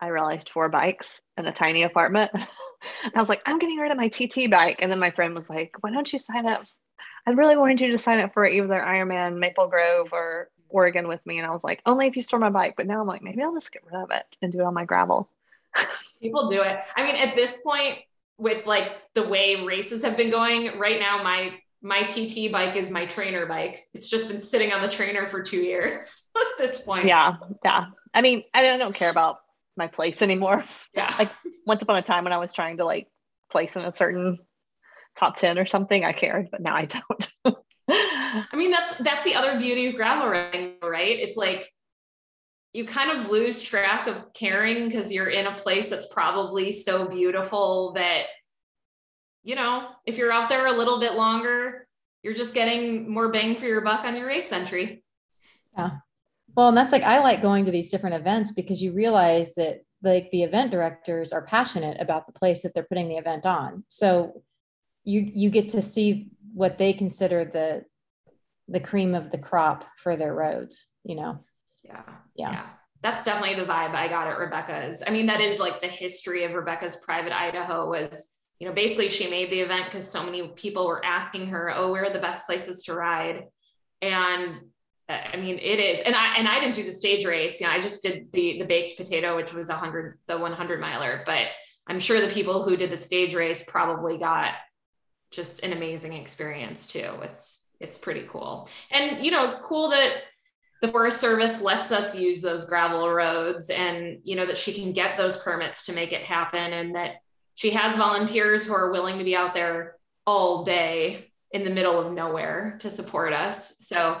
I 0.00 0.08
realized 0.08 0.48
four 0.48 0.68
bikes 0.68 1.20
in 1.38 1.46
a 1.46 1.52
tiny 1.52 1.82
apartment. 1.82 2.30
I 3.14 3.18
was 3.18 3.28
like, 3.28 3.42
I'm 3.46 3.58
getting 3.58 3.78
rid 3.78 3.92
of 3.92 3.96
my 3.96 4.08
TT 4.08 4.50
bike. 4.50 4.78
And 4.80 4.90
then 4.90 4.98
my 4.98 5.10
friend 5.10 5.34
was 5.34 5.48
like, 5.48 5.76
why 5.80 5.90
don't 5.90 6.12
you 6.12 6.18
sign 6.18 6.46
up? 6.46 6.64
I 7.26 7.32
really 7.32 7.56
wanted 7.56 7.80
you 7.80 7.90
to 7.92 7.98
sign 7.98 8.18
up 8.18 8.34
for 8.34 8.46
either 8.46 8.80
Ironman 8.80 9.38
Maple 9.38 9.68
Grove 9.68 10.12
or 10.12 10.50
Oregon 10.68 11.08
with 11.08 11.24
me. 11.26 11.38
And 11.38 11.46
I 11.46 11.50
was 11.50 11.64
like, 11.64 11.82
only 11.86 12.06
if 12.06 12.16
you 12.16 12.22
store 12.22 12.40
my 12.40 12.50
bike. 12.50 12.74
But 12.76 12.86
now 12.86 13.00
I'm 13.00 13.06
like, 13.06 13.22
maybe 13.22 13.42
I'll 13.42 13.54
just 13.54 13.72
get 13.72 13.84
rid 13.84 14.02
of 14.02 14.10
it 14.10 14.36
and 14.42 14.52
do 14.52 14.60
it 14.60 14.64
on 14.64 14.74
my 14.74 14.84
gravel. 14.84 15.28
People 16.20 16.48
do 16.48 16.62
it. 16.62 16.80
I 16.96 17.04
mean, 17.04 17.16
at 17.16 17.34
this 17.34 17.62
point, 17.62 17.98
with 18.38 18.66
like 18.66 18.96
the 19.14 19.22
way 19.22 19.56
races 19.56 20.02
have 20.02 20.16
been 20.16 20.30
going 20.30 20.78
right 20.78 20.98
now, 20.98 21.22
my 21.22 21.52
my 21.82 22.02
TT 22.02 22.52
bike 22.52 22.76
is 22.76 22.90
my 22.90 23.06
trainer 23.06 23.46
bike. 23.46 23.88
It's 23.94 24.08
just 24.08 24.28
been 24.28 24.40
sitting 24.40 24.72
on 24.72 24.82
the 24.82 24.88
trainer 24.88 25.28
for 25.28 25.42
two 25.42 25.60
years 25.60 26.30
at 26.36 26.58
this 26.58 26.82
point. 26.82 27.06
Yeah. 27.06 27.36
Yeah. 27.64 27.86
I 28.12 28.22
mean, 28.22 28.44
I 28.52 28.76
don't 28.76 28.94
care 28.94 29.10
about 29.10 29.38
my 29.76 29.86
place 29.86 30.22
anymore. 30.22 30.64
Yeah. 30.94 31.14
like 31.18 31.30
once 31.66 31.82
upon 31.82 31.96
a 31.96 32.02
time 32.02 32.24
when 32.24 32.32
I 32.32 32.38
was 32.38 32.52
trying 32.52 32.76
to 32.78 32.84
like 32.84 33.08
place 33.50 33.76
in 33.76 33.82
a 33.82 33.92
certain 33.92 34.38
top 35.16 35.36
10 35.36 35.58
or 35.58 35.66
something, 35.66 36.04
I 36.04 36.12
cared, 36.12 36.48
but 36.50 36.60
now 36.60 36.74
I 36.74 36.86
don't. 36.86 37.56
I 37.88 38.56
mean, 38.56 38.70
that's 38.70 38.94
that's 38.96 39.24
the 39.24 39.34
other 39.34 39.58
beauty 39.58 39.86
of 39.86 39.96
gravel 39.96 40.28
riding, 40.28 40.74
right? 40.82 41.18
It's 41.18 41.36
like 41.36 41.66
you 42.72 42.84
kind 42.84 43.10
of 43.10 43.30
lose 43.30 43.60
track 43.60 44.06
of 44.06 44.32
caring 44.32 44.86
because 44.86 45.10
you're 45.10 45.28
in 45.28 45.46
a 45.46 45.56
place 45.56 45.90
that's 45.90 46.06
probably 46.12 46.70
so 46.70 47.08
beautiful 47.08 47.92
that 47.94 48.26
you 49.42 49.54
know, 49.54 49.88
if 50.06 50.18
you're 50.18 50.32
out 50.32 50.48
there 50.48 50.66
a 50.66 50.76
little 50.76 50.98
bit 50.98 51.16
longer, 51.16 51.86
you're 52.22 52.34
just 52.34 52.54
getting 52.54 53.10
more 53.12 53.30
bang 53.30 53.56
for 53.56 53.66
your 53.66 53.80
buck 53.80 54.04
on 54.04 54.16
your 54.16 54.26
race 54.26 54.52
entry. 54.52 55.02
Yeah. 55.76 55.90
Well, 56.56 56.68
and 56.68 56.76
that's 56.76 56.92
like 56.92 57.02
I 57.02 57.20
like 57.20 57.42
going 57.42 57.64
to 57.64 57.70
these 57.70 57.90
different 57.90 58.16
events 58.16 58.52
because 58.52 58.82
you 58.82 58.92
realize 58.92 59.54
that 59.54 59.82
like 60.02 60.30
the 60.30 60.42
event 60.42 60.70
directors 60.70 61.32
are 61.32 61.42
passionate 61.42 62.00
about 62.00 62.26
the 62.26 62.32
place 62.32 62.62
that 62.62 62.74
they're 62.74 62.82
putting 62.82 63.08
the 63.08 63.16
event 63.16 63.46
on. 63.46 63.84
So 63.88 64.42
you 65.04 65.20
you 65.32 65.50
get 65.50 65.70
to 65.70 65.82
see 65.82 66.30
what 66.52 66.78
they 66.78 66.92
consider 66.92 67.44
the 67.44 67.84
the 68.68 68.80
cream 68.80 69.14
of 69.14 69.30
the 69.30 69.38
crop 69.38 69.84
for 69.96 70.16
their 70.16 70.34
roads, 70.34 70.86
you 71.04 71.16
know. 71.16 71.38
Yeah. 71.82 72.02
Yeah. 72.34 72.52
yeah. 72.52 72.66
That's 73.02 73.24
definitely 73.24 73.56
the 73.56 73.66
vibe 73.66 73.94
I 73.94 74.08
got 74.08 74.28
at 74.28 74.38
Rebecca's. 74.38 75.02
I 75.06 75.10
mean, 75.10 75.26
that 75.26 75.40
is 75.40 75.58
like 75.58 75.80
the 75.80 75.88
history 75.88 76.44
of 76.44 76.52
Rebecca's 76.52 76.96
private 76.96 77.32
Idaho 77.32 77.88
was, 77.88 78.36
you 78.60 78.68
know, 78.68 78.74
basically 78.74 79.08
she 79.08 79.28
made 79.28 79.50
the 79.50 79.60
event 79.60 79.86
because 79.86 80.08
so 80.08 80.22
many 80.22 80.46
people 80.48 80.86
were 80.86 81.04
asking 81.04 81.48
her, 81.48 81.72
oh, 81.74 81.90
where 81.90 82.04
are 82.04 82.10
the 82.10 82.18
best 82.18 82.46
places 82.46 82.82
to 82.84 82.94
ride? 82.94 83.44
And 84.02 84.60
uh, 85.08 85.18
I 85.32 85.36
mean, 85.38 85.58
it 85.58 85.80
is, 85.80 86.02
and 86.02 86.14
I 86.14 86.36
and 86.36 86.46
I 86.46 86.60
didn't 86.60 86.74
do 86.74 86.84
the 86.84 86.92
stage 86.92 87.24
race. 87.24 87.60
You 87.60 87.66
know, 87.66 87.72
I 87.72 87.80
just 87.80 88.02
did 88.02 88.30
the 88.32 88.58
the 88.58 88.66
baked 88.66 88.96
potato, 88.96 89.34
which 89.34 89.52
was 89.52 89.70
a 89.70 89.74
hundred, 89.74 90.18
the 90.26 90.38
one 90.38 90.52
hundred 90.52 90.80
miler. 90.80 91.24
But 91.26 91.48
I'm 91.86 91.98
sure 91.98 92.20
the 92.20 92.32
people 92.32 92.62
who 92.62 92.76
did 92.76 92.90
the 92.90 92.96
stage 92.96 93.34
race 93.34 93.64
probably 93.66 94.18
got 94.18 94.54
just 95.30 95.64
an 95.64 95.72
amazing 95.72 96.12
experience 96.12 96.86
too. 96.86 97.18
It's 97.22 97.68
it's 97.80 97.98
pretty 97.98 98.26
cool, 98.30 98.68
and 98.92 99.24
you 99.24 99.30
know, 99.30 99.58
cool 99.64 99.88
that 99.90 100.22
the 100.82 100.88
Forest 100.88 101.20
Service 101.20 101.60
lets 101.60 101.92
us 101.92 102.18
use 102.18 102.40
those 102.40 102.66
gravel 102.66 103.10
roads, 103.10 103.70
and 103.70 104.18
you 104.22 104.36
know 104.36 104.46
that 104.46 104.58
she 104.58 104.72
can 104.72 104.92
get 104.92 105.18
those 105.18 105.38
permits 105.38 105.86
to 105.86 105.92
make 105.92 106.12
it 106.12 106.22
happen, 106.22 106.72
and 106.72 106.94
that 106.94 107.16
she 107.60 107.72
has 107.72 107.94
volunteers 107.94 108.64
who 108.64 108.72
are 108.72 108.90
willing 108.90 109.18
to 109.18 109.24
be 109.24 109.36
out 109.36 109.52
there 109.52 109.96
all 110.26 110.64
day 110.64 111.30
in 111.52 111.62
the 111.62 111.68
middle 111.68 112.00
of 112.00 112.10
nowhere 112.10 112.78
to 112.80 112.90
support 112.90 113.34
us. 113.34 113.76
So 113.80 114.18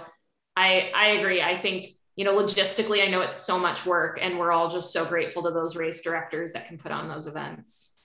I 0.54 0.92
I 0.94 1.06
agree. 1.12 1.40
I 1.40 1.56
think 1.56 1.88
you 2.16 2.26
know 2.26 2.36
logistically, 2.36 3.02
I 3.02 3.06
know 3.06 3.22
it's 3.22 3.38
so 3.38 3.58
much 3.58 3.86
work, 3.86 4.18
and 4.20 4.38
we're 4.38 4.52
all 4.52 4.68
just 4.68 4.92
so 4.92 5.06
grateful 5.06 5.42
to 5.44 5.52
those 5.52 5.74
race 5.74 6.02
directors 6.02 6.52
that 6.52 6.66
can 6.66 6.76
put 6.76 6.92
on 6.92 7.08
those 7.08 7.26
events. 7.26 7.96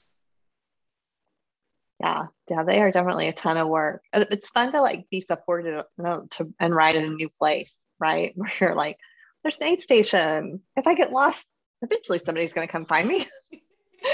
Yeah, 2.00 2.28
yeah, 2.50 2.64
they 2.64 2.82
are 2.82 2.92
definitely 2.92 3.28
a 3.28 3.34
ton 3.34 3.58
of 3.58 3.68
work. 3.68 4.04
It's 4.14 4.48
fun 4.48 4.72
to 4.72 4.82
like 4.82 5.10
be 5.10 5.20
supported 5.20 5.84
to 5.98 6.54
and 6.62 6.74
ride 6.74 6.96
in 6.96 7.04
a 7.04 7.10
new 7.10 7.28
place, 7.40 7.84
right? 8.00 8.32
Where 8.38 8.54
you're 8.62 8.76
like, 8.76 8.98
there's 9.44 9.58
an 9.58 9.68
aid 9.68 9.82
station. 9.82 10.62
If 10.78 10.88
I 10.88 10.94
get 10.94 11.12
lost, 11.12 11.46
eventually 11.82 12.20
somebody's 12.20 12.54
going 12.54 12.70
to 12.70 12.72
come 12.72 12.86
find 12.86 13.06
me. 13.06 13.28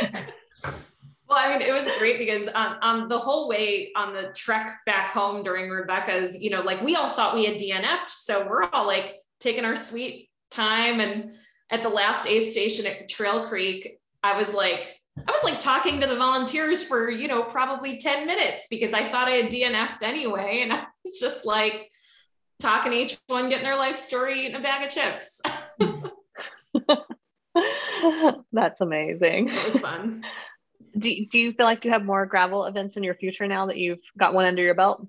Well, 1.32 1.40
I 1.42 1.58
mean, 1.58 1.66
it 1.66 1.72
was 1.72 1.90
great 1.98 2.20
because 2.20 2.50
um, 2.54 2.76
um, 2.82 3.08
the 3.08 3.18
whole 3.18 3.48
way 3.48 3.94
on 3.96 4.14
the 4.14 4.34
trek 4.36 4.82
back 4.86 5.12
home 5.12 5.44
during 5.44 5.70
Rebecca's, 5.70 6.44
you 6.44 6.50
know, 6.50 6.62
like 6.62 6.82
we 6.82 6.98
all 6.98 7.08
thought 7.08 7.36
we 7.36 7.46
had 7.46 7.58
DNF'd. 7.58 8.10
So 8.10 8.46
we're 8.50 8.66
all 8.66 8.86
like 8.86 9.16
taking 9.40 9.64
our 9.64 9.78
sweet 9.78 10.30
time. 10.50 11.00
And 11.00 11.36
at 11.70 11.84
the 11.84 11.90
last 11.90 12.28
aid 12.28 12.52
station 12.52 12.86
at 12.86 13.08
Trail 13.08 13.46
Creek, 13.46 13.98
I 14.22 14.38
was 14.38 14.54
like, 14.54 15.00
I 15.26 15.32
was 15.32 15.42
like 15.46 15.62
talking 15.62 16.02
to 16.02 16.08
the 16.08 16.18
volunteers 16.18 16.84
for, 16.84 17.10
you 17.10 17.30
know, 17.30 17.44
probably 17.44 17.98
10 17.98 18.28
minutes 18.28 18.68
because 18.70 18.92
I 18.92 19.04
thought 19.04 19.30
I 19.30 19.32
had 19.32 19.50
DNF'd 19.50 20.04
anyway. 20.04 20.60
And 20.64 20.74
I 20.74 20.86
was 21.06 21.18
just 21.18 21.46
like 21.46 21.90
talking 22.60 22.92
to 22.92 22.98
each 22.98 23.18
one, 23.28 23.48
getting 23.48 23.64
their 23.64 23.78
life 23.78 23.96
story, 23.96 24.42
eating 24.42 24.56
a 24.56 24.60
bag 24.60 24.86
of 24.86 24.94
chips. 24.94 25.42
That's 28.52 28.82
amazing. 28.82 29.48
It 29.48 29.64
was 29.64 29.80
fun 29.80 30.26
do, 30.98 31.26
do 31.26 31.40
you 31.40 31.54
feel 31.54 31.66
like 31.66 31.86
you 31.86 31.92
have 31.92 32.04
more 32.04 32.26
gravel 32.26 32.66
events 32.66 32.98
in 32.98 33.04
your 33.04 33.16
future 33.16 33.48
now 33.48 33.66
that 33.68 33.78
you've 33.78 34.00
got 34.18 34.34
one 34.34 34.46
under 34.46 34.62
your 34.62 34.76
belt? 34.76 35.06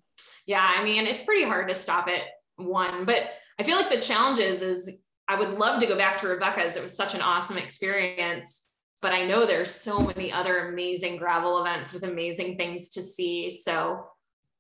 Yeah, 0.47 0.65
I 0.65 0.83
mean, 0.85 1.07
it's 1.07 1.25
pretty 1.25 1.45
hard 1.45 1.69
to 1.69 1.75
stop 1.75 2.09
at 2.09 2.23
one, 2.57 3.05
but 3.05 3.31
I 3.59 3.63
feel 3.63 3.77
like 3.77 3.91
the 3.91 4.01
challenge 4.01 4.39
is, 4.39 4.63
is 4.63 5.05
I 5.29 5.37
would 5.37 5.59
love 5.59 5.81
to 5.81 5.87
go 5.87 5.97
back 5.97 6.19
to 6.19 6.29
Rebecca's. 6.29 6.77
It 6.77 6.83
was 6.83 6.97
such 6.97 7.15
an 7.15 7.21
awesome 7.21 7.59
experience. 7.59 8.69
but 9.01 9.13
I 9.13 9.27
know 9.27 9.45
there's 9.45 9.71
so 9.71 10.01
many 10.01 10.33
other 10.33 10.69
amazing 10.69 11.17
gravel 11.17 11.61
events 11.61 11.93
with 11.93 12.05
amazing 12.05 12.57
things 12.57 12.91
to 12.91 13.03
see. 13.03 13.51
So 13.51 14.07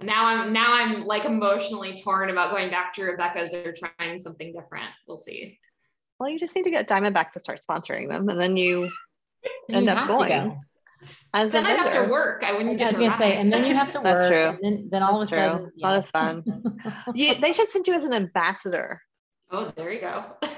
now 0.01 0.27
I'm 0.27 0.53
now 0.53 0.75
I'm 0.75 1.05
like 1.07 1.25
emotionally 1.25 1.97
torn 1.97 2.31
about 2.31 2.51
going 2.51 2.71
back 2.71 2.93
to 2.95 3.05
Rebecca's 3.05 3.55
or 3.55 3.73
trying 3.73 4.19
something 4.19 4.53
different. 4.53 4.91
We'll 5.07 5.19
see. 5.19 5.61
Well, 6.19 6.29
you 6.29 6.39
just 6.39 6.55
need 6.57 6.65
to 6.65 6.71
get 6.71 6.89
Diamondback 6.89 7.33
to 7.33 7.41
start 7.41 7.61
sponsoring 7.69 8.09
them, 8.09 8.29
and 8.29 8.41
then 8.41 8.57
you 8.57 8.91
end 9.71 9.89
up 9.89 10.09
going. 10.09 10.29
Go. 10.29 10.57
As 11.35 11.53
then 11.53 11.67
I'd 11.67 11.77
have 11.77 11.93
to 11.93 12.11
work. 12.11 12.43
I 12.45 12.53
wouldn't. 12.53 12.81
I 12.81 12.87
was 12.87 12.95
gonna 12.95 13.09
ride. 13.09 13.19
say, 13.19 13.37
and 13.37 13.53
then 13.53 13.65
you 13.65 13.75
have 13.75 13.93
to 13.93 13.99
work. 13.99 14.05
That's 14.05 14.31
work. 14.31 14.59
true. 14.59 14.59
Then, 14.63 14.89
then 14.91 15.03
all 15.03 15.19
That's 15.19 15.33
of 15.33 15.39
a 15.39 15.41
sudden, 15.41 15.59
true. 15.59 15.67
It's 15.75 15.83
not 15.83 15.95
as 15.95 16.11
fun. 16.11 16.45
you, 17.15 17.35
they 17.41 17.53
should 17.53 17.69
send 17.71 17.87
you 17.87 17.95
as 17.95 18.05
an 18.05 18.13
ambassador. 18.13 19.01
Oh, 19.51 19.73
there 19.77 19.93
you 19.93 20.01
go. 20.01 20.25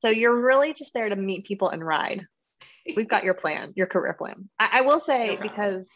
so 0.00 0.08
you're 0.08 0.40
really 0.40 0.74
just 0.74 0.94
there 0.94 1.08
to 1.08 1.16
meet 1.16 1.46
people 1.46 1.68
and 1.68 1.84
ride. 1.84 2.26
We've 2.96 3.08
got 3.08 3.24
your 3.24 3.34
plan, 3.34 3.72
your 3.76 3.86
career 3.86 4.14
plan. 4.14 4.48
I, 4.58 4.68
I 4.72 4.80
will 4.82 5.00
say 5.00 5.36
no 5.36 5.42
because 5.42 5.88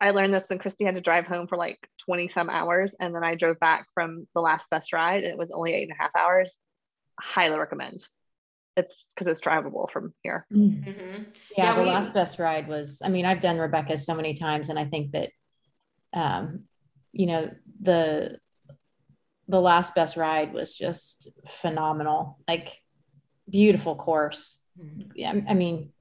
I 0.00 0.10
learned 0.10 0.34
this 0.34 0.48
when 0.48 0.58
Kristi 0.58 0.84
had 0.84 0.96
to 0.96 1.00
drive 1.00 1.26
home 1.26 1.46
for 1.46 1.56
like 1.56 1.78
20 2.06 2.28
some 2.28 2.50
hours, 2.50 2.94
and 2.98 3.14
then 3.14 3.24
I 3.24 3.34
drove 3.34 3.58
back 3.60 3.86
from 3.94 4.26
the 4.34 4.40
last 4.40 4.70
best 4.70 4.92
ride, 4.92 5.24
and 5.24 5.32
it 5.32 5.38
was 5.38 5.50
only 5.52 5.74
eight 5.74 5.88
and 5.88 5.92
a 5.98 6.02
half 6.02 6.10
hours. 6.16 6.56
highly 7.20 7.58
recommend 7.58 8.04
it's 8.76 9.12
because 9.14 9.30
it's 9.30 9.40
drivable 9.40 9.90
from 9.90 10.12
here. 10.22 10.46
Mm-hmm. 10.52 10.88
mm-hmm. 10.88 11.22
Yeah, 11.56 11.64
yeah, 11.64 11.74
the 11.74 11.82
we, 11.82 11.88
last 11.88 12.12
best 12.12 12.38
ride 12.38 12.68
was. 12.68 13.00
I 13.04 13.08
mean, 13.08 13.24
I've 13.24 13.40
done 13.40 13.58
Rebecca 13.58 13.96
so 13.96 14.14
many 14.14 14.34
times, 14.34 14.68
and 14.68 14.78
I 14.78 14.84
think 14.84 15.12
that, 15.12 15.30
um, 16.12 16.64
you 17.12 17.26
know, 17.26 17.50
the 17.80 18.38
the 19.48 19.60
last 19.60 19.94
best 19.94 20.16
ride 20.16 20.52
was 20.52 20.74
just 20.74 21.28
phenomenal. 21.46 22.38
Like, 22.48 22.80
beautiful 23.48 23.94
course. 23.94 24.58
Mm-hmm. 24.80 25.10
Yeah, 25.14 25.34
I 25.48 25.54
mean, 25.54 25.92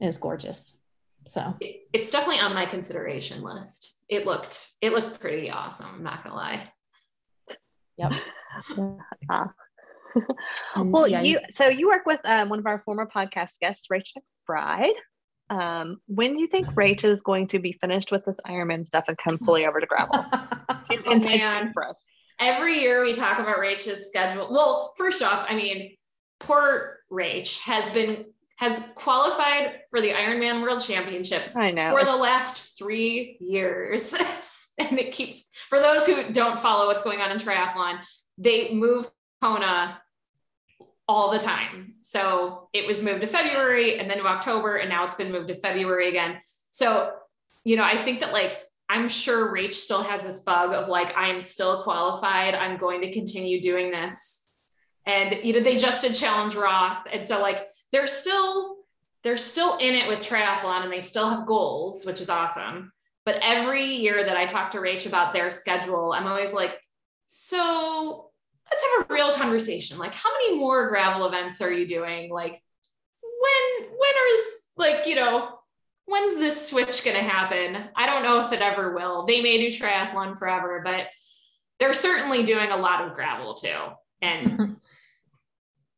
it 0.00 0.06
was 0.06 0.18
gorgeous. 0.18 0.78
So 1.26 1.56
it's 1.92 2.10
definitely 2.10 2.40
on 2.40 2.54
my 2.54 2.66
consideration 2.66 3.42
list. 3.42 4.04
It 4.08 4.26
looked 4.26 4.68
it 4.80 4.92
looked 4.92 5.20
pretty 5.20 5.50
awesome. 5.50 5.86
I'm 5.94 6.02
not 6.02 6.24
gonna 6.24 6.36
lie. 6.36 6.64
Yep. 7.96 8.12
yeah. 9.30 9.44
well, 10.76 11.08
yeah, 11.08 11.22
you 11.22 11.38
so 11.50 11.68
you 11.68 11.88
work 11.88 12.06
with 12.06 12.20
um, 12.24 12.48
one 12.48 12.58
of 12.58 12.66
our 12.66 12.82
former 12.84 13.06
podcast 13.06 13.58
guests, 13.60 13.86
Rachel 13.90 14.22
McBride. 14.48 14.94
Um, 15.50 15.98
when 16.06 16.34
do 16.34 16.40
you 16.40 16.46
think 16.46 16.68
Rach 16.68 17.04
is 17.04 17.20
going 17.20 17.48
to 17.48 17.58
be 17.58 17.72
finished 17.72 18.10
with 18.10 18.24
this 18.24 18.38
Ironman 18.46 18.86
stuff 18.86 19.04
and 19.08 19.18
come 19.18 19.38
fully 19.38 19.66
over 19.66 19.80
to 19.80 19.86
gravel? 19.86 20.24
oh, 20.32 21.18
man. 21.18 21.72
For 21.74 21.88
us. 21.88 21.96
Every 22.40 22.80
year 22.80 23.04
we 23.04 23.12
talk 23.12 23.38
about 23.38 23.58
Rach's 23.58 24.08
schedule. 24.08 24.48
Well, 24.50 24.94
first 24.96 25.22
off, 25.22 25.44
I 25.48 25.54
mean, 25.54 25.96
poor 26.40 26.98
Rach 27.12 27.60
has 27.60 27.90
been 27.90 28.26
has 28.56 28.88
qualified 28.94 29.80
for 29.90 30.00
the 30.00 30.10
Ironman 30.10 30.62
World 30.62 30.82
Championships 30.82 31.56
I 31.56 31.72
know. 31.72 31.96
for 31.96 32.04
the 32.04 32.16
last 32.16 32.78
three 32.78 33.36
years. 33.40 34.14
and 34.78 34.98
it 34.98 35.12
keeps 35.12 35.50
for 35.68 35.80
those 35.80 36.06
who 36.06 36.32
don't 36.32 36.60
follow 36.60 36.86
what's 36.86 37.02
going 37.02 37.20
on 37.20 37.30
in 37.32 37.38
triathlon, 37.38 37.98
they 38.38 38.72
move 38.72 39.10
Kona 39.42 40.00
all 41.08 41.30
the 41.30 41.38
time. 41.38 41.94
So 42.02 42.68
it 42.72 42.86
was 42.86 43.02
moved 43.02 43.22
to 43.22 43.26
February 43.26 43.98
and 43.98 44.08
then 44.08 44.18
to 44.18 44.26
October, 44.26 44.76
and 44.76 44.88
now 44.88 45.04
it's 45.04 45.16
been 45.16 45.32
moved 45.32 45.48
to 45.48 45.56
February 45.56 46.08
again. 46.08 46.38
So, 46.70 47.12
you 47.64 47.76
know, 47.76 47.84
I 47.84 47.96
think 47.96 48.20
that 48.20 48.32
like 48.32 48.60
I'm 48.88 49.08
sure 49.08 49.52
Rach 49.52 49.74
still 49.74 50.02
has 50.02 50.22
this 50.22 50.40
bug 50.40 50.72
of 50.74 50.88
like, 50.88 51.12
I'm 51.16 51.40
still 51.40 51.82
qualified. 51.82 52.54
I'm 52.54 52.76
going 52.76 53.00
to 53.02 53.12
continue 53.12 53.60
doing 53.60 53.90
this. 53.90 54.48
And 55.06 55.38
you 55.42 55.54
know, 55.54 55.60
they 55.60 55.76
just 55.76 56.02
did 56.02 56.14
challenge 56.14 56.54
Roth. 56.54 57.06
And 57.12 57.26
so 57.26 57.40
like 57.40 57.66
they're 57.90 58.06
still 58.06 58.76
they're 59.24 59.36
still 59.36 59.76
in 59.78 59.94
it 59.94 60.08
with 60.08 60.20
triathlon 60.20 60.82
and 60.82 60.92
they 60.92 61.00
still 61.00 61.28
have 61.28 61.46
goals, 61.46 62.04
which 62.04 62.20
is 62.20 62.30
awesome. 62.30 62.92
But 63.24 63.38
every 63.40 63.84
year 63.84 64.24
that 64.24 64.36
I 64.36 64.46
talk 64.46 64.72
to 64.72 64.78
Rach 64.78 65.06
about 65.06 65.32
their 65.32 65.50
schedule, 65.50 66.12
I'm 66.12 66.26
always 66.26 66.52
like, 66.52 66.80
so 67.24 68.31
let's 68.72 68.84
have 68.84 69.10
a 69.10 69.12
real 69.12 69.32
conversation. 69.34 69.98
Like, 69.98 70.14
how 70.14 70.30
many 70.32 70.58
more 70.58 70.88
gravel 70.88 71.26
events 71.26 71.60
are 71.60 71.72
you 71.72 71.86
doing? 71.86 72.30
Like, 72.30 72.60
when 73.22 73.88
when 73.90 74.12
is 74.34 74.68
like, 74.76 75.06
you 75.06 75.14
know, 75.14 75.58
when's 76.06 76.36
this 76.36 76.68
switch 76.68 77.04
gonna 77.04 77.22
happen? 77.22 77.88
I 77.96 78.06
don't 78.06 78.22
know 78.22 78.44
if 78.46 78.52
it 78.52 78.60
ever 78.60 78.94
will. 78.94 79.26
They 79.26 79.42
may 79.42 79.58
do 79.58 79.76
triathlon 79.76 80.38
forever, 80.38 80.82
but 80.84 81.08
they're 81.78 81.92
certainly 81.92 82.44
doing 82.44 82.70
a 82.70 82.76
lot 82.76 83.06
of 83.06 83.14
gravel 83.14 83.54
too. 83.54 83.78
And 84.20 84.76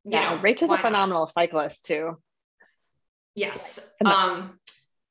yeah, 0.05 0.37
know, 0.37 0.43
Rach 0.43 0.63
is 0.63 0.71
a 0.71 0.79
phenomenal 0.79 1.25
not? 1.25 1.33
cyclist 1.33 1.87
too. 1.87 2.19
Yes. 3.35 3.93
Um, 4.05 4.59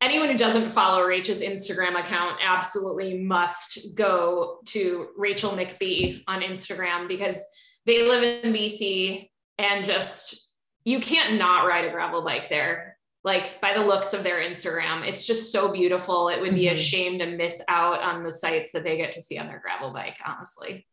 anyone 0.04 0.30
who 0.30 0.38
doesn't 0.38 0.70
follow 0.70 1.02
Rachel's 1.04 1.42
Instagram 1.42 2.00
account 2.00 2.40
absolutely 2.44 3.18
must 3.20 3.96
go 3.96 4.60
to 4.66 5.08
Rachel 5.18 5.52
McBee 5.52 6.24
on 6.28 6.42
Instagram 6.42 7.08
because 7.08 7.44
they 7.86 8.08
live 8.08 8.24
in 8.24 8.54
BC 8.54 9.30
and 9.58 9.86
just 9.86 10.52
you 10.84 11.00
can't 11.00 11.38
not 11.40 11.66
ride 11.66 11.86
a 11.86 11.92
gravel 11.92 12.24
bike 12.24 12.50
there. 12.50 12.98
Like 13.24 13.62
by 13.62 13.74
the 13.74 13.86
looks 13.86 14.14
of 14.14 14.24
their 14.24 14.42
Instagram, 14.42 15.08
it's 15.08 15.26
just 15.26 15.52
so 15.52 15.72
beautiful. 15.72 16.28
It 16.28 16.42
would 16.42 16.54
be 16.54 16.66
mm-hmm. 16.66 16.74
a 16.74 16.78
shame 16.78 17.20
to 17.20 17.38
miss 17.38 17.64
out 17.70 18.02
on 18.02 18.24
the 18.24 18.32
sights 18.34 18.74
that 18.74 18.84
they 18.84 18.98
get 18.98 19.14
to 19.14 19.22
see 19.22 19.38
on 19.38 19.48
their 19.48 19.62
gravel 19.62 19.94
bike, 19.94 20.18
honestly. 20.26 20.86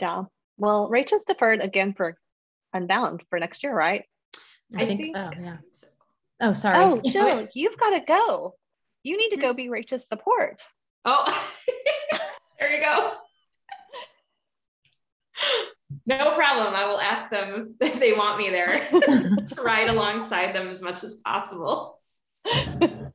Yeah. 0.00 0.24
Well, 0.56 0.88
Rachel's 0.88 1.24
deferred 1.24 1.60
again 1.60 1.92
for 1.92 2.16
Unbound 2.72 3.22
for 3.28 3.38
next 3.38 3.62
year, 3.62 3.74
right? 3.74 4.04
I, 4.74 4.82
I 4.82 4.86
think, 4.86 5.02
think 5.02 5.16
so. 5.16 5.30
Yeah. 5.38 5.56
Oh, 6.40 6.52
sorry. 6.52 6.78
Oh, 6.78 7.00
Jill, 7.06 7.48
you've 7.54 7.78
got 7.78 7.90
to 7.90 8.00
go. 8.00 8.54
You 9.02 9.16
need 9.16 9.30
to 9.30 9.36
go 9.36 9.52
be 9.54 9.68
Rachel's 9.68 10.06
support. 10.08 10.62
Oh, 11.04 11.46
there 12.58 12.74
you 12.74 12.82
go. 12.82 13.14
No 16.06 16.34
problem. 16.34 16.74
I 16.74 16.86
will 16.86 17.00
ask 17.00 17.30
them 17.30 17.74
if 17.80 17.94
they 18.00 18.12
want 18.12 18.38
me 18.38 18.50
there 18.50 18.66
to 18.66 19.54
ride 19.62 19.88
alongside 19.88 20.54
them 20.54 20.68
as 20.68 20.82
much 20.82 21.04
as 21.04 21.14
possible. 21.14 22.00
That'd 22.44 23.12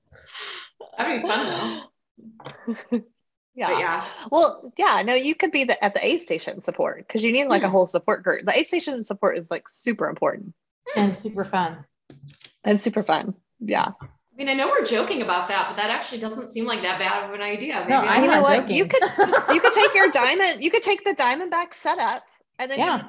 be 1.22 1.28
fun 1.28 1.86
though. 2.92 3.02
Yeah. 3.56 3.68
But 3.68 3.80
yeah. 3.80 4.06
Well, 4.32 4.74
yeah, 4.78 5.02
no, 5.02 5.16
you 5.16 5.36
could 5.36 5.52
be 5.52 5.66
the, 5.66 5.84
at 5.84 5.94
the 5.94 6.06
aid 6.06 6.22
station 6.22 6.62
support 6.62 7.06
because 7.06 7.24
you 7.24 7.32
need 7.32 7.48
like 7.48 7.64
a 7.64 7.66
hmm. 7.66 7.72
whole 7.72 7.88
support 7.88 8.24
group. 8.24 8.46
The 8.46 8.58
aid 8.58 8.68
station 8.68 9.04
support 9.04 9.38
is 9.38 9.52
like 9.52 9.68
super 9.68 10.08
important 10.08 10.54
and 10.96 11.20
super 11.20 11.44
fun 11.44 11.84
and 12.70 12.80
super 12.80 13.04
fun. 13.04 13.34
Yeah. 13.60 13.88
I 14.02 14.38
mean, 14.38 14.48
I 14.48 14.54
know 14.54 14.68
we're 14.68 14.86
joking 14.86 15.22
about 15.22 15.50
that, 15.50 15.68
but 15.68 15.76
that 15.78 15.90
actually 15.90 16.20
doesn't 16.20 16.50
seem 16.50 16.66
like 16.66 16.82
that 16.84 17.00
bad 17.00 17.28
of 17.28 17.36
an 17.36 17.42
idea. 17.42 17.80
Maybe 17.80 17.90
no, 17.90 17.98
I 17.98 18.20
know 18.20 18.42
what 18.42 18.62
joking. 18.62 18.78
you 18.78 18.86
could 18.86 19.02
you 19.54 19.60
could 19.60 19.74
take 19.74 19.94
your 19.94 20.10
diamond, 20.22 20.64
you 20.64 20.72
could 20.72 20.84
take 20.84 21.04
the 21.04 21.14
diamondback 21.14 21.74
setup 21.74 22.24
and 22.58 22.72
then 22.72 22.80
yeah. 22.80 23.02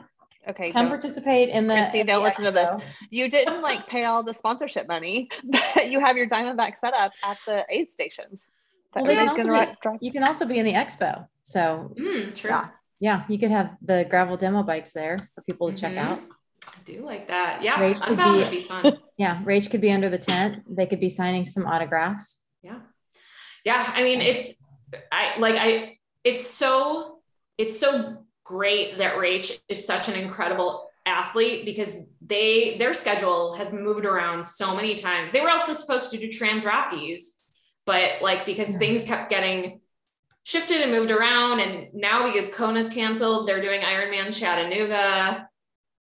okay, 0.48 0.72
come 0.72 0.88
participate 0.88 1.50
in 1.50 1.68
the. 1.68 1.74
Kristi, 1.74 2.04
don't 2.04 2.24
listen 2.24 2.46
to 2.46 2.50
this. 2.50 2.70
You 3.10 3.30
didn't 3.30 3.60
like 3.68 3.86
pay 3.86 4.04
all 4.04 4.22
the 4.24 4.34
sponsorship 4.34 4.88
money, 4.88 5.28
but 5.44 5.90
you 5.90 6.00
have 6.00 6.16
your 6.16 6.26
diamondback 6.26 6.78
setup 6.78 7.12
at 7.22 7.38
the 7.46 7.64
aid 7.68 7.92
stations. 7.92 8.48
Well, 8.94 9.04
they 9.04 9.14
can 9.14 9.28
also 9.28 9.88
be, 9.92 10.06
you 10.06 10.10
can 10.10 10.24
also 10.24 10.46
be 10.46 10.58
in 10.58 10.64
the 10.64 10.72
expo. 10.72 11.28
So 11.42 11.94
mm, 11.96 12.34
true. 12.34 12.50
Yeah, 12.50 12.68
yeah, 12.98 13.24
you 13.28 13.38
could 13.38 13.52
have 13.52 13.76
the 13.82 14.04
gravel 14.10 14.36
demo 14.36 14.64
bikes 14.64 14.90
there 14.90 15.30
for 15.34 15.42
people 15.42 15.68
to 15.68 15.76
mm-hmm. 15.76 15.80
check 15.80 15.96
out. 15.96 16.20
I 16.76 16.82
do 16.84 17.04
like 17.04 17.28
that. 17.28 17.62
Yeah, 17.62 17.76
Rach 17.76 18.00
could 18.00 18.50
be, 18.50 18.58
be 18.58 18.64
fun. 18.64 18.98
Yeah, 19.16 19.42
Rach 19.44 19.70
could 19.70 19.82
be 19.82 19.92
under 19.92 20.08
the 20.08 20.18
tent. 20.18 20.62
They 20.68 20.86
could 20.86 21.00
be 21.00 21.10
signing 21.10 21.44
some 21.44 21.66
autographs. 21.66 22.40
Yeah, 22.62 22.78
yeah. 23.64 23.92
I 23.94 24.02
mean, 24.02 24.20
it's 24.20 24.64
I 25.12 25.38
like 25.38 25.56
I. 25.58 25.98
It's 26.24 26.46
so 26.46 27.18
it's 27.58 27.78
so 27.78 28.24
great 28.44 28.98
that 28.98 29.16
Rach 29.16 29.58
is 29.68 29.86
such 29.86 30.08
an 30.08 30.14
incredible 30.14 30.88
athlete 31.04 31.64
because 31.66 31.96
they 32.20 32.78
their 32.78 32.94
schedule 32.94 33.54
has 33.54 33.72
moved 33.72 34.06
around 34.06 34.42
so 34.42 34.74
many 34.74 34.94
times. 34.94 35.32
They 35.32 35.40
were 35.40 35.50
also 35.50 35.74
supposed 35.74 36.10
to 36.12 36.18
do 36.18 36.30
Trans 36.30 36.64
Rockies 36.64 37.40
but 37.90 38.22
like 38.22 38.46
because 38.46 38.70
yeah. 38.72 38.78
things 38.78 39.04
kept 39.04 39.30
getting 39.30 39.80
shifted 40.44 40.80
and 40.80 40.92
moved 40.92 41.10
around 41.10 41.58
and 41.60 41.88
now 41.92 42.24
because 42.30 42.48
kona's 42.54 42.88
canceled 42.88 43.48
they're 43.48 43.60
doing 43.60 43.80
ironman 43.80 44.32
chattanooga 44.32 45.48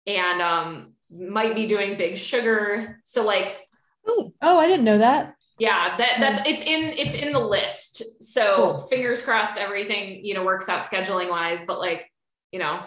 and 0.08 0.42
um 0.42 0.94
might 1.10 1.54
be 1.54 1.66
doing 1.66 1.96
big 1.96 2.18
sugar. 2.18 3.00
So 3.04 3.24
like 3.24 3.60
oh, 4.06 4.32
oh 4.42 4.58
i 4.58 4.66
didn't 4.66 4.84
know 4.84 4.98
that. 4.98 5.34
Yeah 5.58 5.96
that 5.96 6.16
that's 6.18 6.48
it's 6.48 6.62
in 6.62 6.92
it's 6.98 7.14
in 7.14 7.32
the 7.32 7.38
list. 7.38 8.22
So 8.22 8.56
cool. 8.56 8.78
fingers 8.78 9.22
crossed 9.22 9.58
everything 9.58 10.24
you 10.24 10.34
know 10.34 10.44
works 10.44 10.68
out 10.68 10.84
scheduling 10.84 11.30
wise 11.30 11.64
but 11.66 11.78
like 11.78 12.10
you 12.52 12.58
know 12.58 12.82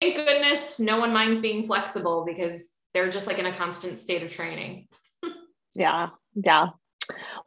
thank 0.00 0.16
goodness 0.16 0.80
no 0.80 0.98
one 0.98 1.12
minds 1.12 1.40
being 1.40 1.64
flexible 1.64 2.24
because 2.26 2.74
they're 2.94 3.10
just 3.10 3.26
like 3.26 3.38
in 3.38 3.46
a 3.46 3.52
constant 3.52 3.98
state 3.98 4.22
of 4.22 4.32
training. 4.32 4.88
Yeah 5.72 6.08
yeah. 6.34 6.70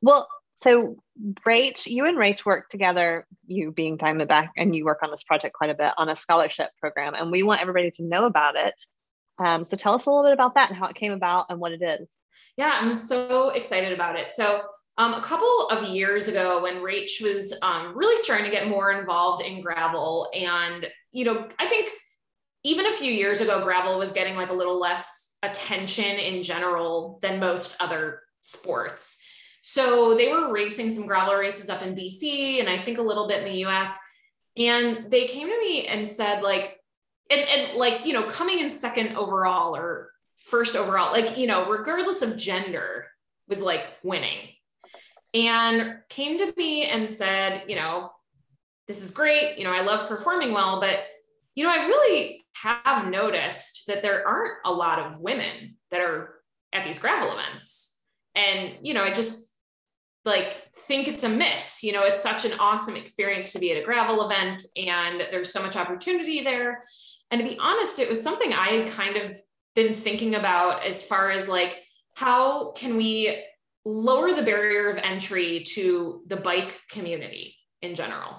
Well 0.01 0.27
so 0.63 0.95
Rach, 1.45 1.85
you 1.85 2.05
and 2.05 2.17
Rach 2.17 2.45
work 2.45 2.69
together, 2.69 3.27
you 3.45 3.71
being 3.71 3.97
Diamondback, 3.97 4.49
and 4.57 4.75
you 4.75 4.85
work 4.85 4.99
on 5.03 5.11
this 5.11 5.23
project 5.23 5.53
quite 5.53 5.69
a 5.69 5.75
bit 5.75 5.93
on 5.97 6.09
a 6.09 6.15
scholarship 6.15 6.69
program. 6.79 7.13
And 7.13 7.31
we 7.31 7.43
want 7.43 7.61
everybody 7.61 7.91
to 7.91 8.03
know 8.03 8.25
about 8.25 8.55
it. 8.55 8.81
Um, 9.39 9.63
so 9.63 9.75
tell 9.75 9.93
us 9.93 10.05
a 10.05 10.09
little 10.09 10.23
bit 10.23 10.33
about 10.33 10.55
that 10.55 10.69
and 10.69 10.77
how 10.77 10.87
it 10.87 10.95
came 10.95 11.11
about 11.11 11.47
and 11.49 11.59
what 11.59 11.71
it 11.71 11.81
is. 11.81 12.17
Yeah, 12.57 12.77
I'm 12.81 12.95
so 12.95 13.49
excited 13.49 13.91
about 13.91 14.17
it. 14.17 14.31
So 14.31 14.61
um, 14.97 15.13
a 15.13 15.21
couple 15.21 15.67
of 15.71 15.89
years 15.89 16.27
ago, 16.27 16.61
when 16.61 16.75
Rach 16.75 17.21
was 17.21 17.57
um, 17.61 17.97
really 17.97 18.15
starting 18.21 18.45
to 18.45 18.51
get 18.51 18.67
more 18.67 18.91
involved 18.91 19.43
in 19.43 19.61
gravel, 19.61 20.29
and 20.33 20.87
you 21.11 21.25
know, 21.25 21.49
I 21.59 21.65
think 21.65 21.89
even 22.63 22.85
a 22.85 22.91
few 22.91 23.11
years 23.11 23.41
ago, 23.41 23.61
gravel 23.61 23.97
was 23.97 24.11
getting 24.11 24.35
like 24.35 24.49
a 24.49 24.53
little 24.53 24.79
less 24.79 25.37
attention 25.43 26.05
in 26.05 26.43
general 26.43 27.19
than 27.21 27.39
most 27.39 27.75
other 27.79 28.21
sports. 28.41 29.22
So 29.65 30.13
they 30.13 30.27
were 30.27 30.51
racing 30.51 30.91
some 30.91 31.07
gravel 31.07 31.35
races 31.35 31.69
up 31.69 31.81
in 31.81 31.95
BC, 31.95 32.59
and 32.59 32.69
I 32.69 32.77
think 32.77 32.97
a 32.97 33.01
little 33.01 33.29
bit 33.29 33.39
in 33.39 33.45
the 33.45 33.65
US. 33.65 33.97
And 34.57 35.09
they 35.09 35.25
came 35.25 35.47
to 35.47 35.57
me 35.57 35.87
and 35.87 36.07
said, 36.07 36.41
like, 36.41 36.79
and, 37.31 37.41
and 37.41 37.77
like, 37.77 38.05
you 38.05 38.11
know, 38.11 38.23
coming 38.23 38.59
in 38.59 38.69
second 38.69 39.15
overall 39.15 39.73
or 39.73 40.11
first 40.35 40.75
overall, 40.75 41.13
like, 41.13 41.37
you 41.37 41.47
know, 41.47 41.69
regardless 41.69 42.21
of 42.21 42.37
gender, 42.37 43.07
was 43.47 43.61
like 43.61 43.85
winning 44.03 44.49
and 45.33 45.99
came 46.09 46.37
to 46.37 46.53
me 46.57 46.85
and 46.85 47.09
said, 47.09 47.63
you 47.67 47.75
know, 47.75 48.11
this 48.87 49.03
is 49.03 49.11
great. 49.11 49.57
You 49.57 49.63
know, 49.63 49.73
I 49.73 49.81
love 49.81 50.09
performing 50.09 50.51
well, 50.51 50.81
but, 50.81 51.05
you 51.55 51.63
know, 51.63 51.71
I 51.71 51.85
really 51.85 52.43
have 52.61 53.09
noticed 53.09 53.87
that 53.87 54.01
there 54.01 54.27
aren't 54.27 54.57
a 54.65 54.73
lot 54.73 54.99
of 54.99 55.19
women 55.19 55.77
that 55.89 56.01
are 56.01 56.35
at 56.73 56.83
these 56.83 56.99
gravel 56.99 57.31
events. 57.31 57.97
And, 58.35 58.73
you 58.81 58.93
know, 58.93 59.03
I 59.03 59.11
just 59.11 59.52
like 60.25 60.53
think 60.53 61.07
it's 61.07 61.23
a 61.23 61.29
miss. 61.29 61.83
You 61.83 61.91
know, 61.93 62.03
it's 62.03 62.21
such 62.21 62.45
an 62.45 62.57
awesome 62.59 62.95
experience 62.95 63.51
to 63.53 63.59
be 63.59 63.71
at 63.71 63.81
a 63.81 63.85
gravel 63.85 64.25
event 64.25 64.65
and 64.75 65.21
there's 65.31 65.51
so 65.51 65.61
much 65.61 65.75
opportunity 65.75 66.41
there. 66.41 66.83
And 67.31 67.41
to 67.41 67.47
be 67.47 67.59
honest, 67.59 67.99
it 67.99 68.09
was 68.09 68.21
something 68.21 68.53
I 68.53 68.67
had 68.69 68.91
kind 68.91 69.17
of 69.17 69.37
been 69.75 69.93
thinking 69.93 70.35
about 70.35 70.83
as 70.83 71.03
far 71.03 71.31
as 71.31 71.49
like, 71.49 71.83
how 72.15 72.71
can 72.73 72.95
we 72.95 73.43
lower 73.85 74.33
the 74.33 74.43
barrier 74.43 74.89
of 74.89 74.97
entry 74.97 75.61
to 75.61 76.21
the 76.27 76.37
bike 76.37 76.79
community 76.89 77.57
in 77.81 77.95
general. 77.95 78.35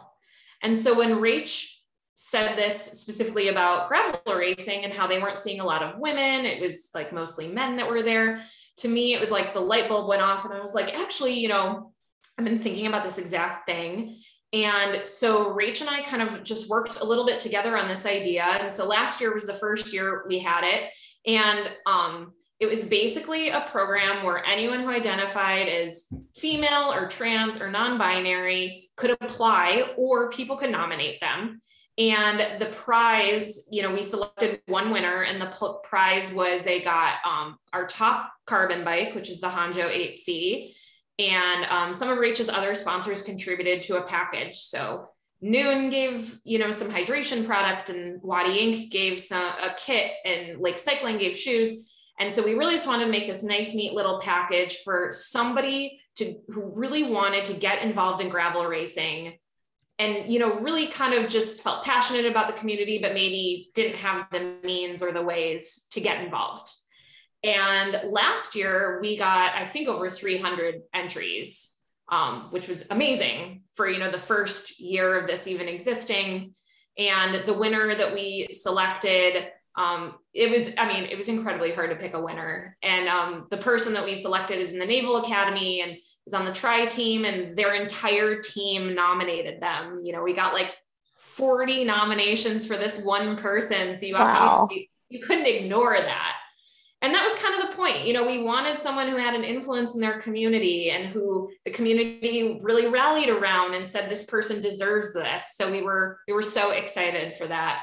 And 0.62 0.80
so 0.80 0.96
when 0.96 1.16
Rach 1.16 1.70
said 2.16 2.56
this 2.56 2.82
specifically 3.00 3.48
about 3.48 3.88
gravel 3.88 4.20
racing 4.34 4.84
and 4.84 4.92
how 4.92 5.06
they 5.06 5.20
weren't 5.20 5.38
seeing 5.38 5.60
a 5.60 5.66
lot 5.66 5.82
of 5.82 5.98
women, 5.98 6.46
it 6.46 6.60
was 6.60 6.90
like 6.94 7.12
mostly 7.12 7.48
men 7.48 7.76
that 7.76 7.88
were 7.88 8.02
there. 8.02 8.42
To 8.78 8.88
me, 8.88 9.14
it 9.14 9.20
was 9.20 9.30
like 9.30 9.54
the 9.54 9.60
light 9.60 9.88
bulb 9.88 10.08
went 10.08 10.22
off, 10.22 10.44
and 10.44 10.52
I 10.52 10.60
was 10.60 10.74
like, 10.74 10.94
actually, 10.94 11.38
you 11.38 11.48
know, 11.48 11.92
I've 12.38 12.44
been 12.44 12.58
thinking 12.58 12.86
about 12.86 13.04
this 13.04 13.18
exact 13.18 13.68
thing. 13.68 14.20
And 14.52 15.08
so 15.08 15.52
Rach 15.52 15.80
and 15.80 15.90
I 15.90 16.02
kind 16.02 16.22
of 16.22 16.44
just 16.44 16.68
worked 16.68 17.00
a 17.00 17.04
little 17.04 17.26
bit 17.26 17.40
together 17.40 17.76
on 17.76 17.88
this 17.88 18.06
idea. 18.06 18.44
And 18.44 18.70
so 18.70 18.86
last 18.86 19.20
year 19.20 19.34
was 19.34 19.46
the 19.46 19.52
first 19.54 19.92
year 19.92 20.24
we 20.28 20.38
had 20.38 20.62
it. 20.62 20.90
And 21.26 21.70
um, 21.86 22.34
it 22.60 22.66
was 22.66 22.88
basically 22.88 23.48
a 23.48 23.62
program 23.62 24.24
where 24.24 24.44
anyone 24.46 24.80
who 24.80 24.90
identified 24.90 25.68
as 25.68 26.06
female 26.36 26.92
or 26.92 27.08
trans 27.08 27.60
or 27.60 27.70
non 27.70 27.98
binary 27.98 28.90
could 28.96 29.10
apply, 29.20 29.92
or 29.96 30.30
people 30.30 30.56
could 30.56 30.70
nominate 30.70 31.20
them. 31.20 31.60
And 31.96 32.60
the 32.60 32.66
prize, 32.66 33.68
you 33.70 33.82
know, 33.82 33.92
we 33.92 34.02
selected 34.02 34.60
one 34.66 34.90
winner, 34.90 35.22
and 35.22 35.40
the 35.40 35.78
prize 35.84 36.32
was 36.34 36.64
they 36.64 36.80
got 36.80 37.16
um, 37.24 37.56
our 37.72 37.86
top 37.86 38.32
carbon 38.46 38.84
bike, 38.84 39.14
which 39.14 39.30
is 39.30 39.40
the 39.40 39.46
Haanjo 39.48 39.88
8C. 39.88 40.74
And 41.20 41.64
um, 41.66 41.94
some 41.94 42.10
of 42.10 42.18
Rach's 42.18 42.48
other 42.48 42.74
sponsors 42.74 43.22
contributed 43.22 43.82
to 43.82 43.98
a 43.98 44.02
package. 44.02 44.56
So 44.56 45.08
Nuun 45.42 45.90
gave, 45.90 46.36
you 46.44 46.58
know, 46.58 46.72
some 46.72 46.90
hydration 46.90 47.46
product, 47.46 47.90
and 47.90 48.20
Wattie 48.22 48.58
Ink. 48.58 48.90
gave 48.90 49.20
some 49.20 49.54
a 49.62 49.72
kit, 49.76 50.10
and 50.24 50.60
Lake 50.60 50.78
Cycling 50.78 51.18
gave 51.18 51.36
shoes 51.36 51.90
and 52.18 52.32
so 52.32 52.44
we 52.44 52.54
really 52.54 52.74
just 52.74 52.86
wanted 52.86 53.06
to 53.06 53.10
make 53.10 53.26
this 53.26 53.42
nice, 53.42 53.74
neat 53.74 53.92
little 53.92 54.20
package 54.20 54.78
for 54.84 55.10
somebody 55.10 56.00
to 56.16 56.36
who 56.48 56.72
really 56.74 57.02
wanted 57.02 57.44
to 57.46 57.54
get 57.54 57.82
involved 57.82 58.22
in 58.22 58.28
gravel 58.28 58.64
racing 58.66 59.38
and 59.98 60.30
you 60.30 60.38
know 60.38 60.58
really 60.60 60.86
kind 60.86 61.14
of 61.14 61.30
just 61.30 61.62
felt 61.62 61.84
passionate 61.84 62.26
about 62.26 62.46
the 62.46 62.52
community 62.54 62.98
but 62.98 63.14
maybe 63.14 63.70
didn't 63.74 63.96
have 63.96 64.26
the 64.32 64.56
means 64.62 65.02
or 65.02 65.12
the 65.12 65.22
ways 65.22 65.86
to 65.90 66.00
get 66.00 66.22
involved 66.24 66.70
and 67.42 68.00
last 68.10 68.54
year 68.54 68.98
we 69.00 69.16
got 69.16 69.54
i 69.54 69.64
think 69.64 69.88
over 69.88 70.08
300 70.10 70.82
entries 70.92 71.70
um, 72.10 72.48
which 72.50 72.68
was 72.68 72.90
amazing 72.90 73.62
for 73.74 73.88
you 73.88 73.98
know 73.98 74.10
the 74.10 74.18
first 74.18 74.80
year 74.80 75.18
of 75.18 75.26
this 75.26 75.46
even 75.46 75.68
existing 75.68 76.52
and 76.98 77.46
the 77.46 77.54
winner 77.54 77.94
that 77.94 78.12
we 78.12 78.48
selected 78.52 79.50
um, 79.76 80.14
it 80.32 80.50
was, 80.50 80.72
I 80.78 80.86
mean, 80.86 81.04
it 81.04 81.16
was 81.16 81.28
incredibly 81.28 81.72
hard 81.72 81.90
to 81.90 81.96
pick 81.96 82.14
a 82.14 82.20
winner. 82.20 82.76
And 82.82 83.08
um, 83.08 83.46
the 83.50 83.56
person 83.56 83.92
that 83.94 84.04
we 84.04 84.16
selected 84.16 84.60
is 84.60 84.72
in 84.72 84.78
the 84.78 84.86
Naval 84.86 85.16
Academy 85.16 85.80
and 85.80 85.96
is 86.26 86.34
on 86.34 86.44
the 86.44 86.52
tri 86.52 86.86
team, 86.86 87.24
and 87.24 87.56
their 87.56 87.74
entire 87.74 88.40
team 88.40 88.94
nominated 88.94 89.60
them. 89.60 90.00
You 90.02 90.12
know, 90.12 90.22
we 90.22 90.32
got 90.32 90.54
like 90.54 90.76
40 91.18 91.84
nominations 91.84 92.66
for 92.66 92.76
this 92.76 93.02
one 93.02 93.36
person. 93.36 93.94
So 93.94 94.06
you 94.06 94.14
wow. 94.14 94.60
obviously 94.62 94.90
you 95.08 95.20
couldn't 95.20 95.46
ignore 95.46 95.96
that. 95.98 96.36
And 97.02 97.14
that 97.14 97.22
was 97.22 97.34
kind 97.34 97.54
of 97.54 97.68
the 97.68 97.76
point. 97.76 98.06
You 98.06 98.14
know, 98.14 98.26
we 98.26 98.42
wanted 98.42 98.78
someone 98.78 99.08
who 99.08 99.16
had 99.16 99.34
an 99.34 99.44
influence 99.44 99.94
in 99.94 100.00
their 100.00 100.20
community 100.20 100.90
and 100.90 101.06
who 101.06 101.50
the 101.66 101.70
community 101.70 102.58
really 102.62 102.86
rallied 102.86 103.28
around 103.28 103.74
and 103.74 103.86
said, 103.86 104.08
this 104.08 104.24
person 104.24 104.62
deserves 104.62 105.12
this. 105.12 105.54
So 105.56 105.70
we 105.70 105.82
were, 105.82 106.20
we 106.26 106.32
were 106.32 106.40
so 106.40 106.70
excited 106.70 107.34
for 107.34 107.46
that. 107.46 107.82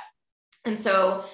And 0.66 0.80
so 0.80 1.26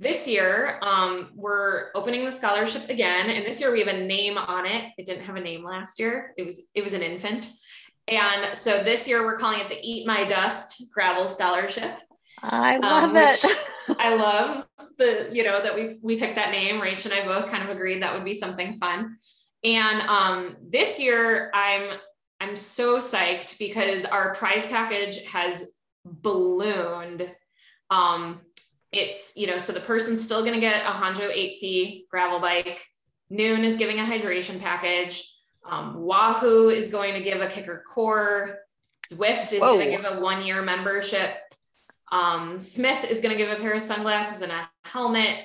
this 0.00 0.26
year, 0.26 0.78
um, 0.82 1.30
we're 1.34 1.90
opening 1.94 2.24
the 2.24 2.32
scholarship 2.32 2.88
again, 2.88 3.30
and 3.30 3.46
this 3.46 3.60
year 3.60 3.72
we 3.72 3.78
have 3.78 3.88
a 3.88 4.04
name 4.04 4.36
on 4.36 4.66
it. 4.66 4.92
It 4.98 5.06
didn't 5.06 5.24
have 5.24 5.36
a 5.36 5.40
name 5.40 5.64
last 5.64 6.00
year. 6.00 6.34
It 6.36 6.44
was 6.44 6.68
it 6.74 6.82
was 6.82 6.94
an 6.94 7.02
infant, 7.02 7.50
and 8.08 8.56
so 8.56 8.82
this 8.82 9.06
year 9.06 9.24
we're 9.24 9.38
calling 9.38 9.60
it 9.60 9.68
the 9.68 9.78
Eat 9.80 10.06
My 10.06 10.24
Dust 10.24 10.90
Gravel 10.92 11.28
Scholarship. 11.28 11.98
I 12.42 12.76
um, 12.76 12.82
love 12.82 13.10
um, 13.10 13.16
it. 13.16 13.44
I 13.98 14.16
love 14.16 14.66
the 14.98 15.30
you 15.32 15.44
know 15.44 15.62
that 15.62 15.74
we 15.74 15.98
we 16.02 16.18
picked 16.18 16.36
that 16.36 16.50
name. 16.50 16.80
Rach 16.80 17.04
and 17.04 17.14
I 17.14 17.24
both 17.24 17.50
kind 17.50 17.62
of 17.62 17.70
agreed 17.70 18.02
that 18.02 18.14
would 18.14 18.24
be 18.24 18.34
something 18.34 18.76
fun. 18.76 19.16
And 19.62 20.02
um, 20.02 20.56
this 20.70 20.98
year, 20.98 21.50
I'm 21.54 21.98
I'm 22.40 22.56
so 22.56 22.98
psyched 22.98 23.58
because 23.58 24.04
our 24.04 24.34
prize 24.34 24.66
package 24.66 25.24
has 25.24 25.70
ballooned. 26.04 27.32
Um, 27.90 28.40
it's, 28.96 29.32
you 29.36 29.46
know, 29.46 29.58
so 29.58 29.72
the 29.72 29.80
person's 29.80 30.22
still 30.22 30.40
going 30.40 30.54
to 30.54 30.60
get 30.60 30.82
a 30.82 30.90
Haanjo 30.90 31.30
8C 31.30 32.08
gravel 32.08 32.40
bike. 32.40 32.84
Nuun 33.30 33.64
is 33.64 33.76
giving 33.76 33.98
a 33.98 34.04
hydration 34.04 34.60
package. 34.60 35.30
Um, 35.68 36.02
Wahoo 36.02 36.68
is 36.68 36.90
going 36.90 37.14
to 37.14 37.20
give 37.20 37.40
a 37.40 37.46
KICKR 37.46 37.80
CORE. 37.88 38.58
Zwift 39.12 39.52
is 39.52 39.60
going 39.60 39.90
to 39.90 39.90
give 39.90 40.04
a 40.04 40.20
one 40.20 40.44
year 40.44 40.62
membership. 40.62 41.36
Um, 42.12 42.60
Smith 42.60 43.04
is 43.04 43.20
going 43.20 43.32
to 43.32 43.36
give 43.36 43.50
a 43.50 43.60
pair 43.60 43.74
of 43.74 43.82
sunglasses 43.82 44.42
and 44.42 44.52
a 44.52 44.70
helmet. 44.84 45.40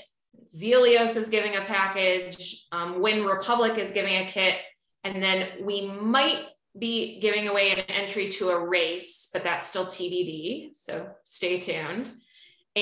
Zealios 0.46 1.16
is 1.16 1.30
giving 1.30 1.56
a 1.56 1.62
package. 1.62 2.66
Um, 2.72 3.02
Wyn 3.02 3.24
Republic 3.26 3.78
is 3.78 3.92
giving 3.92 4.16
a 4.16 4.26
kit. 4.26 4.58
And 5.04 5.22
then 5.22 5.48
we 5.62 5.88
might 5.88 6.46
be 6.78 7.20
giving 7.20 7.48
away 7.48 7.72
an 7.72 7.80
entry 7.88 8.30
to 8.30 8.50
a 8.50 8.66
race, 8.68 9.30
but 9.34 9.44
that's 9.44 9.68
still 9.68 9.86
TBD. 9.86 10.76
So 10.76 11.10
stay 11.24 11.60
tuned. 11.60 12.12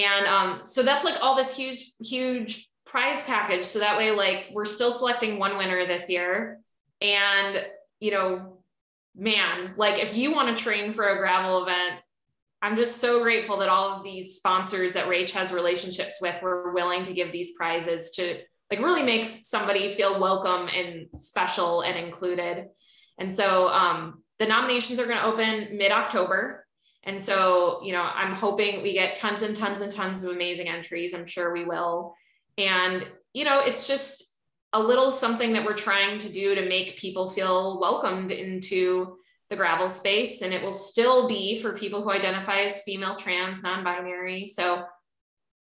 And 0.03 0.27
um, 0.27 0.61
so 0.63 0.83
that's 0.83 1.03
like 1.03 1.21
all 1.21 1.35
this 1.35 1.55
huge, 1.55 1.91
huge 1.99 2.69
prize 2.85 3.23
package. 3.23 3.65
So 3.65 3.79
that 3.79 3.97
way, 3.97 4.11
like, 4.11 4.47
we're 4.53 4.65
still 4.65 4.91
selecting 4.91 5.39
one 5.39 5.57
winner 5.57 5.85
this 5.85 6.09
year. 6.09 6.59
And, 7.01 7.65
you 7.99 8.11
know, 8.11 8.59
man, 9.15 9.73
like, 9.77 9.97
if 9.99 10.15
you 10.15 10.33
want 10.33 10.55
to 10.55 10.63
train 10.63 10.93
for 10.93 11.09
a 11.09 11.17
gravel 11.17 11.63
event, 11.63 11.99
I'm 12.61 12.75
just 12.75 12.97
so 12.97 13.21
grateful 13.21 13.57
that 13.57 13.69
all 13.69 13.91
of 13.91 14.03
these 14.03 14.35
sponsors 14.35 14.93
that 14.93 15.07
Rach 15.07 15.31
has 15.31 15.51
relationships 15.51 16.17
with 16.21 16.41
were 16.41 16.73
willing 16.73 17.03
to 17.03 17.13
give 17.13 17.31
these 17.31 17.55
prizes 17.55 18.11
to 18.11 18.39
like 18.69 18.79
really 18.79 19.03
make 19.03 19.39
somebody 19.43 19.89
feel 19.89 20.19
welcome 20.19 20.67
and 20.67 21.07
special 21.17 21.81
and 21.81 21.97
included. 21.97 22.65
And 23.17 23.31
so 23.31 23.69
um, 23.69 24.23
the 24.39 24.45
nominations 24.45 24.99
are 24.99 25.05
going 25.05 25.19
to 25.19 25.25
open 25.25 25.77
mid 25.77 25.91
October. 25.91 26.65
And 27.07 27.19
so, 27.19 27.81
you 27.83 27.93
know, 27.93 28.01
I'm 28.01 28.35
hoping 28.35 28.83
we 28.83 28.91
get 28.91 29.15
tons 29.15 29.41
and 29.41 29.55
tons 29.55 29.79
and 29.79 29.93
tons 29.93 30.23
of 30.23 30.31
amazing 30.31 30.67
entries. 30.67 31.13
I'm 31.13 31.25
sure 31.25 31.53
we 31.53 31.63
will. 31.63 32.13
And, 32.57 33.07
you 33.33 33.45
know, 33.45 33.61
it's 33.61 33.87
just 33.87 34.37
a 34.73 34.79
little 34.79 35.09
something 35.09 35.53
that 35.53 35.63
we're 35.63 35.73
trying 35.73 36.17
to 36.19 36.29
do 36.29 36.53
to 36.53 36.67
make 36.67 36.97
people 36.97 37.29
feel 37.29 37.79
welcomed 37.79 38.33
into 38.33 39.15
the 39.49 39.55
gravel 39.55 39.89
space. 39.89 40.41
And 40.41 40.53
it 40.53 40.61
will 40.61 40.73
still 40.73 41.29
be 41.29 41.61
for 41.61 41.71
people 41.71 42.03
who 42.03 42.11
identify 42.11 42.57
as 42.57 42.81
female, 42.81 43.15
trans, 43.15 43.63
non 43.63 43.85
binary. 43.85 44.45
So 44.45 44.83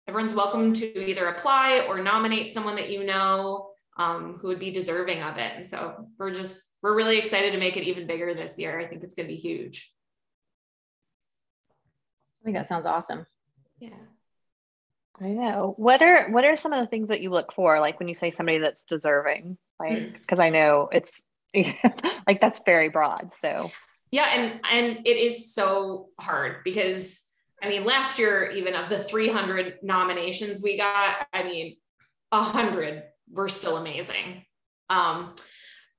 everyone's 0.09 0.35
welcome 0.35 0.73
to 0.73 1.11
either 1.11 1.27
apply 1.27 1.85
or 1.87 2.01
nominate 2.01 2.53
someone 2.53 2.77
that 2.77 2.91
you 2.91 3.05
know 3.05 3.69
um, 3.99 4.39
who 4.41 4.49
would 4.49 4.59
be 4.59 4.71
deserving 4.71 5.23
of 5.23 5.37
it. 5.37 5.53
And 5.57 5.67
so 5.67 6.09
we're 6.19 6.33
just, 6.33 6.63
we're 6.81 6.97
really 6.97 7.19
excited 7.19 7.53
to 7.53 7.61
make 7.61 7.77
it 7.77 7.85
even 7.85 8.07
bigger 8.07 8.33
this 8.33 8.59
year. 8.59 8.81
I 8.81 8.87
think 8.87 9.05
it's 9.05 9.15
going 9.15 9.29
to 9.29 9.35
be 9.35 9.39
huge. 9.39 9.94
I 12.45 12.47
think 12.47 12.57
that 12.57 12.67
sounds 12.67 12.85
awesome. 12.85 13.27
Yeah. 13.79 13.91
I 15.19 15.29
know. 15.29 15.75
What 15.79 16.03
are 16.03 16.31
what 16.31 16.45
are 16.45 16.57
some 16.57 16.75
of 16.75 16.81
the 16.81 16.87
things 16.87 17.09
that 17.09 17.23
you 17.23 17.31
look 17.31 17.55
for, 17.55 17.81
like 17.81 17.99
when 17.99 18.09
you 18.09 18.15
say 18.15 18.31
somebody 18.31 18.59
that's 18.59 18.85
deserving? 18.85 19.57
Like, 19.81 20.13
because 20.13 20.41
I 20.41 20.51
know 20.51 20.91
it's 20.93 21.25
like 22.27 22.41
that's 22.41 22.61
very 22.67 22.91
broad. 22.91 23.33
So 23.33 23.71
yeah, 24.11 24.29
and 24.33 24.61
and 24.71 25.07
it 25.07 25.17
is 25.17 25.55
so 25.55 26.09
hard 26.21 26.59
because 26.65 27.31
I 27.63 27.69
mean, 27.71 27.85
last 27.85 28.19
year, 28.19 28.51
even 28.51 28.75
of 28.75 28.91
the 28.91 28.99
300 28.99 29.79
nominations 29.83 30.63
we 30.63 30.77
got, 30.77 31.27
I 31.33 31.45
mean, 31.45 31.77
a 32.31 32.43
hundred 32.43 33.05
were 33.31 33.49
still 33.49 33.79
amazing. 33.79 34.45
Um, 34.91 35.35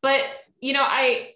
but 0.02 0.24
you 0.62 0.74
know, 0.74 0.86
I 0.86 1.32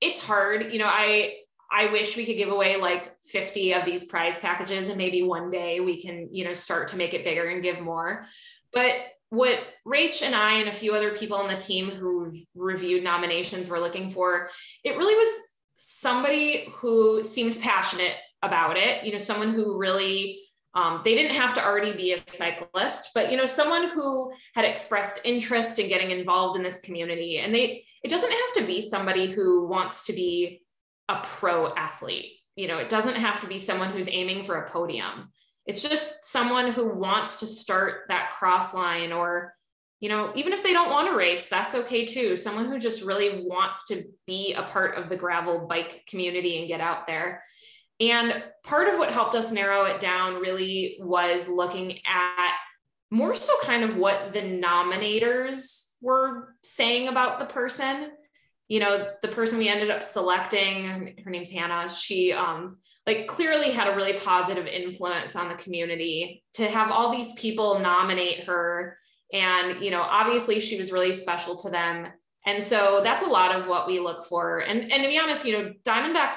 it's 0.00 0.20
hard. 0.20 0.72
You 0.72 0.78
know, 0.80 0.90
I 0.90 1.36
I 1.70 1.86
wish 1.86 2.16
we 2.16 2.24
could 2.24 2.36
give 2.36 2.50
away 2.50 2.76
like 2.76 3.14
50 3.22 3.74
of 3.74 3.84
these 3.84 4.06
prize 4.06 4.38
packages 4.38 4.88
and 4.88 4.96
maybe 4.96 5.22
one 5.22 5.50
day 5.50 5.80
we 5.80 6.00
can, 6.00 6.28
you 6.32 6.44
know, 6.44 6.54
start 6.54 6.88
to 6.88 6.96
make 6.96 7.14
it 7.14 7.24
bigger 7.24 7.48
and 7.48 7.62
give 7.62 7.80
more. 7.80 8.24
But 8.72 8.94
what 9.30 9.60
Rach 9.86 10.22
and 10.22 10.34
I 10.34 10.54
and 10.54 10.68
a 10.68 10.72
few 10.72 10.94
other 10.94 11.14
people 11.14 11.36
on 11.36 11.48
the 11.48 11.56
team 11.56 11.90
who 11.90 12.32
reviewed 12.54 13.04
nominations 13.04 13.68
were 13.68 13.80
looking 13.80 14.08
for, 14.08 14.48
it 14.84 14.96
really 14.96 15.14
was 15.14 15.42
somebody 15.74 16.72
who 16.76 17.22
seemed 17.22 17.60
passionate 17.60 18.14
about 18.42 18.76
it, 18.76 19.04
you 19.04 19.12
know, 19.12 19.18
someone 19.18 19.52
who 19.52 19.76
really 19.76 20.40
um, 20.74 21.00
they 21.02 21.14
didn't 21.14 21.34
have 21.34 21.54
to 21.54 21.64
already 21.64 21.92
be 21.92 22.12
a 22.12 22.18
cyclist, 22.28 23.10
but 23.14 23.30
you 23.30 23.36
know, 23.36 23.46
someone 23.46 23.88
who 23.88 24.32
had 24.54 24.64
expressed 24.64 25.20
interest 25.24 25.78
in 25.78 25.88
getting 25.88 26.10
involved 26.10 26.56
in 26.56 26.62
this 26.62 26.80
community. 26.80 27.38
And 27.38 27.54
they 27.54 27.84
it 28.04 28.08
doesn't 28.08 28.30
have 28.30 28.54
to 28.56 28.66
be 28.66 28.80
somebody 28.80 29.26
who 29.26 29.66
wants 29.66 30.04
to 30.04 30.12
be 30.12 30.62
a 31.08 31.20
pro 31.22 31.74
athlete. 31.74 32.32
You 32.56 32.68
know, 32.68 32.78
it 32.78 32.88
doesn't 32.88 33.16
have 33.16 33.40
to 33.40 33.46
be 33.46 33.58
someone 33.58 33.90
who's 33.90 34.08
aiming 34.08 34.44
for 34.44 34.56
a 34.56 34.68
podium. 34.68 35.30
It's 35.66 35.82
just 35.82 36.24
someone 36.24 36.72
who 36.72 36.94
wants 36.94 37.36
to 37.36 37.46
start 37.46 38.02
that 38.08 38.32
cross 38.38 38.74
line 38.74 39.12
or, 39.12 39.54
you 40.00 40.08
know, 40.08 40.32
even 40.34 40.52
if 40.52 40.64
they 40.64 40.72
don't 40.72 40.90
want 40.90 41.08
to 41.08 41.16
race, 41.16 41.48
that's 41.48 41.74
okay 41.74 42.04
too. 42.04 42.36
Someone 42.36 42.64
who 42.64 42.78
just 42.78 43.04
really 43.04 43.44
wants 43.44 43.86
to 43.88 44.04
be 44.26 44.54
a 44.54 44.62
part 44.62 44.96
of 44.96 45.08
the 45.08 45.16
gravel 45.16 45.66
bike 45.66 46.04
community 46.08 46.58
and 46.58 46.68
get 46.68 46.80
out 46.80 47.06
there. 47.06 47.42
And 48.00 48.42
part 48.64 48.88
of 48.88 48.98
what 48.98 49.12
helped 49.12 49.34
us 49.34 49.52
narrow 49.52 49.84
it 49.84 50.00
down 50.00 50.40
really 50.40 50.98
was 51.00 51.48
looking 51.48 51.98
at 52.06 52.52
more 53.10 53.34
so 53.34 53.54
kind 53.62 53.84
of 53.84 53.96
what 53.96 54.32
the 54.32 54.40
nominators 54.40 55.92
were 56.00 56.54
saying 56.62 57.08
about 57.08 57.38
the 57.38 57.46
person 57.46 58.10
you 58.68 58.80
know, 58.80 59.10
the 59.22 59.28
person 59.28 59.58
we 59.58 59.68
ended 59.68 59.90
up 59.90 60.02
selecting, 60.02 61.16
her 61.24 61.30
name's 61.30 61.50
Hannah, 61.50 61.88
she 61.88 62.32
um, 62.32 62.76
like 63.06 63.26
clearly 63.26 63.70
had 63.70 63.88
a 63.88 63.96
really 63.96 64.12
positive 64.12 64.66
influence 64.66 65.34
on 65.34 65.48
the 65.48 65.54
community 65.54 66.44
to 66.54 66.68
have 66.68 66.92
all 66.92 67.10
these 67.10 67.32
people 67.32 67.78
nominate 67.78 68.44
her. 68.44 68.98
And, 69.32 69.82
you 69.82 69.90
know, 69.90 70.02
obviously 70.02 70.60
she 70.60 70.76
was 70.78 70.92
really 70.92 71.14
special 71.14 71.56
to 71.56 71.70
them. 71.70 72.08
And 72.44 72.62
so 72.62 73.00
that's 73.02 73.22
a 73.22 73.28
lot 73.28 73.54
of 73.54 73.68
what 73.68 73.86
we 73.86 74.00
look 74.00 74.24
for. 74.26 74.58
And, 74.58 74.92
and 74.92 75.02
to 75.02 75.08
be 75.08 75.18
honest, 75.18 75.46
you 75.46 75.58
know, 75.58 75.72
Diamondback, 75.84 76.36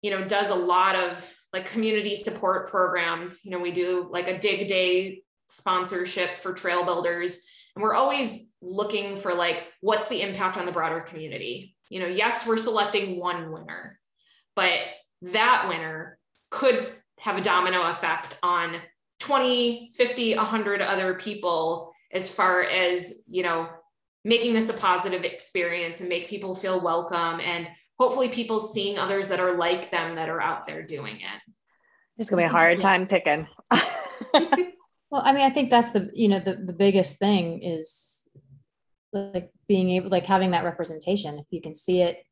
you 0.00 0.10
know, 0.10 0.24
does 0.24 0.50
a 0.50 0.54
lot 0.54 0.96
of 0.96 1.30
like 1.52 1.66
community 1.66 2.16
support 2.16 2.70
programs. 2.70 3.44
You 3.44 3.50
know, 3.50 3.58
we 3.58 3.72
do 3.72 4.08
like 4.10 4.28
a 4.28 4.38
dig 4.38 4.68
day 4.68 5.22
sponsorship 5.48 6.36
for 6.36 6.52
trail 6.54 6.84
builders. 6.84 7.46
And 7.74 7.82
we're 7.82 7.94
always 7.94 8.47
looking 8.60 9.16
for 9.16 9.34
like 9.34 9.68
what's 9.80 10.08
the 10.08 10.22
impact 10.22 10.56
on 10.56 10.66
the 10.66 10.72
broader 10.72 11.00
community? 11.00 11.76
You 11.90 12.00
know 12.00 12.06
yes 12.06 12.46
we're 12.46 12.58
selecting 12.58 13.18
one 13.18 13.50
winner 13.52 13.98
but 14.54 14.80
that 15.22 15.66
winner 15.68 16.18
could 16.50 16.92
have 17.20 17.36
a 17.36 17.40
domino 17.40 17.88
effect 17.90 18.38
on 18.42 18.76
20 19.20 19.92
50 19.94 20.36
100 20.36 20.82
other 20.82 21.14
people 21.14 21.92
as 22.12 22.28
far 22.28 22.62
as 22.62 23.24
you 23.28 23.42
know 23.42 23.68
making 24.24 24.52
this 24.52 24.68
a 24.68 24.74
positive 24.74 25.24
experience 25.24 26.00
and 26.00 26.08
make 26.08 26.28
people 26.28 26.54
feel 26.54 26.80
welcome 26.80 27.40
and 27.40 27.68
hopefully 27.98 28.28
people 28.28 28.60
seeing 28.60 28.98
others 28.98 29.28
that 29.28 29.40
are 29.40 29.56
like 29.56 29.90
them 29.90 30.16
that 30.16 30.28
are 30.28 30.40
out 30.40 30.66
there 30.66 30.82
doing 30.82 31.16
it. 31.16 31.52
It's 32.18 32.28
gonna 32.28 32.42
be 32.42 32.46
a 32.46 32.48
hard 32.48 32.80
time 32.80 33.06
picking. 33.06 33.46
Well 35.10 35.22
i 35.24 35.32
mean 35.32 35.42
i 35.42 35.50
think 35.50 35.70
that's 35.70 35.92
the 35.92 36.10
you 36.12 36.28
know 36.28 36.38
the, 36.38 36.54
the 36.54 36.72
biggest 36.72 37.18
thing 37.18 37.62
is 37.62 38.17
like 39.12 39.50
being 39.66 39.90
able 39.90 40.10
like 40.10 40.26
having 40.26 40.50
that 40.52 40.64
representation. 40.64 41.38
If 41.38 41.46
you 41.50 41.60
can 41.60 41.74
see 41.74 42.02
it 42.02 42.24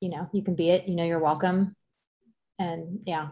you 0.00 0.08
know 0.08 0.28
you 0.32 0.42
can 0.42 0.54
be 0.54 0.70
it 0.70 0.88
you 0.88 0.96
know 0.96 1.04
you're 1.04 1.18
welcome. 1.18 1.76
And 2.58 3.00
yeah 3.06 3.28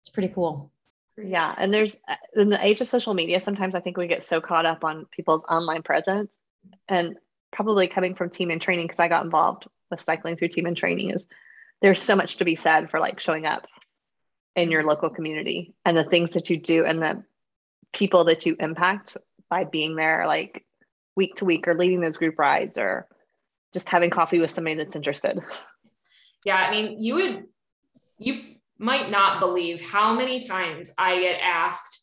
it's 0.00 0.08
pretty 0.08 0.28
cool. 0.28 0.70
Yeah 1.16 1.54
and 1.56 1.72
there's 1.72 1.96
uh, 2.08 2.16
in 2.36 2.50
the 2.50 2.64
age 2.64 2.80
of 2.80 2.88
social 2.88 3.14
media 3.14 3.40
sometimes 3.40 3.74
i 3.74 3.80
think 3.80 3.96
we 3.96 4.06
get 4.06 4.24
so 4.24 4.40
caught 4.40 4.66
up 4.66 4.82
on 4.82 5.06
people's 5.10 5.44
online 5.44 5.82
presence 5.82 6.30
and 6.88 7.16
probably 7.52 7.86
coming 7.86 8.14
from 8.14 8.30
Team 8.30 8.50
in 8.50 8.58
Training 8.58 8.86
because 8.86 8.98
i 8.98 9.08
got 9.08 9.24
involved 9.24 9.66
with 9.90 10.00
cycling 10.00 10.36
through 10.36 10.48
Team 10.48 10.66
in 10.66 10.74
Training 10.74 11.10
is 11.10 11.24
there's 11.82 12.00
so 12.00 12.16
much 12.16 12.36
to 12.36 12.44
be 12.44 12.54
said 12.54 12.90
for 12.90 12.98
like 12.98 13.20
showing 13.20 13.44
up 13.44 13.66
in 14.56 14.70
your 14.70 14.84
local 14.84 15.10
community 15.10 15.74
and 15.84 15.96
the 15.96 16.04
things 16.04 16.32
that 16.32 16.48
you 16.48 16.56
do 16.56 16.84
and 16.84 17.02
the 17.02 17.22
people 17.92 18.24
that 18.24 18.46
you 18.46 18.56
impact 18.58 19.16
by 19.50 19.64
being 19.64 19.96
there 19.96 20.26
like 20.26 20.64
week 21.16 21.34
to 21.36 21.44
week 21.44 21.68
or 21.68 21.74
leading 21.74 22.00
those 22.00 22.16
group 22.16 22.38
rides 22.38 22.78
or 22.78 23.06
just 23.72 23.88
having 23.88 24.10
coffee 24.10 24.38
with 24.38 24.50
somebody 24.50 24.76
that's 24.76 24.96
interested. 24.96 25.38
Yeah, 26.44 26.56
I 26.56 26.70
mean, 26.70 27.02
you 27.02 27.14
would, 27.14 27.44
you 28.18 28.42
might 28.78 29.10
not 29.10 29.40
believe 29.40 29.80
how 29.90 30.14
many 30.14 30.40
times 30.40 30.92
I 30.98 31.20
get 31.20 31.40
asked, 31.40 32.00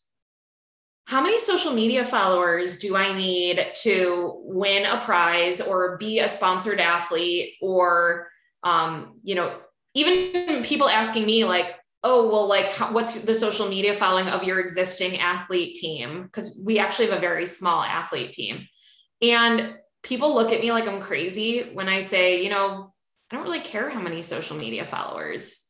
how 1.06 1.22
many 1.22 1.40
social 1.40 1.74
media 1.74 2.06
followers 2.06 2.78
do 2.78 2.96
I 2.96 3.12
need 3.14 3.66
to 3.82 4.42
win 4.46 4.86
a 4.86 5.02
prize 5.02 5.60
or 5.60 5.98
be 5.98 6.20
a 6.20 6.30
sponsored 6.30 6.80
athlete? 6.80 7.56
Or, 7.62 8.28
um, 8.64 9.20
you 9.24 9.34
know, 9.34 9.58
even 9.96 10.64
people 10.64 10.88
asking 10.88 11.26
me, 11.26 11.46
like, 11.46 11.76
oh, 12.04 12.30
well, 12.30 12.48
like, 12.48 12.70
what's 12.94 13.20
the 13.22 13.34
social 13.34 13.68
media 13.68 13.94
following 13.94 14.30
of 14.30 14.44
your 14.44 14.60
existing 14.60 15.18
athlete 15.18 15.76
team? 15.76 16.24
Because 16.24 16.62
we 16.64 16.78
actually 16.78 17.08
have 17.08 17.18
a 17.18 17.22
very 17.22 17.48
small 17.48 17.82
athlete 17.82 18.32
team. 18.32 18.68
And 19.22 19.76
people 20.04 20.34
look 20.34 20.52
at 20.52 20.62
me 20.62 20.72
like 20.72 20.88
I'm 20.88 21.02
crazy 21.02 21.62
when 21.74 21.90
I 21.90 22.02
say, 22.02 22.44
you 22.44 22.50
know, 22.50 22.94
I 23.32 23.36
don't 23.36 23.46
really 23.46 23.60
care 23.60 23.90
how 23.90 24.00
many 24.00 24.22
social 24.22 24.58
media 24.58 24.86
followers 24.86 25.68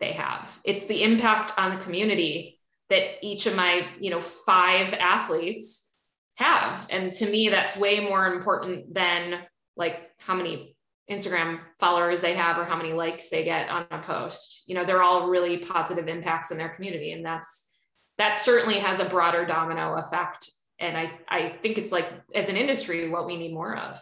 they 0.00 0.12
have. 0.12 0.58
It's 0.64 0.86
the 0.86 1.02
impact 1.02 1.52
on 1.58 1.70
the 1.70 1.82
community 1.82 2.60
that 2.90 3.24
each 3.24 3.46
of 3.46 3.56
my, 3.56 3.86
you 3.98 4.10
know, 4.10 4.20
five 4.20 4.92
athletes 4.94 5.96
have. 6.36 6.86
And 6.90 7.12
to 7.14 7.30
me, 7.30 7.48
that's 7.48 7.76
way 7.76 8.00
more 8.00 8.26
important 8.32 8.94
than 8.94 9.40
like 9.76 10.00
how 10.18 10.34
many 10.34 10.76
Instagram 11.10 11.60
followers 11.78 12.20
they 12.20 12.34
have 12.34 12.58
or 12.58 12.64
how 12.64 12.76
many 12.76 12.92
likes 12.92 13.28
they 13.28 13.44
get 13.44 13.68
on 13.68 13.86
a 13.90 13.98
post. 13.98 14.62
You 14.66 14.74
know, 14.74 14.84
they're 14.84 15.02
all 15.02 15.28
really 15.28 15.58
positive 15.58 16.08
impacts 16.08 16.50
in 16.50 16.58
their 16.58 16.70
community. 16.70 17.12
And 17.12 17.24
that's 17.24 17.82
that 18.18 18.34
certainly 18.34 18.78
has 18.78 19.00
a 19.00 19.04
broader 19.04 19.44
domino 19.44 19.96
effect 19.96 20.50
and 20.78 20.96
I, 20.96 21.12
I 21.28 21.48
think 21.62 21.78
it's 21.78 21.92
like 21.92 22.10
as 22.34 22.48
an 22.48 22.56
industry 22.56 23.08
what 23.08 23.26
we 23.26 23.36
need 23.36 23.52
more 23.52 23.76
of. 23.76 24.00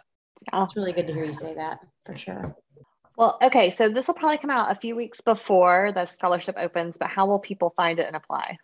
Yeah. 0.52 0.64
it's 0.64 0.76
really 0.76 0.92
good 0.92 1.06
to 1.06 1.12
hear 1.12 1.24
you 1.24 1.34
say 1.34 1.54
that 1.54 1.78
for 2.04 2.16
sure. 2.16 2.56
Well 3.16 3.38
okay 3.42 3.70
so 3.70 3.88
this 3.88 4.06
will 4.06 4.14
probably 4.14 4.38
come 4.38 4.50
out 4.50 4.74
a 4.74 4.80
few 4.80 4.96
weeks 4.96 5.20
before 5.20 5.92
the 5.94 6.06
scholarship 6.06 6.56
opens 6.58 6.96
but 6.98 7.08
how 7.08 7.26
will 7.26 7.38
people 7.38 7.72
find 7.76 7.98
it 7.98 8.06
and 8.06 8.16
apply? 8.16 8.56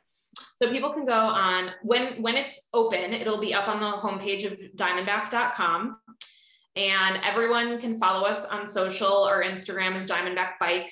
So 0.60 0.70
people 0.70 0.90
can 0.90 1.06
go 1.06 1.12
on 1.12 1.70
when 1.82 2.22
when 2.22 2.36
it's 2.36 2.68
open 2.74 3.12
it'll 3.12 3.38
be 3.38 3.54
up 3.54 3.68
on 3.68 3.80
the 3.80 3.98
homepage 3.98 4.44
of 4.44 4.58
diamondback.com 4.76 5.98
and 6.76 7.20
everyone 7.24 7.80
can 7.80 7.96
follow 7.96 8.26
us 8.26 8.44
on 8.44 8.66
social 8.66 9.12
or 9.12 9.42
instagram 9.42 9.94
as 9.94 10.08
diamondback 10.08 10.52
bike 10.60 10.90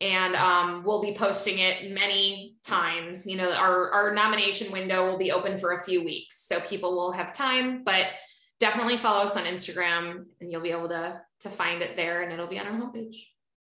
and 0.00 0.34
um, 0.36 0.82
we'll 0.84 1.00
be 1.00 1.12
posting 1.12 1.58
it 1.58 1.92
many 1.92 2.56
times. 2.66 3.26
You 3.26 3.36
know, 3.36 3.52
our, 3.52 3.90
our 3.92 4.14
nomination 4.14 4.72
window 4.72 5.08
will 5.08 5.18
be 5.18 5.32
open 5.32 5.58
for 5.58 5.72
a 5.72 5.82
few 5.82 6.04
weeks, 6.04 6.46
so 6.46 6.60
people 6.60 6.94
will 6.96 7.12
have 7.12 7.32
time. 7.32 7.84
But 7.84 8.08
definitely 8.60 8.96
follow 8.96 9.24
us 9.24 9.36
on 9.36 9.44
Instagram, 9.44 10.24
and 10.40 10.50
you'll 10.50 10.60
be 10.60 10.70
able 10.70 10.88
to 10.88 11.20
to 11.40 11.48
find 11.48 11.82
it 11.82 11.96
there, 11.96 12.22
and 12.22 12.32
it'll 12.32 12.46
be 12.46 12.58
on 12.58 12.66
our 12.66 12.72
homepage. 12.72 13.16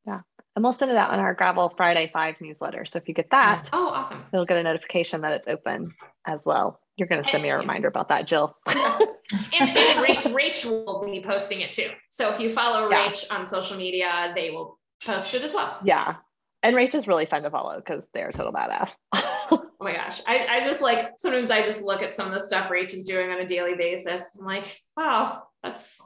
Yeah, 0.05 0.21
and 0.55 0.63
we'll 0.63 0.74
send 0.74 0.91
it 0.91 0.97
out 0.97 1.11
on 1.11 1.19
our 1.19 1.34
Gravel 1.34 1.74
Friday 1.76 2.09
Five 2.13 2.36
newsletter. 2.41 2.86
So 2.86 2.97
if 2.97 3.07
you 3.07 3.13
get 3.13 3.30
that, 3.32 3.69
oh, 3.74 3.89
awesome, 3.89 4.24
you'll 4.34 4.45
get 4.45 4.57
a 4.57 4.63
notification 4.63 5.21
that 5.21 5.34
it's 5.34 5.47
open 5.47 5.93
as 6.26 6.45
well. 6.45 6.80
You're 6.95 7.07
going 7.07 7.24
to 7.24 7.30
send 7.30 7.41
me 7.41 7.49
a 7.49 7.57
reminder 7.57 7.88
about 7.88 8.09
that, 8.09 8.28
Jill. 8.28 8.55
yes. 8.67 9.01
And, 9.59 9.69
and 9.71 10.36
Rach 10.36 10.63
will 10.65 11.03
be 11.09 11.21
posting 11.21 11.61
it 11.61 11.74
too. 11.74 11.89
So 12.09 12.32
if 12.32 12.39
you 12.39 12.51
follow 12.51 12.89
yeah. 12.89 13.07
Rach 13.07 13.26
on 13.32 13.47
social 13.47 13.78
media, 13.78 14.32
they 14.36 14.51
will 14.51 14.78
posted 15.06 15.43
as 15.43 15.54
well. 15.54 15.80
Yeah. 15.84 16.16
And 16.62 16.76
Rach 16.76 16.95
is 16.95 17.08
really 17.08 17.26
fun 17.26 17.43
to 17.43 17.51
follow 17.51 17.76
because 17.78 18.08
they're 18.14 18.30
a 18.30 18.34
total 18.34 18.54
badass. 18.54 18.95
oh 19.14 19.70
my 19.82 19.93
gosh. 19.93 20.22
I, 20.26 20.47
I 20.49 20.60
just 20.62 20.82
like 20.82 21.12
sometimes 21.18 21.51
I 21.51 21.62
just 21.62 21.84
look 21.84 22.01
at 22.01 22.14
some 22.14 22.28
of 22.28 22.34
the 22.34 22.39
stuff 22.39 22.70
Rach 22.70 22.93
is 22.93 23.04
doing 23.04 23.32
on 23.32 23.39
a 23.39 23.45
daily 23.45 23.76
basis. 23.76 24.38
I'm 24.39 24.45
like, 24.45 24.78
wow, 24.95 25.43
that's 25.62 26.01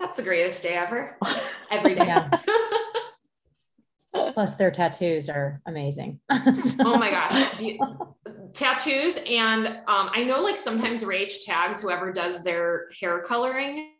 that's 0.00 0.16
the 0.16 0.22
greatest 0.22 0.64
day 0.64 0.74
ever. 0.74 1.16
Every 1.70 1.94
day. 1.94 2.12
Plus, 4.34 4.54
their 4.56 4.70
tattoos 4.70 5.28
are 5.28 5.62
amazing. 5.66 6.20
oh 6.30 6.98
my 6.98 7.10
gosh. 7.10 7.50
The, 7.52 7.78
tattoos. 8.52 9.18
And 9.26 9.66
um, 9.66 10.10
I 10.12 10.24
know 10.24 10.42
like 10.42 10.56
sometimes 10.56 11.02
Rach 11.02 11.44
tags 11.44 11.80
whoever 11.80 12.12
does 12.12 12.44
their 12.44 12.88
hair 13.00 13.20
coloring, 13.20 13.94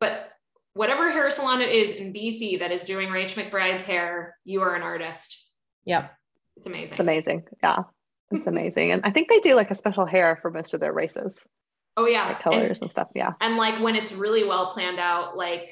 but 0.00 0.30
whatever 0.74 1.10
hair 1.10 1.30
salon 1.30 1.60
it 1.60 1.70
is 1.70 1.94
in 1.94 2.12
BC 2.12 2.58
that 2.58 2.72
is 2.72 2.84
doing 2.84 3.08
Rach 3.08 3.34
McBride's 3.34 3.84
hair, 3.84 4.36
you 4.44 4.60
are 4.62 4.74
an 4.74 4.82
artist. 4.82 5.48
Yep. 5.86 6.12
It's 6.56 6.66
amazing. 6.66 6.90
It's 6.90 7.00
amazing. 7.00 7.44
Yeah. 7.62 7.82
It's 8.30 8.46
amazing. 8.46 8.90
and 8.90 9.00
I 9.04 9.10
think 9.10 9.28
they 9.28 9.40
do 9.40 9.54
like 9.54 9.70
a 9.70 9.74
special 9.74 10.06
hair 10.06 10.38
for 10.42 10.50
most 10.50 10.74
of 10.74 10.80
their 10.80 10.92
races. 10.92 11.38
Oh 11.96 12.06
yeah. 12.06 12.26
Like 12.28 12.42
colors 12.42 12.80
and, 12.80 12.82
and 12.82 12.90
stuff. 12.90 13.08
Yeah. 13.14 13.34
And 13.40 13.56
like 13.56 13.80
when 13.80 13.94
it's 13.94 14.12
really 14.12 14.44
well 14.44 14.72
planned 14.72 14.98
out, 14.98 15.36
like 15.36 15.70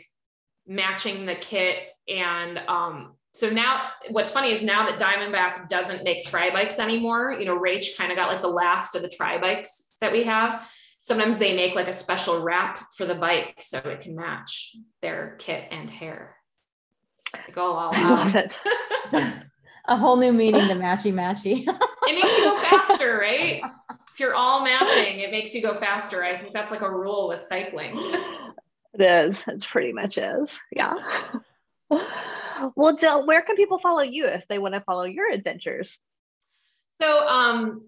matching 0.67 1.27
the 1.27 1.35
kit 1.35 1.79
and 2.09 2.59
um 2.69 3.15
so 3.35 3.49
now 3.49 3.89
what's 4.11 4.31
funny 4.31 4.51
is 4.51 4.63
now 4.63 4.87
that 4.87 5.01
Diamondback 5.01 5.69
doesn't 5.69 6.05
make 6.05 6.25
tri 6.25 6.51
bikes 6.51 6.79
anymore, 6.79 7.33
you 7.33 7.47
know, 7.47 7.59
Rach 7.59 7.97
kind 7.97 8.13
of 8.13 8.19
got 8.19 8.31
like 8.31 8.43
the 8.43 8.49
last 8.49 8.95
of 8.95 9.03
the 9.03 9.09
tri 9.09 9.39
bikes 9.39 9.95
that 10.01 10.13
we 10.13 10.23
have. 10.25 10.63
Sometimes 11.03 11.39
they 11.39 11.55
make 11.55 11.75
like 11.75 11.89
a 11.89 11.93
special 11.93 12.41
wrap 12.41 12.95
for 12.95 13.05
the 13.05 13.15
bike 13.15 13.57
so 13.61 13.79
it 13.79 14.01
can 14.01 14.15
match 14.15 14.77
their 15.03 15.37
kit 15.39 15.67
and 15.71 15.91
hair. 15.91 16.37
They 17.33 17.53
go 17.53 17.73
all 17.73 17.91
I 17.93 18.09
love 18.09 18.37
out. 18.37 18.57
it. 19.13 19.35
A 19.87 19.97
whole 19.97 20.17
new 20.17 20.33
meaning 20.33 20.69
to 20.69 20.75
matchy 20.75 21.13
matchy. 21.13 21.65
it 22.07 22.15
makes 22.15 22.39
you 22.39 22.45
go 22.45 22.61
faster, 22.61 23.19
right? 23.19 23.61
If 24.13 24.21
you're 24.21 24.35
all 24.35 24.63
matching, 24.63 25.19
it 25.19 25.33
makes 25.33 25.53
you 25.55 25.61
go 25.61 25.75
faster. 25.75 26.23
I 26.23 26.37
think 26.37 26.53
that's 26.53 26.71
like 26.71 26.83
a 26.83 26.91
rule 26.91 27.27
with 27.27 27.41
cycling. 27.41 27.99
It 28.95 29.01
is. 29.01 29.43
It's 29.49 29.67
pretty 29.67 29.93
much 29.93 30.19
is. 30.19 30.61
Yeah. 30.71 30.95
well, 32.77 32.97
Jill, 32.97 33.27
where 33.27 33.43
can 33.43 33.57
people 33.57 33.81
follow 33.81 34.03
you 34.03 34.27
if 34.27 34.47
they 34.47 34.61
want 34.61 34.75
to 34.75 34.81
follow 34.81 35.05
your 35.05 35.33
adventures? 35.33 35.99
So, 36.93 37.27
um, 37.27 37.87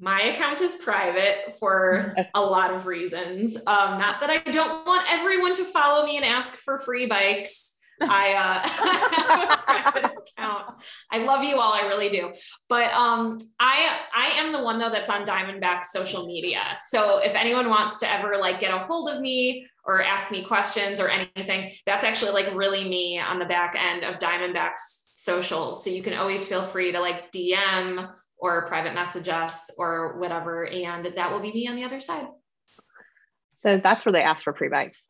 my 0.00 0.22
account 0.22 0.60
is 0.60 0.76
private 0.76 1.56
for 1.58 2.14
a 2.34 2.40
lot 2.40 2.72
of 2.72 2.86
reasons. 2.86 3.56
Um, 3.56 3.98
not 3.98 4.20
that 4.20 4.30
I 4.30 4.38
don't 4.38 4.86
want 4.86 5.04
everyone 5.10 5.56
to 5.56 5.64
follow 5.64 6.04
me 6.04 6.16
and 6.16 6.24
ask 6.24 6.54
for 6.54 6.78
free 6.78 7.06
bikes. 7.06 7.76
I 8.00 8.32
uh, 8.34 8.68
have 9.16 9.50
a 9.50 9.56
private 9.56 10.04
account. 10.04 10.66
I 11.10 11.24
love 11.24 11.42
you 11.42 11.58
all, 11.58 11.72
I 11.72 11.88
really 11.88 12.08
do. 12.10 12.32
But 12.68 12.92
um, 12.92 13.38
I 13.58 13.98
I 14.14 14.26
am 14.36 14.52
the 14.52 14.62
one 14.62 14.78
though 14.78 14.90
that's 14.90 15.10
on 15.10 15.26
Diamondback 15.26 15.84
social 15.84 16.26
media. 16.26 16.76
So 16.86 17.18
if 17.18 17.34
anyone 17.34 17.68
wants 17.68 17.98
to 17.98 18.10
ever 18.10 18.36
like 18.36 18.60
get 18.60 18.72
a 18.72 18.78
hold 18.78 19.08
of 19.08 19.20
me 19.20 19.66
or 19.84 20.02
ask 20.02 20.30
me 20.30 20.42
questions 20.42 21.00
or 21.00 21.08
anything, 21.08 21.72
that's 21.86 22.04
actually 22.04 22.30
like 22.30 22.54
really 22.54 22.88
me 22.88 23.18
on 23.18 23.40
the 23.40 23.46
back 23.46 23.74
end 23.76 24.04
of 24.04 24.20
Diamondback's 24.20 25.08
social. 25.12 25.74
So 25.74 25.90
you 25.90 26.02
can 26.02 26.14
always 26.14 26.46
feel 26.46 26.62
free 26.62 26.92
to 26.92 27.00
like 27.00 27.32
DM 27.32 28.08
or 28.38 28.66
private 28.66 28.94
message 28.94 29.28
us 29.28 29.70
or 29.78 30.18
whatever, 30.18 30.66
and 30.66 31.06
that 31.06 31.32
will 31.32 31.40
be 31.40 31.52
me 31.52 31.66
on 31.68 31.76
the 31.76 31.84
other 31.84 32.00
side. 32.00 32.26
So 33.62 33.78
that's 33.82 34.04
where 34.06 34.12
they 34.12 34.22
ask 34.22 34.44
for 34.44 34.54
free 34.54 34.68
bikes. 34.68 35.06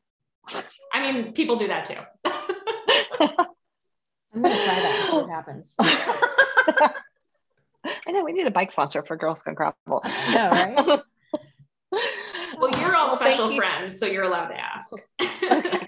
I 0.92 1.12
mean, 1.12 1.32
people 1.34 1.56
do 1.56 1.66
that 1.68 1.84
too. 1.86 1.94
I'm 4.34 4.42
gonna 4.42 4.54
try 4.54 4.80
that. 4.80 5.08
See 5.10 5.16
what 5.16 5.28
happens. 5.30 5.74
I 8.06 8.10
know 8.12 8.24
we 8.24 8.32
need 8.32 8.46
a 8.46 8.50
bike 8.50 8.70
sponsor 8.70 9.02
for 9.02 9.16
Girls 9.16 9.42
Gone 9.42 9.54
Gravel. 9.54 10.02
know, 10.32 10.50
right? 10.50 11.00
Well, 12.60 12.70
you're 12.80 12.96
all 12.96 13.06
Well, 13.06 13.16
thank 13.16 13.34
special 13.34 13.52
you. 13.52 13.56
friends, 13.60 14.00
so 14.00 14.06
you're 14.06 14.24
allowed 14.24 14.48
to 14.48 14.56
ask. 14.58 14.92
Okay. 15.44 15.87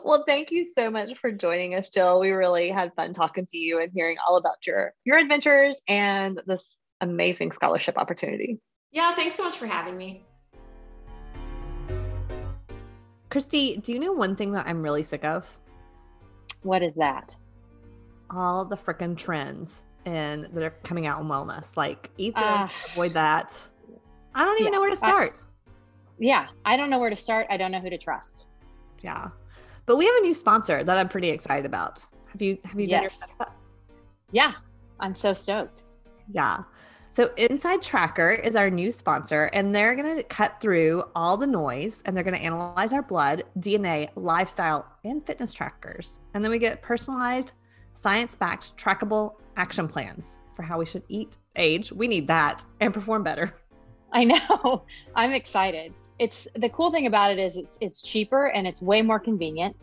well, 0.04 0.24
thank 0.26 0.50
you 0.50 0.64
so 0.64 0.90
much 0.90 1.16
for 1.18 1.30
joining 1.32 1.74
us, 1.74 1.90
Jill. 1.90 2.20
We 2.20 2.30
really 2.30 2.70
had 2.70 2.92
fun 2.94 3.12
talking 3.12 3.46
to 3.46 3.56
you 3.58 3.80
and 3.80 3.90
hearing 3.94 4.16
all 4.26 4.36
about 4.36 4.66
your 4.66 4.92
your 5.04 5.18
adventures 5.18 5.80
and 5.88 6.40
this 6.46 6.78
amazing 7.00 7.52
scholarship 7.52 7.96
opportunity. 7.98 8.60
yeah, 8.92 9.14
thanks 9.14 9.34
so 9.36 9.44
much 9.44 9.56
for 9.56 9.66
having 9.66 9.96
me. 9.96 10.24
Kristi, 13.30 13.80
do 13.82 13.92
you 13.92 13.98
know 14.00 14.12
one 14.12 14.34
thing 14.34 14.52
that 14.52 14.66
I'm 14.66 14.82
really 14.82 15.02
sick 15.04 15.24
of? 15.24 15.48
What 16.62 16.82
is 16.82 16.96
that? 16.96 17.34
All 18.28 18.64
the 18.64 18.76
frickin' 18.76 19.16
trends 19.16 19.82
and 20.04 20.44
that 20.52 20.62
are 20.62 20.74
coming 20.82 21.06
out 21.06 21.20
in 21.20 21.28
wellness. 21.28 21.76
Like 21.76 22.10
eat 22.16 22.34
this, 22.34 22.44
Ah. 22.44 22.72
avoid 22.92 23.14
that. 23.14 23.56
I 24.34 24.44
don't 24.44 24.54
even 24.60 24.66
Yeah, 24.66 24.70
know 24.76 24.80
where 24.80 24.90
to 24.90 24.96
I- 25.04 25.08
start. 25.08 25.44
Yeah, 26.18 26.48
I 26.64 26.76
don't 26.76 26.90
know 26.90 26.98
where 26.98 27.10
to 27.10 27.16
start. 27.16 27.46
I 27.50 27.56
don't 27.56 27.70
know 27.70 27.80
who 27.80 27.90
to 27.90 27.98
trust. 27.98 28.46
yeah. 29.02 29.28
But 29.86 29.96
we 29.96 30.06
have 30.06 30.14
a 30.16 30.20
new 30.20 30.34
sponsor 30.34 30.84
that 30.84 30.96
I'm 30.96 31.08
pretty 31.08 31.28
excited 31.28 31.66
about. 31.66 32.04
Have 32.26 32.42
you 32.42 32.58
have 32.64 32.78
you 32.78 32.86
done 32.86 33.02
your 33.02 33.10
setup? 33.10 33.56
Yeah, 34.32 34.52
I'm 35.00 35.14
so 35.14 35.32
stoked. 35.34 35.84
Yeah. 36.32 36.62
So 37.12 37.32
Inside 37.36 37.82
Tracker 37.82 38.30
is 38.30 38.54
our 38.54 38.70
new 38.70 38.92
sponsor, 38.92 39.46
and 39.46 39.74
they're 39.74 39.96
going 39.96 40.16
to 40.16 40.22
cut 40.22 40.60
through 40.60 41.02
all 41.16 41.36
the 41.36 41.46
noise 41.46 42.04
and 42.04 42.16
they're 42.16 42.22
going 42.22 42.36
to 42.36 42.42
analyze 42.42 42.92
our 42.92 43.02
blood, 43.02 43.42
DNA, 43.58 44.10
lifestyle, 44.14 44.86
and 45.04 45.26
fitness 45.26 45.52
trackers. 45.52 46.20
And 46.34 46.44
then 46.44 46.52
we 46.52 46.60
get 46.60 46.82
personalized, 46.82 47.52
science 47.94 48.36
backed, 48.36 48.76
trackable 48.76 49.34
action 49.56 49.88
plans 49.88 50.40
for 50.54 50.62
how 50.62 50.78
we 50.78 50.86
should 50.86 51.02
eat, 51.08 51.36
age. 51.56 51.92
We 51.92 52.06
need 52.06 52.28
that 52.28 52.64
and 52.78 52.94
perform 52.94 53.24
better. 53.24 53.56
I 54.12 54.24
know. 54.24 54.84
I'm 55.16 55.32
excited. 55.32 55.92
It's 56.20 56.46
the 56.54 56.68
cool 56.68 56.92
thing 56.92 57.06
about 57.06 57.32
it 57.32 57.38
is 57.38 57.56
it's 57.56 57.78
it's 57.80 58.02
cheaper 58.02 58.48
and 58.48 58.66
it's 58.66 58.82
way 58.82 59.00
more 59.00 59.18
convenient 59.18 59.74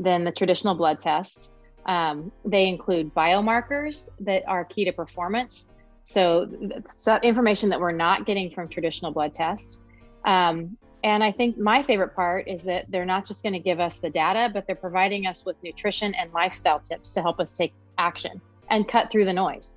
than 0.00 0.24
the 0.24 0.32
traditional 0.32 0.74
blood 0.74 0.98
tests. 0.98 1.52
Um, 1.84 2.32
they 2.42 2.66
include 2.66 3.14
biomarkers 3.14 4.08
that 4.20 4.42
are 4.48 4.64
key 4.64 4.86
to 4.86 4.92
performance. 4.92 5.68
So, 6.04 6.50
so 6.96 7.16
information 7.22 7.68
that 7.68 7.78
we're 7.78 7.92
not 7.92 8.24
getting 8.24 8.50
from 8.50 8.68
traditional 8.68 9.12
blood 9.12 9.34
tests. 9.34 9.82
Um, 10.24 10.78
and 11.02 11.22
I 11.22 11.32
think 11.32 11.58
my 11.58 11.82
favorite 11.82 12.16
part 12.16 12.48
is 12.48 12.62
that 12.64 12.86
they're 12.88 13.04
not 13.04 13.26
just 13.26 13.42
going 13.42 13.52
to 13.52 13.58
give 13.58 13.78
us 13.78 13.98
the 13.98 14.08
data, 14.08 14.50
but 14.52 14.66
they're 14.66 14.76
providing 14.76 15.26
us 15.26 15.44
with 15.44 15.56
nutrition 15.62 16.14
and 16.14 16.32
lifestyle 16.32 16.80
tips 16.80 17.10
to 17.12 17.20
help 17.20 17.40
us 17.40 17.52
take 17.52 17.74
action 17.98 18.40
and 18.70 18.88
cut 18.88 19.10
through 19.10 19.26
the 19.26 19.32
noise. 19.34 19.76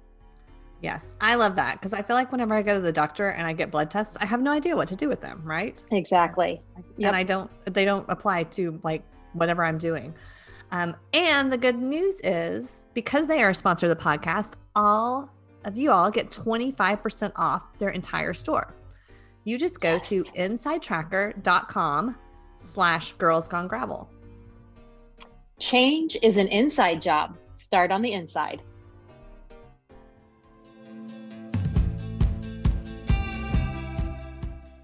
Yes, 0.82 1.14
I 1.20 1.36
love 1.36 1.56
that 1.56 1.74
because 1.74 1.94
I 1.94 2.04
feel 2.04 2.16
like 2.16 2.32
whenever 2.32 2.54
I 2.54 2.62
go 2.62 2.76
to 2.76 2.80
the 2.80 2.92
doctor 2.92 3.30
and 3.30 3.48
I 3.48 3.54
get 3.54 3.72
blood 3.72 3.90
tests, 3.90 4.16
I 4.22 4.26
have 4.26 4.42
no 4.42 4.52
idea 4.52 4.76
what 4.76 4.88
to 4.90 4.96
do 4.96 5.10
with 5.10 5.22
them, 5.22 5.42
right? 5.44 5.84
Exactly. 5.92 6.62
Yep. 6.98 7.08
and 7.08 7.16
I 7.16 7.24
don't 7.24 7.50
they 7.66 7.84
don't 7.84 8.06
apply 8.10 8.44
to 8.44 8.80
like 8.84 9.04
whatever 9.34 9.64
I'm 9.64 9.78
doing. 9.78 10.14
Um, 10.72 10.96
and 11.14 11.52
the 11.52 11.58
good 11.58 11.78
news 11.78 12.20
is 12.24 12.86
because 12.94 13.26
they 13.28 13.42
are 13.42 13.50
a 13.50 13.56
sponsor 13.56 13.90
of 13.90 13.98
the 13.98 14.04
podcast, 14.04 14.54
all 14.76 15.30
of 15.64 15.78
you 15.78 15.92
all 15.92 16.12
get 16.12 16.30
25% 16.30 17.32
off 17.36 17.64
their 17.80 17.90
entire 17.90 18.34
store. 18.34 18.76
You 19.46 19.58
just 19.58 19.80
go 19.80 19.98
to 20.00 20.24
insidetracker.com 20.24 22.18
slash 22.58 23.14
girls 23.14 23.48
gone 23.48 23.68
gravel. 23.68 24.10
Change 25.60 26.18
is 26.22 26.38
an 26.38 26.48
inside 26.50 27.02
job. 27.02 27.38
Start 27.56 27.92
on 27.92 28.02
the 28.02 28.12
inside. 28.12 28.62